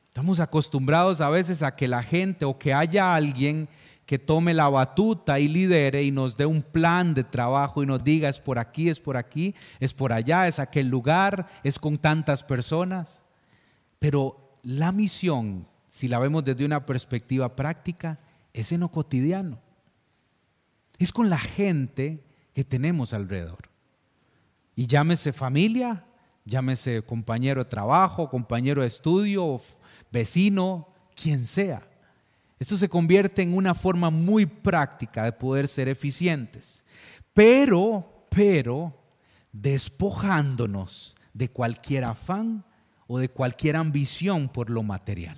Estamos 0.09 0.39
acostumbrados 0.39 1.21
a 1.21 1.31
veces 1.31 1.63
a 1.63 1.75
que 1.75 1.87
la 1.87 2.03
gente 2.03 2.45
o 2.45 2.59
que 2.59 2.71
haya 2.71 3.15
alguien 3.15 3.67
que 4.05 4.19
tome 4.19 4.53
la 4.53 4.69
batuta 4.69 5.39
y 5.39 5.47
lidere 5.47 6.03
y 6.03 6.11
nos 6.11 6.37
dé 6.37 6.45
un 6.45 6.61
plan 6.61 7.15
de 7.15 7.23
trabajo 7.23 7.81
y 7.81 7.87
nos 7.87 8.03
diga 8.03 8.29
es 8.29 8.39
por 8.39 8.59
aquí, 8.59 8.89
es 8.89 8.99
por 8.99 9.17
aquí, 9.17 9.55
es 9.79 9.91
por 9.91 10.13
allá, 10.13 10.47
es 10.47 10.59
aquel 10.59 10.87
lugar, 10.87 11.47
es 11.63 11.79
con 11.79 11.97
tantas 11.97 12.43
personas. 12.43 13.23
Pero 13.97 14.53
la 14.61 14.91
misión, 14.91 15.65
si 15.87 16.07
la 16.07 16.19
vemos 16.19 16.43
desde 16.43 16.63
una 16.63 16.85
perspectiva 16.85 17.55
práctica, 17.55 18.19
es 18.53 18.71
en 18.71 18.81
lo 18.81 18.89
cotidiano. 18.89 19.62
Es 21.03 21.11
con 21.11 21.29
la 21.29 21.37
gente 21.37 22.23
que 22.53 22.63
tenemos 22.63 23.11
alrededor. 23.11 23.69
Y 24.73 24.87
llámese 24.87 25.33
familia, 25.33 26.05
llámese 26.45 27.01
compañero 27.01 27.65
de 27.65 27.69
trabajo, 27.69 28.29
compañero 28.29 28.81
de 28.81 28.87
estudio, 28.87 29.59
vecino, 30.13 30.87
quien 31.13 31.45
sea. 31.45 31.85
Esto 32.57 32.77
se 32.77 32.87
convierte 32.87 33.41
en 33.41 33.53
una 33.53 33.73
forma 33.73 34.09
muy 34.11 34.45
práctica 34.45 35.25
de 35.25 35.33
poder 35.33 35.67
ser 35.67 35.89
eficientes. 35.89 36.85
Pero, 37.33 38.25
pero, 38.29 38.97
despojándonos 39.51 41.17
de 41.33 41.49
cualquier 41.49 42.05
afán 42.05 42.63
o 43.07 43.19
de 43.19 43.27
cualquier 43.27 43.75
ambición 43.75 44.47
por 44.47 44.69
lo 44.69 44.83
material. 44.83 45.37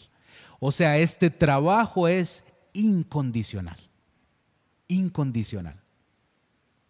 O 0.60 0.72
sea, 0.72 1.00
este 1.00 1.32
trabajo 1.32 2.08
es 2.08 2.44
incondicional. 2.74 3.80
Incondicional. 4.88 5.82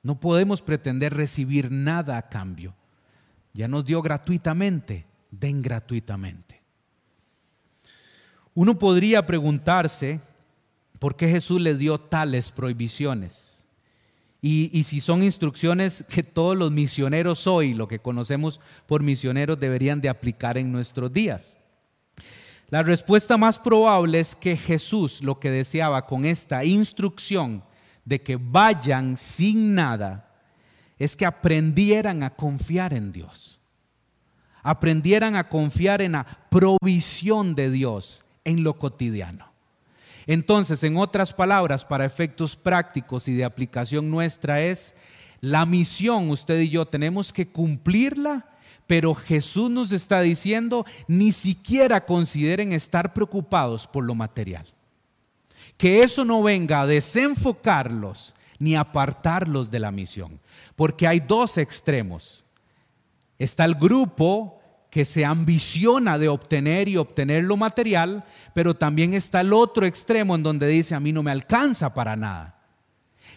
No 0.03 0.19
podemos 0.19 0.61
pretender 0.61 1.13
recibir 1.13 1.71
nada 1.71 2.17
a 2.17 2.29
cambio. 2.29 2.75
Ya 3.53 3.67
nos 3.67 3.85
dio 3.85 4.01
gratuitamente, 4.01 5.05
den 5.31 5.61
gratuitamente. 5.61 6.61
Uno 8.53 8.77
podría 8.77 9.25
preguntarse 9.25 10.19
por 10.99 11.15
qué 11.15 11.27
Jesús 11.27 11.59
le 11.59 11.75
dio 11.75 11.99
tales 11.99 12.51
prohibiciones. 12.51 13.67
Y, 14.41 14.83
si 14.83 15.01
son 15.01 15.23
instrucciones 15.23 16.05
que 16.07 16.21
todos 16.21 16.55
los 16.55 16.71
misioneros 16.71 17.47
hoy, 17.47 17.73
lo 17.73 17.87
que 17.87 17.97
conocemos 17.97 18.59
por 18.85 19.01
misioneros, 19.01 19.59
deberían 19.59 20.01
de 20.01 20.09
aplicar 20.09 20.59
en 20.59 20.71
nuestros 20.71 21.11
días. 21.11 21.57
La 22.69 22.83
respuesta 22.83 23.37
más 23.37 23.57
probable 23.57 24.19
es 24.19 24.35
que 24.35 24.55
Jesús 24.55 25.23
lo 25.23 25.39
que 25.39 25.49
deseaba 25.49 26.05
con 26.05 26.25
esta 26.25 26.63
instrucción 26.63 27.63
de 28.05 28.21
que 28.21 28.37
vayan 28.37 29.17
sin 29.17 29.75
nada 29.75 30.31
es 30.97 31.15
que 31.15 31.25
aprendieran 31.25 32.23
a 32.23 32.29
confiar 32.29 32.93
en 32.93 33.11
Dios. 33.11 33.59
Aprendieran 34.63 35.35
a 35.35 35.49
confiar 35.49 36.01
en 36.01 36.13
la 36.13 36.25
provisión 36.49 37.53
de 37.55 37.69
Dios 37.69 38.23
en 38.43 38.63
lo 38.63 38.79
cotidiano. 38.79 39.51
Entonces, 40.27 40.83
en 40.83 40.97
otras 40.97 41.33
palabras, 41.33 41.85
para 41.85 42.05
efectos 42.05 42.55
prácticos 42.55 43.27
y 43.27 43.35
de 43.35 43.45
aplicación 43.45 44.09
nuestra 44.09 44.61
es, 44.61 44.95
la 45.41 45.65
misión, 45.65 46.29
usted 46.31 46.59
y 46.61 46.69
yo 46.69 46.87
tenemos 46.87 47.31
que 47.31 47.47
cumplirla, 47.47 48.49
pero 48.87 49.13
Jesús 49.13 49.69
nos 49.69 49.91
está 49.91 50.21
diciendo, 50.21 50.85
ni 51.07 51.31
siquiera 51.31 52.05
consideren 52.05 52.71
estar 52.71 53.13
preocupados 53.13 53.85
por 53.85 54.03
lo 54.03 54.15
material. 54.15 54.65
Que 55.77 56.01
eso 56.01 56.23
no 56.25 56.41
venga 56.43 56.81
a 56.81 56.87
desenfocarlos 56.87 58.35
ni 58.59 58.75
apartarlos 58.75 59.69
de 59.69 59.79
la 59.79 59.91
misión, 59.91 60.39
porque 60.75 61.07
hay 61.07 61.19
dos 61.19 61.57
extremos. 61.57 62.45
Está 63.37 63.65
el 63.65 63.75
grupo 63.75 64.61
que 64.89 65.03
se 65.03 65.25
ambiciona 65.25 66.17
de 66.17 66.29
obtener 66.29 66.87
y 66.87 66.95
obtener 66.95 67.43
lo 67.43 67.57
material, 67.57 68.23
pero 68.53 68.75
también 68.75 69.13
está 69.13 69.41
el 69.41 69.51
otro 69.51 69.85
extremo 69.85 70.35
en 70.35 70.43
donde 70.43 70.67
dice, 70.67 70.95
a 70.95 71.01
mí 71.01 71.11
no 71.11 71.21
me 71.21 71.31
alcanza 71.31 71.93
para 71.93 72.15
nada. 72.15 72.55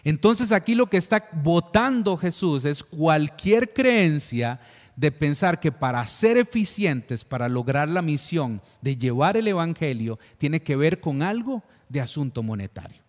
Entonces 0.05 0.53
aquí 0.53 0.73
lo 0.73 0.87
que 0.87 0.95
está 0.95 1.27
votando 1.43 2.15
Jesús 2.15 2.63
es 2.63 2.81
cualquier 2.81 3.73
creencia 3.73 4.61
de 4.95 5.11
pensar 5.11 5.59
que 5.59 5.71
para 5.71 6.05
ser 6.07 6.37
eficientes, 6.37 7.25
para 7.25 7.49
lograr 7.49 7.89
la 7.89 8.01
misión 8.01 8.61
de 8.81 8.95
llevar 8.95 9.35
el 9.35 9.47
Evangelio, 9.47 10.17
tiene 10.37 10.61
que 10.61 10.77
ver 10.77 11.01
con 11.01 11.21
algo 11.21 11.63
de 11.89 11.99
asunto 11.99 12.41
monetario. 12.41 13.01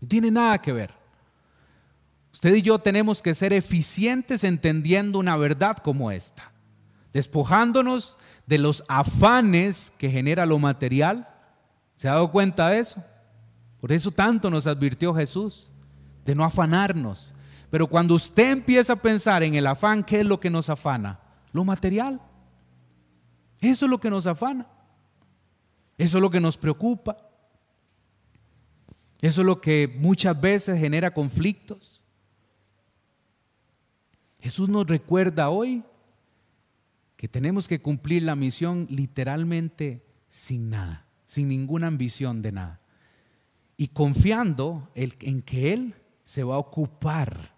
No 0.00 0.08
tiene 0.08 0.30
nada 0.30 0.58
que 0.58 0.72
ver. 0.72 0.92
Usted 2.32 2.54
y 2.56 2.62
yo 2.62 2.80
tenemos 2.80 3.22
que 3.22 3.34
ser 3.34 3.52
eficientes 3.52 4.42
entendiendo 4.42 5.20
una 5.20 5.36
verdad 5.36 5.76
como 5.76 6.10
esta 6.10 6.54
despojándonos 7.14 8.18
de 8.46 8.58
los 8.58 8.84
afanes 8.88 9.90
que 9.96 10.10
genera 10.10 10.44
lo 10.44 10.58
material. 10.58 11.28
¿Se 11.96 12.08
ha 12.08 12.12
dado 12.12 12.30
cuenta 12.30 12.68
de 12.68 12.80
eso? 12.80 13.02
Por 13.80 13.92
eso 13.92 14.10
tanto 14.10 14.50
nos 14.50 14.66
advirtió 14.66 15.14
Jesús, 15.14 15.70
de 16.24 16.34
no 16.34 16.44
afanarnos. 16.44 17.32
Pero 17.70 17.86
cuando 17.86 18.14
usted 18.14 18.50
empieza 18.50 18.94
a 18.94 18.96
pensar 18.96 19.42
en 19.42 19.54
el 19.54 19.66
afán, 19.66 20.02
¿qué 20.02 20.20
es 20.20 20.26
lo 20.26 20.40
que 20.40 20.50
nos 20.50 20.68
afana? 20.68 21.20
Lo 21.52 21.64
material. 21.64 22.20
Eso 23.60 23.86
es 23.86 23.90
lo 23.90 23.98
que 23.98 24.10
nos 24.10 24.26
afana. 24.26 24.66
Eso 25.96 26.18
es 26.18 26.22
lo 26.22 26.30
que 26.30 26.40
nos 26.40 26.56
preocupa. 26.56 27.16
Eso 29.24 29.40
es 29.40 29.46
lo 29.46 29.58
que 29.58 29.88
muchas 29.88 30.38
veces 30.38 30.78
genera 30.78 31.14
conflictos. 31.14 32.04
Jesús 34.42 34.68
nos 34.68 34.86
recuerda 34.86 35.48
hoy 35.48 35.82
que 37.16 37.26
tenemos 37.26 37.66
que 37.66 37.80
cumplir 37.80 38.22
la 38.22 38.36
misión 38.36 38.86
literalmente 38.90 40.04
sin 40.28 40.68
nada, 40.68 41.06
sin 41.24 41.48
ninguna 41.48 41.86
ambición 41.86 42.42
de 42.42 42.52
nada. 42.52 42.82
Y 43.78 43.88
confiando 43.88 44.90
en 44.94 45.40
que 45.40 45.72
Él 45.72 45.94
se 46.24 46.44
va 46.44 46.56
a 46.56 46.58
ocupar 46.58 47.54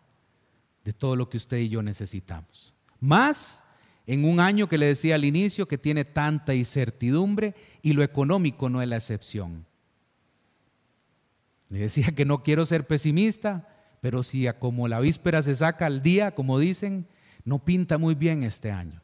de 0.84 0.92
todo 0.92 1.16
lo 1.16 1.28
que 1.28 1.36
usted 1.36 1.56
y 1.56 1.68
yo 1.68 1.82
necesitamos. 1.82 2.76
Más 3.00 3.64
en 4.06 4.24
un 4.24 4.38
año 4.38 4.68
que 4.68 4.78
le 4.78 4.86
decía 4.86 5.16
al 5.16 5.24
inicio 5.24 5.66
que 5.66 5.78
tiene 5.78 6.04
tanta 6.04 6.54
incertidumbre 6.54 7.56
y 7.82 7.92
lo 7.92 8.04
económico 8.04 8.68
no 8.68 8.82
es 8.82 8.88
la 8.88 8.98
excepción. 8.98 9.65
Le 11.68 11.80
decía 11.80 12.14
que 12.14 12.24
no 12.24 12.42
quiero 12.42 12.64
ser 12.64 12.86
pesimista, 12.86 13.68
pero 14.00 14.22
si 14.22 14.46
como 14.58 14.88
la 14.88 15.00
víspera 15.00 15.42
se 15.42 15.54
saca 15.54 15.86
al 15.86 16.02
día, 16.02 16.34
como 16.34 16.58
dicen, 16.58 17.06
no 17.44 17.64
pinta 17.64 17.98
muy 17.98 18.14
bien 18.14 18.42
este 18.42 18.70
año. 18.70 19.00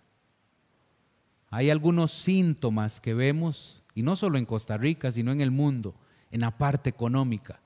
Hay 1.50 1.70
algunos 1.70 2.12
síntomas 2.12 3.00
que 3.00 3.14
vemos, 3.14 3.82
y 3.94 4.02
no 4.02 4.16
solo 4.16 4.38
en 4.38 4.46
Costa 4.46 4.78
Rica, 4.78 5.12
sino 5.12 5.32
en 5.32 5.40
el 5.40 5.50
mundo, 5.50 5.94
en 6.30 6.40
la 6.40 6.56
parte 6.56 6.88
económica, 6.88 7.60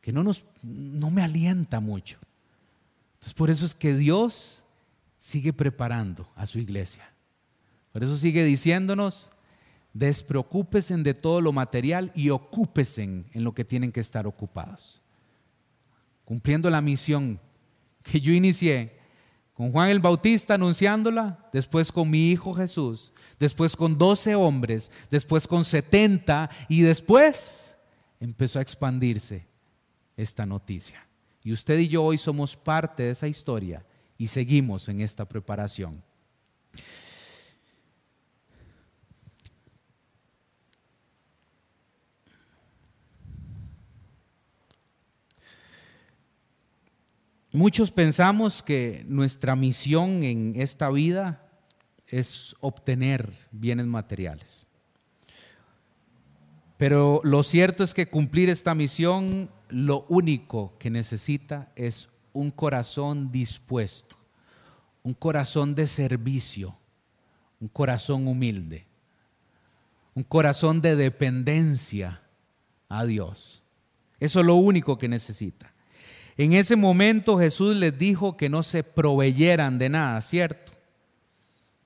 que 0.00 0.12
no, 0.12 0.22
nos, 0.22 0.44
no 0.62 1.10
me 1.10 1.22
alienta 1.22 1.80
mucho. 1.80 2.18
Entonces 3.14 3.34
por 3.34 3.50
eso 3.50 3.64
es 3.64 3.74
que 3.74 3.94
Dios 3.94 4.62
sigue 5.18 5.52
preparando 5.52 6.26
a 6.34 6.46
su 6.46 6.58
iglesia. 6.58 7.08
Por 7.92 8.02
eso 8.02 8.16
sigue 8.16 8.44
diciéndonos, 8.44 9.30
despreocúpesen 9.94 11.02
de 11.02 11.14
todo 11.14 11.40
lo 11.40 11.52
material 11.52 12.12
y 12.14 12.30
ocúpesen 12.30 13.26
en 13.32 13.44
lo 13.44 13.54
que 13.54 13.64
tienen 13.64 13.92
que 13.92 14.00
estar 14.00 14.26
ocupados. 14.26 15.02
Cumpliendo 16.24 16.70
la 16.70 16.80
misión 16.80 17.40
que 18.02 18.20
yo 18.20 18.32
inicié 18.32 18.98
con 19.54 19.70
Juan 19.70 19.90
el 19.90 20.00
Bautista 20.00 20.54
anunciándola, 20.54 21.48
después 21.52 21.92
con 21.92 22.10
mi 22.10 22.30
hijo 22.30 22.54
Jesús, 22.54 23.12
después 23.38 23.76
con 23.76 23.98
12 23.98 24.34
hombres, 24.34 24.90
después 25.10 25.46
con 25.46 25.64
70 25.64 26.50
y 26.68 26.80
después 26.80 27.76
empezó 28.18 28.58
a 28.58 28.62
expandirse 28.62 29.46
esta 30.16 30.46
noticia. 30.46 31.06
Y 31.44 31.52
usted 31.52 31.78
y 31.78 31.88
yo 31.88 32.02
hoy 32.02 32.18
somos 32.18 32.56
parte 32.56 33.02
de 33.04 33.10
esa 33.10 33.28
historia 33.28 33.84
y 34.16 34.28
seguimos 34.28 34.88
en 34.88 35.00
esta 35.00 35.24
preparación. 35.24 36.02
Muchos 47.54 47.90
pensamos 47.90 48.62
que 48.62 49.04
nuestra 49.06 49.54
misión 49.56 50.22
en 50.22 50.54
esta 50.56 50.88
vida 50.88 51.46
es 52.06 52.56
obtener 52.60 53.30
bienes 53.50 53.84
materiales. 53.84 54.66
Pero 56.78 57.20
lo 57.24 57.42
cierto 57.42 57.84
es 57.84 57.92
que 57.92 58.08
cumplir 58.08 58.48
esta 58.48 58.74
misión, 58.74 59.50
lo 59.68 60.06
único 60.08 60.78
que 60.78 60.88
necesita 60.88 61.70
es 61.76 62.08
un 62.32 62.50
corazón 62.50 63.30
dispuesto, 63.30 64.16
un 65.02 65.12
corazón 65.12 65.74
de 65.74 65.86
servicio, 65.86 66.78
un 67.60 67.68
corazón 67.68 68.28
humilde, 68.28 68.86
un 70.14 70.22
corazón 70.22 70.80
de 70.80 70.96
dependencia 70.96 72.22
a 72.88 73.04
Dios. 73.04 73.62
Eso 74.20 74.40
es 74.40 74.46
lo 74.46 74.54
único 74.54 74.96
que 74.96 75.08
necesita. 75.08 75.74
En 76.36 76.52
ese 76.54 76.76
momento 76.76 77.38
Jesús 77.38 77.76
les 77.76 77.96
dijo 77.98 78.36
que 78.36 78.48
no 78.48 78.62
se 78.62 78.82
proveyeran 78.82 79.78
de 79.78 79.88
nada, 79.88 80.20
¿cierto? 80.20 80.72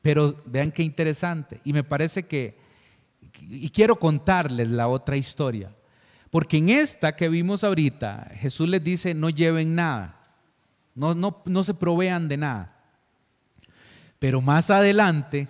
Pero 0.02 0.36
vean 0.46 0.70
qué 0.70 0.82
interesante. 0.82 1.60
Y 1.64 1.72
me 1.72 1.82
parece 1.82 2.24
que, 2.24 2.56
y 3.40 3.70
quiero 3.70 3.96
contarles 3.98 4.70
la 4.70 4.88
otra 4.88 5.16
historia. 5.16 5.74
Porque 6.30 6.58
en 6.58 6.68
esta 6.68 7.16
que 7.16 7.28
vimos 7.28 7.64
ahorita, 7.64 8.30
Jesús 8.34 8.68
les 8.68 8.84
dice, 8.84 9.14
no 9.14 9.30
lleven 9.30 9.74
nada. 9.74 10.20
No, 10.94 11.14
no, 11.14 11.42
no 11.44 11.62
se 11.62 11.74
provean 11.74 12.28
de 12.28 12.36
nada. 12.36 12.76
Pero 14.18 14.40
más 14.40 14.70
adelante, 14.70 15.48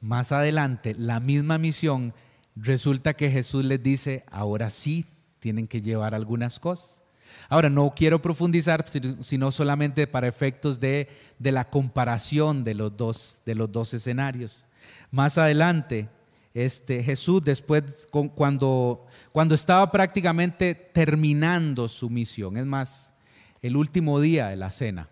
más 0.00 0.32
adelante, 0.32 0.94
la 0.94 1.20
misma 1.20 1.58
misión, 1.58 2.14
resulta 2.54 3.14
que 3.14 3.30
Jesús 3.30 3.64
les 3.64 3.82
dice, 3.82 4.24
ahora 4.30 4.70
sí 4.70 5.04
tienen 5.38 5.66
que 5.66 5.82
llevar 5.82 6.14
algunas 6.14 6.60
cosas. 6.60 7.02
Ahora, 7.48 7.70
no 7.70 7.94
quiero 7.96 8.20
profundizar, 8.20 8.84
sino 9.20 9.50
solamente 9.50 10.06
para 10.06 10.28
efectos 10.28 10.78
de, 10.80 11.08
de 11.38 11.52
la 11.52 11.70
comparación 11.70 12.62
de 12.62 12.74
los, 12.74 12.94
dos, 12.94 13.40
de 13.46 13.54
los 13.54 13.72
dos 13.72 13.94
escenarios. 13.94 14.66
Más 15.10 15.38
adelante, 15.38 16.08
este, 16.52 17.02
Jesús, 17.02 17.42
después, 17.42 18.06
cuando, 18.34 19.06
cuando 19.32 19.54
estaba 19.54 19.90
prácticamente 19.90 20.74
terminando 20.74 21.88
su 21.88 22.10
misión, 22.10 22.56
es 22.58 22.66
más, 22.66 23.14
el 23.62 23.76
último 23.76 24.20
día 24.20 24.48
de 24.48 24.56
la 24.56 24.70
cena, 24.70 25.08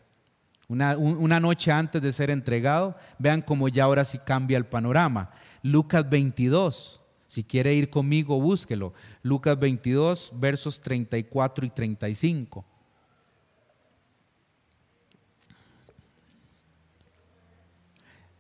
una, 0.69 0.97
una, 0.97 1.41
noche 1.41 1.71
antes 1.71 2.03
de 2.03 2.13
ser 2.13 2.31
entregado, 2.31 2.97
vean 3.19 3.41
cómo 3.41 3.69
ya 3.69 3.85
ahora 3.85 4.05
sí 4.05 4.19
cambia 4.19 4.59
el 4.59 4.67
panorama. 4.67 5.31
Lucas 5.63 6.09
22, 6.11 7.01
si 7.27 7.45
quiere 7.45 7.75
ir 7.75 7.91
conmigo, 7.91 8.41
búsquelo. 8.41 8.93
Lucas 9.23 9.59
22, 9.59 10.33
versos 10.35 10.81
34 10.81 11.67
y 11.67 11.71
35. 11.71 12.65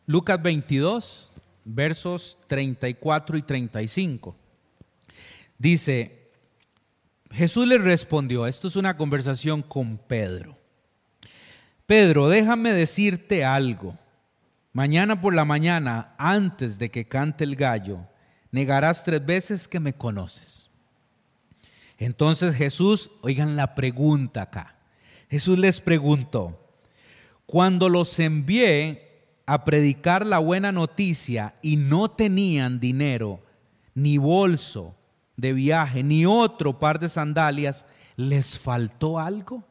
Lucas 0.06 0.40
22, 0.40 1.30
versos 1.64 2.38
34 2.46 3.36
y 3.38 3.42
35. 3.42 4.36
Dice, 5.58 6.30
Jesús 7.32 7.66
le 7.66 7.78
respondió, 7.78 8.46
esto 8.46 8.68
es 8.68 8.76
una 8.76 8.96
conversación 8.96 9.62
con 9.62 9.98
Pedro. 9.98 10.56
Pedro, 11.86 12.28
déjame 12.28 12.72
decirte 12.72 13.44
algo. 13.44 13.98
Mañana 14.72 15.20
por 15.20 15.34
la 15.34 15.44
mañana, 15.44 16.14
antes 16.18 16.78
de 16.78 16.90
que 16.90 17.08
cante 17.08 17.44
el 17.44 17.56
gallo, 17.56 18.06
negarás 18.50 19.04
tres 19.04 19.24
veces 19.24 19.68
que 19.68 19.80
me 19.80 19.94
conoces. 19.94 20.68
Entonces 21.98 22.54
Jesús, 22.54 23.10
oigan 23.22 23.56
la 23.56 23.74
pregunta 23.74 24.42
acá. 24.42 24.76
Jesús 25.30 25.58
les 25.58 25.80
preguntó, 25.80 26.60
cuando 27.46 27.88
los 27.88 28.18
envié 28.18 29.06
a 29.46 29.64
predicar 29.64 30.26
la 30.26 30.38
buena 30.38 30.72
noticia 30.72 31.54
y 31.62 31.76
no 31.76 32.10
tenían 32.10 32.80
dinero, 32.80 33.40
ni 33.94 34.18
bolso, 34.18 34.94
de 35.36 35.52
viaje, 35.52 36.02
ni 36.02 36.26
otro 36.26 36.78
par 36.78 36.98
de 36.98 37.08
sandalias, 37.08 37.84
¿les 38.16 38.58
faltó 38.58 39.18
algo? 39.18 39.64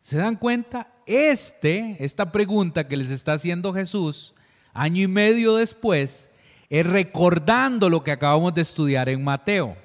¿Se 0.00 0.16
dan 0.16 0.36
cuenta? 0.36 0.92
Este, 1.06 1.96
esta 2.04 2.32
pregunta 2.32 2.88
que 2.88 2.96
les 2.96 3.10
está 3.10 3.34
haciendo 3.34 3.72
Jesús, 3.72 4.34
año 4.72 5.02
y 5.02 5.08
medio 5.08 5.56
después, 5.56 6.30
es 6.68 6.86
recordando 6.86 7.88
lo 7.88 8.02
que 8.02 8.12
acabamos 8.12 8.54
de 8.54 8.62
estudiar 8.62 9.08
en 9.08 9.22
Mateo. 9.22 9.76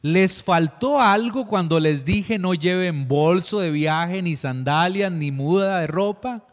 ¿Les 0.00 0.42
faltó 0.42 1.00
algo 1.00 1.46
cuando 1.46 1.80
les 1.80 2.04
dije 2.04 2.38
no 2.38 2.54
lleven 2.54 3.08
bolso 3.08 3.60
de 3.60 3.70
viaje, 3.70 4.22
ni 4.22 4.36
sandalias, 4.36 5.10
ni 5.10 5.32
muda 5.32 5.80
de 5.80 5.88
ropa? 5.88 6.44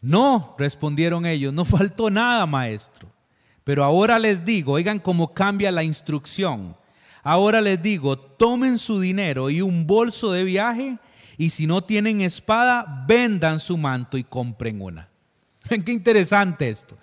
No, 0.00 0.54
respondieron 0.58 1.26
ellos, 1.26 1.52
no 1.52 1.64
faltó 1.64 2.08
nada, 2.08 2.46
maestro. 2.46 3.08
Pero 3.64 3.84
ahora 3.84 4.18
les 4.18 4.44
digo, 4.44 4.72
oigan 4.72 4.98
cómo 4.98 5.34
cambia 5.34 5.70
la 5.70 5.82
instrucción. 5.82 6.74
Ahora 7.22 7.60
les 7.60 7.82
digo, 7.82 8.18
tomen 8.18 8.78
su 8.78 9.00
dinero 9.00 9.50
y 9.50 9.60
un 9.60 9.86
bolso 9.86 10.32
de 10.32 10.44
viaje 10.44 10.98
y 11.36 11.50
si 11.50 11.66
no 11.66 11.82
tienen 11.82 12.22
espada, 12.22 13.04
vendan 13.06 13.58
su 13.60 13.76
manto 13.76 14.16
y 14.16 14.24
compren 14.24 14.80
una. 14.80 15.08
Ven 15.68 15.82
qué 15.84 15.92
interesante 15.92 16.68
esto. 16.70 16.96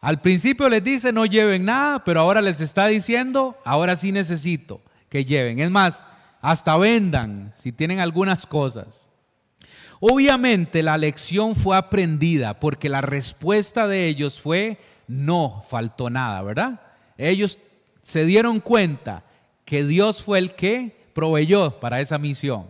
Al 0.00 0.20
principio 0.20 0.68
les 0.68 0.84
dice 0.84 1.12
no 1.12 1.26
lleven 1.26 1.64
nada, 1.64 2.04
pero 2.04 2.20
ahora 2.20 2.40
les 2.40 2.60
está 2.60 2.86
diciendo, 2.86 3.56
ahora 3.64 3.96
sí 3.96 4.12
necesito 4.12 4.80
que 5.08 5.24
lleven. 5.24 5.58
Es 5.58 5.70
más, 5.70 6.04
hasta 6.40 6.76
vendan 6.76 7.52
si 7.56 7.72
tienen 7.72 8.00
algunas 8.00 8.46
cosas. 8.46 9.08
Obviamente 10.00 10.82
la 10.82 10.96
lección 10.96 11.56
fue 11.56 11.76
aprendida 11.76 12.60
porque 12.60 12.88
la 12.88 13.00
respuesta 13.00 13.88
de 13.88 14.06
ellos 14.06 14.40
fue, 14.40 14.78
no 15.08 15.64
faltó 15.68 16.08
nada, 16.10 16.40
¿verdad? 16.42 16.80
Ellos 17.16 17.58
se 18.02 18.24
dieron 18.24 18.60
cuenta 18.60 19.24
que 19.64 19.84
Dios 19.84 20.22
fue 20.22 20.38
el 20.38 20.54
que 20.54 20.96
proveyó 21.12 21.72
para 21.80 22.00
esa 22.00 22.18
misión. 22.18 22.66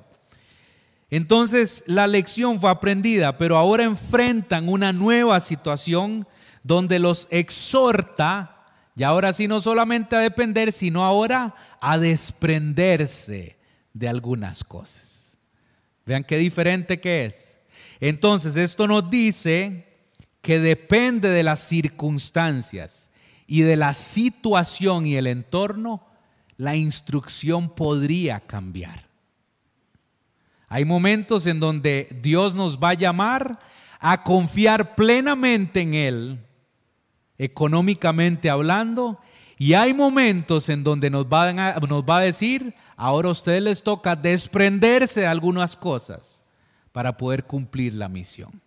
Entonces 1.11 1.85
la 1.87 2.07
lección 2.07 2.61
fue 2.61 2.71
aprendida, 2.71 3.37
pero 3.37 3.59
ahora 3.59 3.85
enfrentan 3.85 4.69
una 4.69 4.93
nueva 4.95 5.41
situación 5.41 6.27
donde 6.69 6.99
los 6.99 7.27
exhorta, 7.31 8.67
y 8.95 9.03
ahora 9.03 9.33
sí 9.33 9.49
no 9.49 9.59
solamente 9.59 10.15
a 10.15 10.21
depender, 10.21 10.71
sino 10.71 11.03
ahora 11.03 11.55
a 11.81 11.97
desprenderse 11.97 13.57
de 13.95 14.09
algunas 14.09 14.65
cosas. 14.65 15.39
Vean 16.05 16.25
qué 16.25 16.37
diferente 16.37 17.01
que 17.01 17.25
es. 17.25 17.57
Entonces 18.01 18.57
esto 18.57 18.87
nos 18.87 19.09
dice 19.09 19.97
que 20.43 20.61
depende 20.61 21.31
de 21.31 21.43
las 21.43 21.61
circunstancias 21.61 23.11
y 23.47 23.63
de 23.63 23.77
la 23.77 23.95
situación 23.95 25.07
y 25.07 25.17
el 25.17 25.27
entorno, 25.27 26.07
la 26.59 26.77
instrucción 26.77 27.75
podría 27.75 28.41
cambiar. 28.41 29.09
Hay 30.69 30.85
momentos 30.85 31.47
en 31.47 31.61
donde 31.61 32.09
Dios 32.21 32.55
nos 32.55 32.79
va 32.79 32.91
a 32.91 32.95
llamar 32.95 33.59
a 34.01 34.23
confiar 34.23 34.95
plenamente 34.97 35.81
en 35.81 35.95
Él, 35.95 36.48
económicamente 37.39 38.51
hablando, 38.51 39.19
y 39.59 39.75
hay 39.75 39.93
momentos 39.93 40.69
en 40.69 40.85
donde 40.85 41.11
nos 41.11 41.27
va 41.27 42.17
a, 42.17 42.21
decir, 42.21 42.75
ahora 42.97 43.29
a 43.29 43.33
ustedes 43.33 43.63
les 43.63 43.83
toca 43.83 44.15
desprenderse 44.15 45.23
de 45.23 45.27
algunas 45.27 45.75
cosas 45.75 46.45
para 46.93 47.17
poder 47.17 47.45
cumplir 47.45 47.95
la 47.95 48.09
misión. 48.09 48.61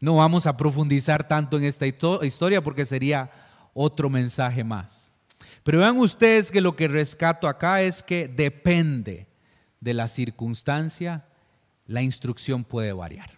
No 0.00 0.16
vamos 0.16 0.46
a 0.46 0.56
profundizar 0.56 1.28
tanto 1.28 1.58
en 1.58 1.64
esta 1.64 1.86
historia 1.86 2.62
porque 2.62 2.86
sería 2.86 3.30
otro 3.74 4.08
mensaje 4.08 4.64
más. 4.64 5.12
Pero 5.62 5.80
vean 5.80 5.98
ustedes 5.98 6.50
que 6.50 6.62
lo 6.62 6.74
que 6.74 6.88
rescato 6.88 7.48
acá 7.48 7.82
es 7.82 8.02
que 8.02 8.28
depende 8.28 9.26
de 9.80 9.92
la 9.92 10.08
circunstancia, 10.08 11.26
la 11.86 12.00
instrucción 12.00 12.64
puede 12.64 12.94
variar. 12.94 13.30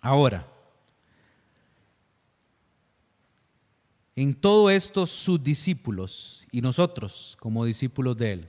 Ahora, 0.00 0.48
en 4.16 4.34
todo 4.34 4.70
esto 4.70 5.06
sus 5.06 5.42
discípulos 5.42 6.46
y 6.52 6.60
nosotros 6.60 7.36
como 7.40 7.64
discípulos 7.64 8.16
de 8.16 8.32
Él, 8.32 8.48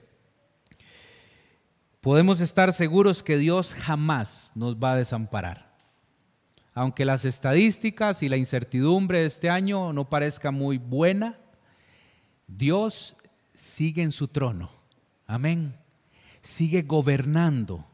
podemos 2.00 2.40
estar 2.40 2.72
seguros 2.72 3.22
que 3.22 3.36
Dios 3.36 3.74
jamás 3.74 4.52
nos 4.54 4.76
va 4.76 4.92
a 4.92 4.96
desamparar. 4.96 5.74
Aunque 6.72 7.04
las 7.04 7.24
estadísticas 7.24 8.22
y 8.22 8.28
la 8.28 8.36
incertidumbre 8.36 9.20
de 9.20 9.26
este 9.26 9.50
año 9.50 9.92
no 9.92 10.08
parezca 10.08 10.50
muy 10.50 10.78
buena, 10.78 11.38
Dios 12.46 13.16
sigue 13.54 14.02
en 14.02 14.12
su 14.12 14.28
trono. 14.28 14.70
Amén. 15.26 15.74
Sigue 16.42 16.82
gobernando 16.82 17.86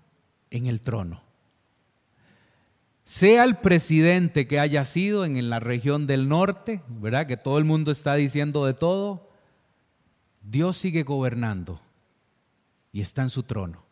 en 0.50 0.66
el 0.66 0.80
trono. 0.80 1.22
Sea 3.04 3.44
el 3.44 3.56
presidente 3.56 4.46
que 4.46 4.60
haya 4.60 4.84
sido 4.84 5.24
en 5.24 5.50
la 5.50 5.60
región 5.60 6.06
del 6.06 6.28
norte, 6.28 6.82
¿verdad? 6.88 7.26
Que 7.26 7.36
todo 7.36 7.58
el 7.58 7.64
mundo 7.64 7.90
está 7.90 8.14
diciendo 8.14 8.64
de 8.64 8.74
todo. 8.74 9.28
Dios 10.42 10.76
sigue 10.76 11.02
gobernando 11.02 11.80
y 12.92 13.00
está 13.00 13.22
en 13.22 13.30
su 13.30 13.42
trono. 13.42 13.84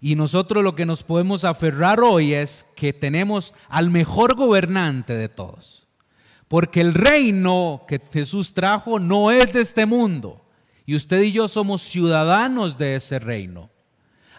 Y 0.00 0.14
nosotros 0.14 0.62
lo 0.62 0.74
que 0.74 0.86
nos 0.86 1.02
podemos 1.02 1.44
aferrar 1.44 2.00
hoy 2.00 2.34
es 2.34 2.66
que 2.76 2.92
tenemos 2.92 3.54
al 3.68 3.90
mejor 3.90 4.36
gobernante 4.36 5.14
de 5.14 5.28
todos. 5.28 5.88
Porque 6.46 6.80
el 6.80 6.94
reino 6.94 7.84
que 7.88 8.00
Jesús 8.12 8.54
trajo 8.54 8.98
no 8.98 9.30
es 9.30 9.52
de 9.52 9.60
este 9.60 9.86
mundo. 9.86 10.44
Y 10.86 10.94
usted 10.94 11.20
y 11.22 11.32
yo 11.32 11.48
somos 11.48 11.82
ciudadanos 11.82 12.78
de 12.78 12.96
ese 12.96 13.18
reino. 13.18 13.70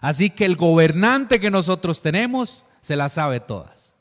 Así 0.01 0.29
que 0.29 0.45
el 0.45 0.55
gobernante 0.55 1.39
que 1.39 1.51
nosotros 1.51 2.01
tenemos 2.01 2.65
se 2.81 2.95
la 2.95 3.09
sabe 3.09 3.39
todas. 3.39 3.93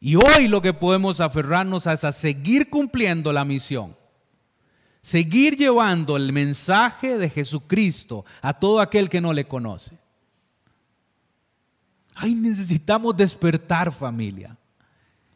Y 0.00 0.16
hoy 0.16 0.48
lo 0.48 0.62
que 0.62 0.72
podemos 0.72 1.20
aferrarnos 1.20 1.86
es 1.86 2.04
a 2.04 2.12
seguir 2.12 2.70
cumpliendo 2.70 3.32
la 3.32 3.44
misión. 3.44 3.96
Seguir 5.02 5.56
llevando 5.56 6.16
el 6.16 6.32
mensaje 6.32 7.18
de 7.18 7.28
Jesucristo 7.30 8.24
a 8.42 8.54
todo 8.54 8.80
aquel 8.80 9.08
que 9.08 9.20
no 9.20 9.32
le 9.32 9.46
conoce. 9.46 9.98
Ay, 12.14 12.34
necesitamos 12.34 13.16
despertar 13.16 13.92
familia. 13.92 14.56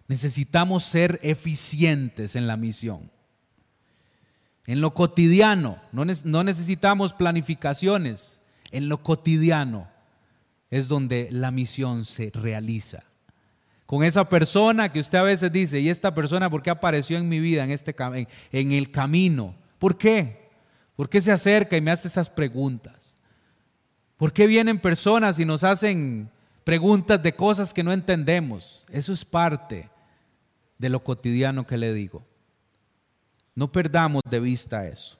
Necesitamos 0.06 0.84
ser 0.84 1.18
eficientes 1.22 2.36
en 2.36 2.46
la 2.46 2.56
misión. 2.56 3.10
En 4.66 4.80
lo 4.80 4.94
cotidiano, 4.94 5.78
no, 5.92 6.04
necesitamos 6.44 7.12
planificaciones. 7.12 8.40
En 8.70 8.88
lo 8.88 9.02
cotidiano 9.02 9.88
es 10.70 10.88
donde 10.88 11.28
la 11.30 11.50
misión 11.50 12.04
se 12.04 12.30
realiza. 12.34 13.04
Con 13.86 14.02
esa 14.02 14.28
persona 14.28 14.90
que 14.90 15.00
usted 15.00 15.18
a 15.18 15.22
veces 15.22 15.52
dice, 15.52 15.78
¿y 15.78 15.88
esta 15.88 16.14
persona 16.14 16.48
por 16.48 16.62
qué 16.62 16.70
apareció 16.70 17.18
en 17.18 17.28
mi 17.28 17.38
vida, 17.38 17.64
en, 17.64 17.70
este, 17.70 17.94
en 18.52 18.72
el 18.72 18.90
camino? 18.90 19.54
¿Por 19.78 19.98
qué? 19.98 20.50
¿Por 20.96 21.08
qué 21.08 21.20
se 21.20 21.32
acerca 21.32 21.76
y 21.76 21.80
me 21.80 21.90
hace 21.90 22.08
esas 22.08 22.30
preguntas? 22.30 23.14
¿Por 24.16 24.32
qué 24.32 24.46
vienen 24.46 24.78
personas 24.78 25.38
y 25.38 25.44
nos 25.44 25.64
hacen 25.64 26.30
preguntas 26.62 27.22
de 27.22 27.34
cosas 27.34 27.74
que 27.74 27.82
no 27.82 27.92
entendemos? 27.92 28.86
Eso 28.90 29.12
es 29.12 29.24
parte 29.24 29.90
de 30.78 30.88
lo 30.88 31.02
cotidiano 31.04 31.66
que 31.66 31.76
le 31.76 31.92
digo. 31.92 32.24
No 33.54 33.70
perdamos 33.70 34.22
de 34.28 34.40
vista 34.40 34.86
eso. 34.86 35.18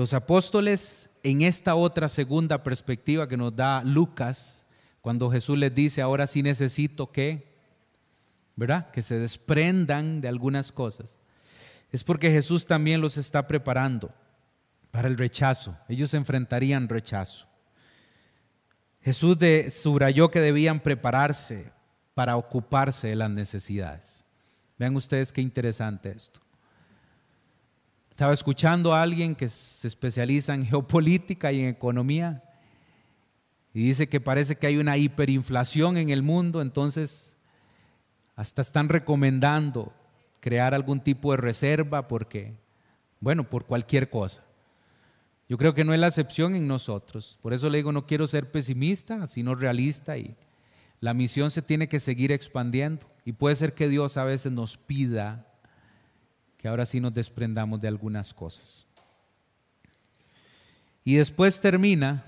Los 0.00 0.14
apóstoles 0.14 1.10
en 1.22 1.42
esta 1.42 1.74
otra 1.74 2.08
segunda 2.08 2.62
perspectiva 2.62 3.28
que 3.28 3.36
nos 3.36 3.54
da 3.54 3.82
Lucas, 3.82 4.64
cuando 5.02 5.30
Jesús 5.30 5.58
les 5.58 5.74
dice, 5.74 6.00
ahora 6.00 6.26
sí 6.26 6.42
necesito 6.42 7.12
que, 7.12 7.52
¿verdad? 8.56 8.90
Que 8.92 9.02
se 9.02 9.18
desprendan 9.18 10.22
de 10.22 10.28
algunas 10.28 10.72
cosas. 10.72 11.18
Es 11.92 12.02
porque 12.02 12.30
Jesús 12.30 12.64
también 12.64 13.02
los 13.02 13.18
está 13.18 13.46
preparando 13.46 14.10
para 14.90 15.06
el 15.06 15.18
rechazo. 15.18 15.76
Ellos 15.86 16.14
enfrentarían 16.14 16.88
rechazo. 16.88 17.46
Jesús 19.02 19.38
de, 19.38 19.70
subrayó 19.70 20.30
que 20.30 20.40
debían 20.40 20.80
prepararse 20.80 21.72
para 22.14 22.38
ocuparse 22.38 23.08
de 23.08 23.16
las 23.16 23.30
necesidades. 23.30 24.24
Vean 24.78 24.96
ustedes 24.96 25.30
qué 25.30 25.42
interesante 25.42 26.10
esto. 26.10 26.40
Estaba 28.20 28.34
escuchando 28.34 28.92
a 28.92 29.00
alguien 29.00 29.34
que 29.34 29.48
se 29.48 29.88
especializa 29.88 30.52
en 30.52 30.66
geopolítica 30.66 31.52
y 31.52 31.60
en 31.60 31.68
economía 31.68 32.44
y 33.72 33.82
dice 33.82 34.10
que 34.10 34.20
parece 34.20 34.56
que 34.56 34.66
hay 34.66 34.76
una 34.76 34.98
hiperinflación 34.98 35.96
en 35.96 36.10
el 36.10 36.22
mundo, 36.22 36.60
entonces 36.60 37.34
hasta 38.36 38.60
están 38.60 38.90
recomendando 38.90 39.94
crear 40.40 40.74
algún 40.74 41.00
tipo 41.00 41.30
de 41.30 41.38
reserva 41.38 42.08
porque, 42.08 42.52
bueno, 43.20 43.48
por 43.48 43.64
cualquier 43.64 44.10
cosa. 44.10 44.44
Yo 45.48 45.56
creo 45.56 45.72
que 45.72 45.86
no 45.86 45.94
es 45.94 46.00
la 46.00 46.08
excepción 46.08 46.54
en 46.54 46.68
nosotros. 46.68 47.38
Por 47.40 47.54
eso 47.54 47.70
le 47.70 47.78
digo, 47.78 47.90
no 47.90 48.06
quiero 48.06 48.26
ser 48.26 48.50
pesimista, 48.50 49.26
sino 49.28 49.54
realista 49.54 50.18
y 50.18 50.36
la 51.00 51.14
misión 51.14 51.50
se 51.50 51.62
tiene 51.62 51.88
que 51.88 52.00
seguir 52.00 52.32
expandiendo. 52.32 53.06
Y 53.24 53.32
puede 53.32 53.56
ser 53.56 53.72
que 53.72 53.88
Dios 53.88 54.18
a 54.18 54.24
veces 54.24 54.52
nos 54.52 54.76
pida 54.76 55.49
que 56.60 56.68
ahora 56.68 56.84
sí 56.84 57.00
nos 57.00 57.14
desprendamos 57.14 57.80
de 57.80 57.88
algunas 57.88 58.34
cosas. 58.34 58.86
Y 61.04 61.14
después 61.14 61.60
termina 61.60 62.22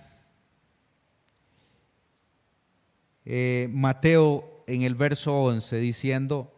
eh, 3.24 3.68
Mateo 3.70 4.64
en 4.66 4.82
el 4.82 4.94
verso 4.94 5.44
11 5.44 5.76
diciendo, 5.76 6.52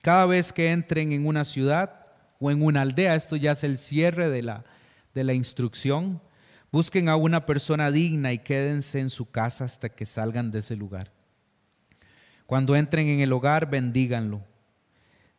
cada 0.00 0.26
vez 0.26 0.52
que 0.52 0.72
entren 0.72 1.12
en 1.12 1.26
una 1.26 1.44
ciudad 1.44 2.06
o 2.38 2.50
en 2.50 2.62
una 2.62 2.82
aldea, 2.82 3.14
esto 3.14 3.36
ya 3.36 3.52
es 3.52 3.64
el 3.64 3.76
cierre 3.76 4.30
de 4.30 4.42
la 4.42 4.64
de 5.14 5.24
la 5.24 5.34
instrucción. 5.34 6.20
Busquen 6.72 7.08
a 7.08 7.16
una 7.16 7.46
persona 7.46 7.90
digna 7.90 8.32
y 8.32 8.38
quédense 8.38 9.00
en 9.00 9.10
su 9.10 9.30
casa 9.30 9.64
hasta 9.64 9.88
que 9.88 10.06
salgan 10.06 10.50
de 10.50 10.60
ese 10.60 10.76
lugar. 10.76 11.10
Cuando 12.46 12.76
entren 12.76 13.08
en 13.08 13.20
el 13.20 13.32
hogar, 13.32 13.70
bendíganlo. 13.70 14.44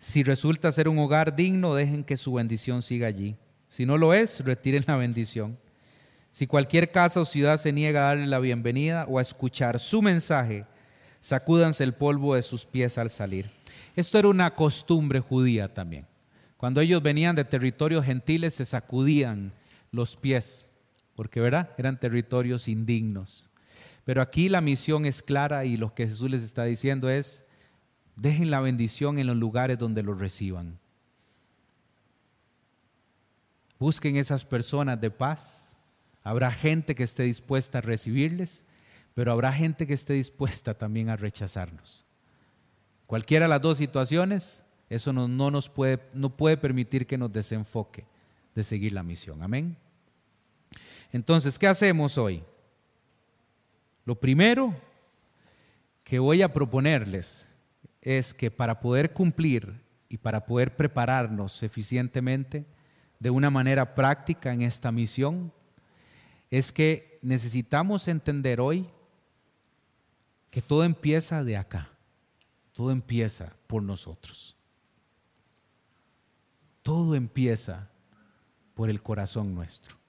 Si 0.02 0.24
resulta 0.24 0.72
ser 0.72 0.90
un 0.90 0.98
hogar 0.98 1.36
digno, 1.36 1.76
dejen 1.76 2.04
que 2.04 2.18
su 2.18 2.34
bendición 2.34 2.82
siga 2.82 3.06
allí. 3.06 3.36
Si 3.68 3.86
no 3.86 4.00
lo 4.00 4.16
es, 4.16 4.44
retiren 4.44 4.84
la 4.88 4.96
bendición. 4.96 5.60
Si 6.32 6.48
cualquier 6.48 6.92
casa 6.92 7.22
o 7.22 7.26
ciudad 7.26 7.58
se 7.58 7.72
niega 7.72 8.02
a 8.02 8.08
darle 8.08 8.26
la 8.26 8.40
bienvenida 8.40 9.06
o 9.08 9.20
a 9.20 9.22
escuchar 9.22 9.80
su 9.80 10.02
mensaje, 10.02 10.66
sacúdanse 11.20 11.84
el 11.84 11.94
polvo 11.94 12.34
de 12.34 12.42
sus 12.42 12.66
pies 12.66 12.98
al 12.98 13.12
salir. 13.12 13.52
Esto 13.96 14.18
era 14.18 14.30
una 14.30 14.56
costumbre 14.56 15.20
judía 15.20 15.72
también. 15.72 16.08
Cuando 16.58 16.82
ellos 16.82 17.04
venían 17.04 17.36
de 17.36 17.46
territorios 17.46 18.04
gentiles, 18.04 18.56
se 18.56 18.66
sacudían 18.66 19.52
los 19.92 20.18
pies, 20.18 20.66
porque 21.16 21.40
¿verdad? 21.40 21.70
Eran 21.78 22.00
territorios 22.00 22.68
indignos. 22.68 23.52
Pero 24.04 24.24
aquí 24.24 24.50
la 24.50 24.62
misión 24.62 25.06
es 25.06 25.22
clara 25.22 25.64
y 25.64 25.78
lo 25.78 25.94
que 25.94 26.08
Jesús 26.08 26.32
les 26.32 26.42
está 26.42 26.64
diciendo 26.64 27.08
es, 27.08 27.46
dejen 28.22 28.52
la 28.52 28.60
bendición 28.60 29.18
en 29.18 29.26
los 29.26 29.36
lugares 29.36 29.80
donde 29.80 30.04
lo 30.04 30.14
reciban. 30.14 30.78
Busquen 33.80 34.16
esas 34.16 34.46
personas 34.46 35.02
de 35.02 35.10
paz. 35.10 35.76
Habrá 36.24 36.52
gente 36.52 36.94
que 36.94 37.02
esté 37.02 37.24
dispuesta 37.24 37.80
a 37.80 37.82
recibirles, 37.82 38.64
pero 39.16 39.32
habrá 39.32 39.52
gente 39.52 39.88
que 39.88 39.96
esté 39.96 40.14
dispuesta 40.14 40.76
también 40.76 41.10
a 41.10 41.16
rechazarnos. 41.16 42.06
Cualquiera 43.08 43.46
de 43.46 43.50
las 43.50 43.62
dos 43.62 43.80
situaciones, 43.80 44.64
eso 44.88 45.12
no, 45.12 45.28
no 45.28 45.50
nos 45.50 45.68
puede, 45.68 46.00
no 46.14 46.30
puede 46.38 46.58
permitir 46.58 47.08
que 47.08 47.18
nos 47.18 47.34
desenfoque 47.34 48.06
de 48.54 48.64
seguir 48.64 48.92
la 48.92 49.02
misión. 49.02 49.42
Amén. 49.42 49.76
Entonces, 51.12 51.58
¿qué 51.58 51.66
hacemos 51.66 52.20
hoy? 52.20 52.44
Lo 54.06 54.14
primero 54.14 54.76
que 56.04 56.20
voy 56.20 56.44
a 56.44 56.54
proponerles 56.54 57.51
es 58.02 58.34
que 58.34 58.52
para 58.52 58.80
poder 58.80 59.14
cumplir 59.14 59.82
y 60.10 60.18
para 60.18 60.46
poder 60.46 60.76
prepararnos 60.76 61.64
eficientemente, 61.64 62.66
de 63.20 63.30
una 63.30 63.50
manera 63.50 63.94
práctica 63.94 64.52
en 64.52 64.64
esta 64.64 64.92
misión 64.92 65.54
es 66.50 66.72
que 66.72 67.20
necesitamos 67.22 68.08
entender 68.08 68.60
hoy 68.60 68.90
que 70.50 70.62
todo 70.62 70.84
empieza 70.84 71.44
de 71.44 71.56
acá, 71.56 71.90
todo 72.74 72.92
empieza 72.92 73.54
por 73.68 73.84
nosotros. 73.84 74.56
Todo 76.82 77.16
empieza 77.16 77.90
por 78.74 78.90
el 78.90 79.04
corazón 79.04 79.54
nuestro. 79.54 80.01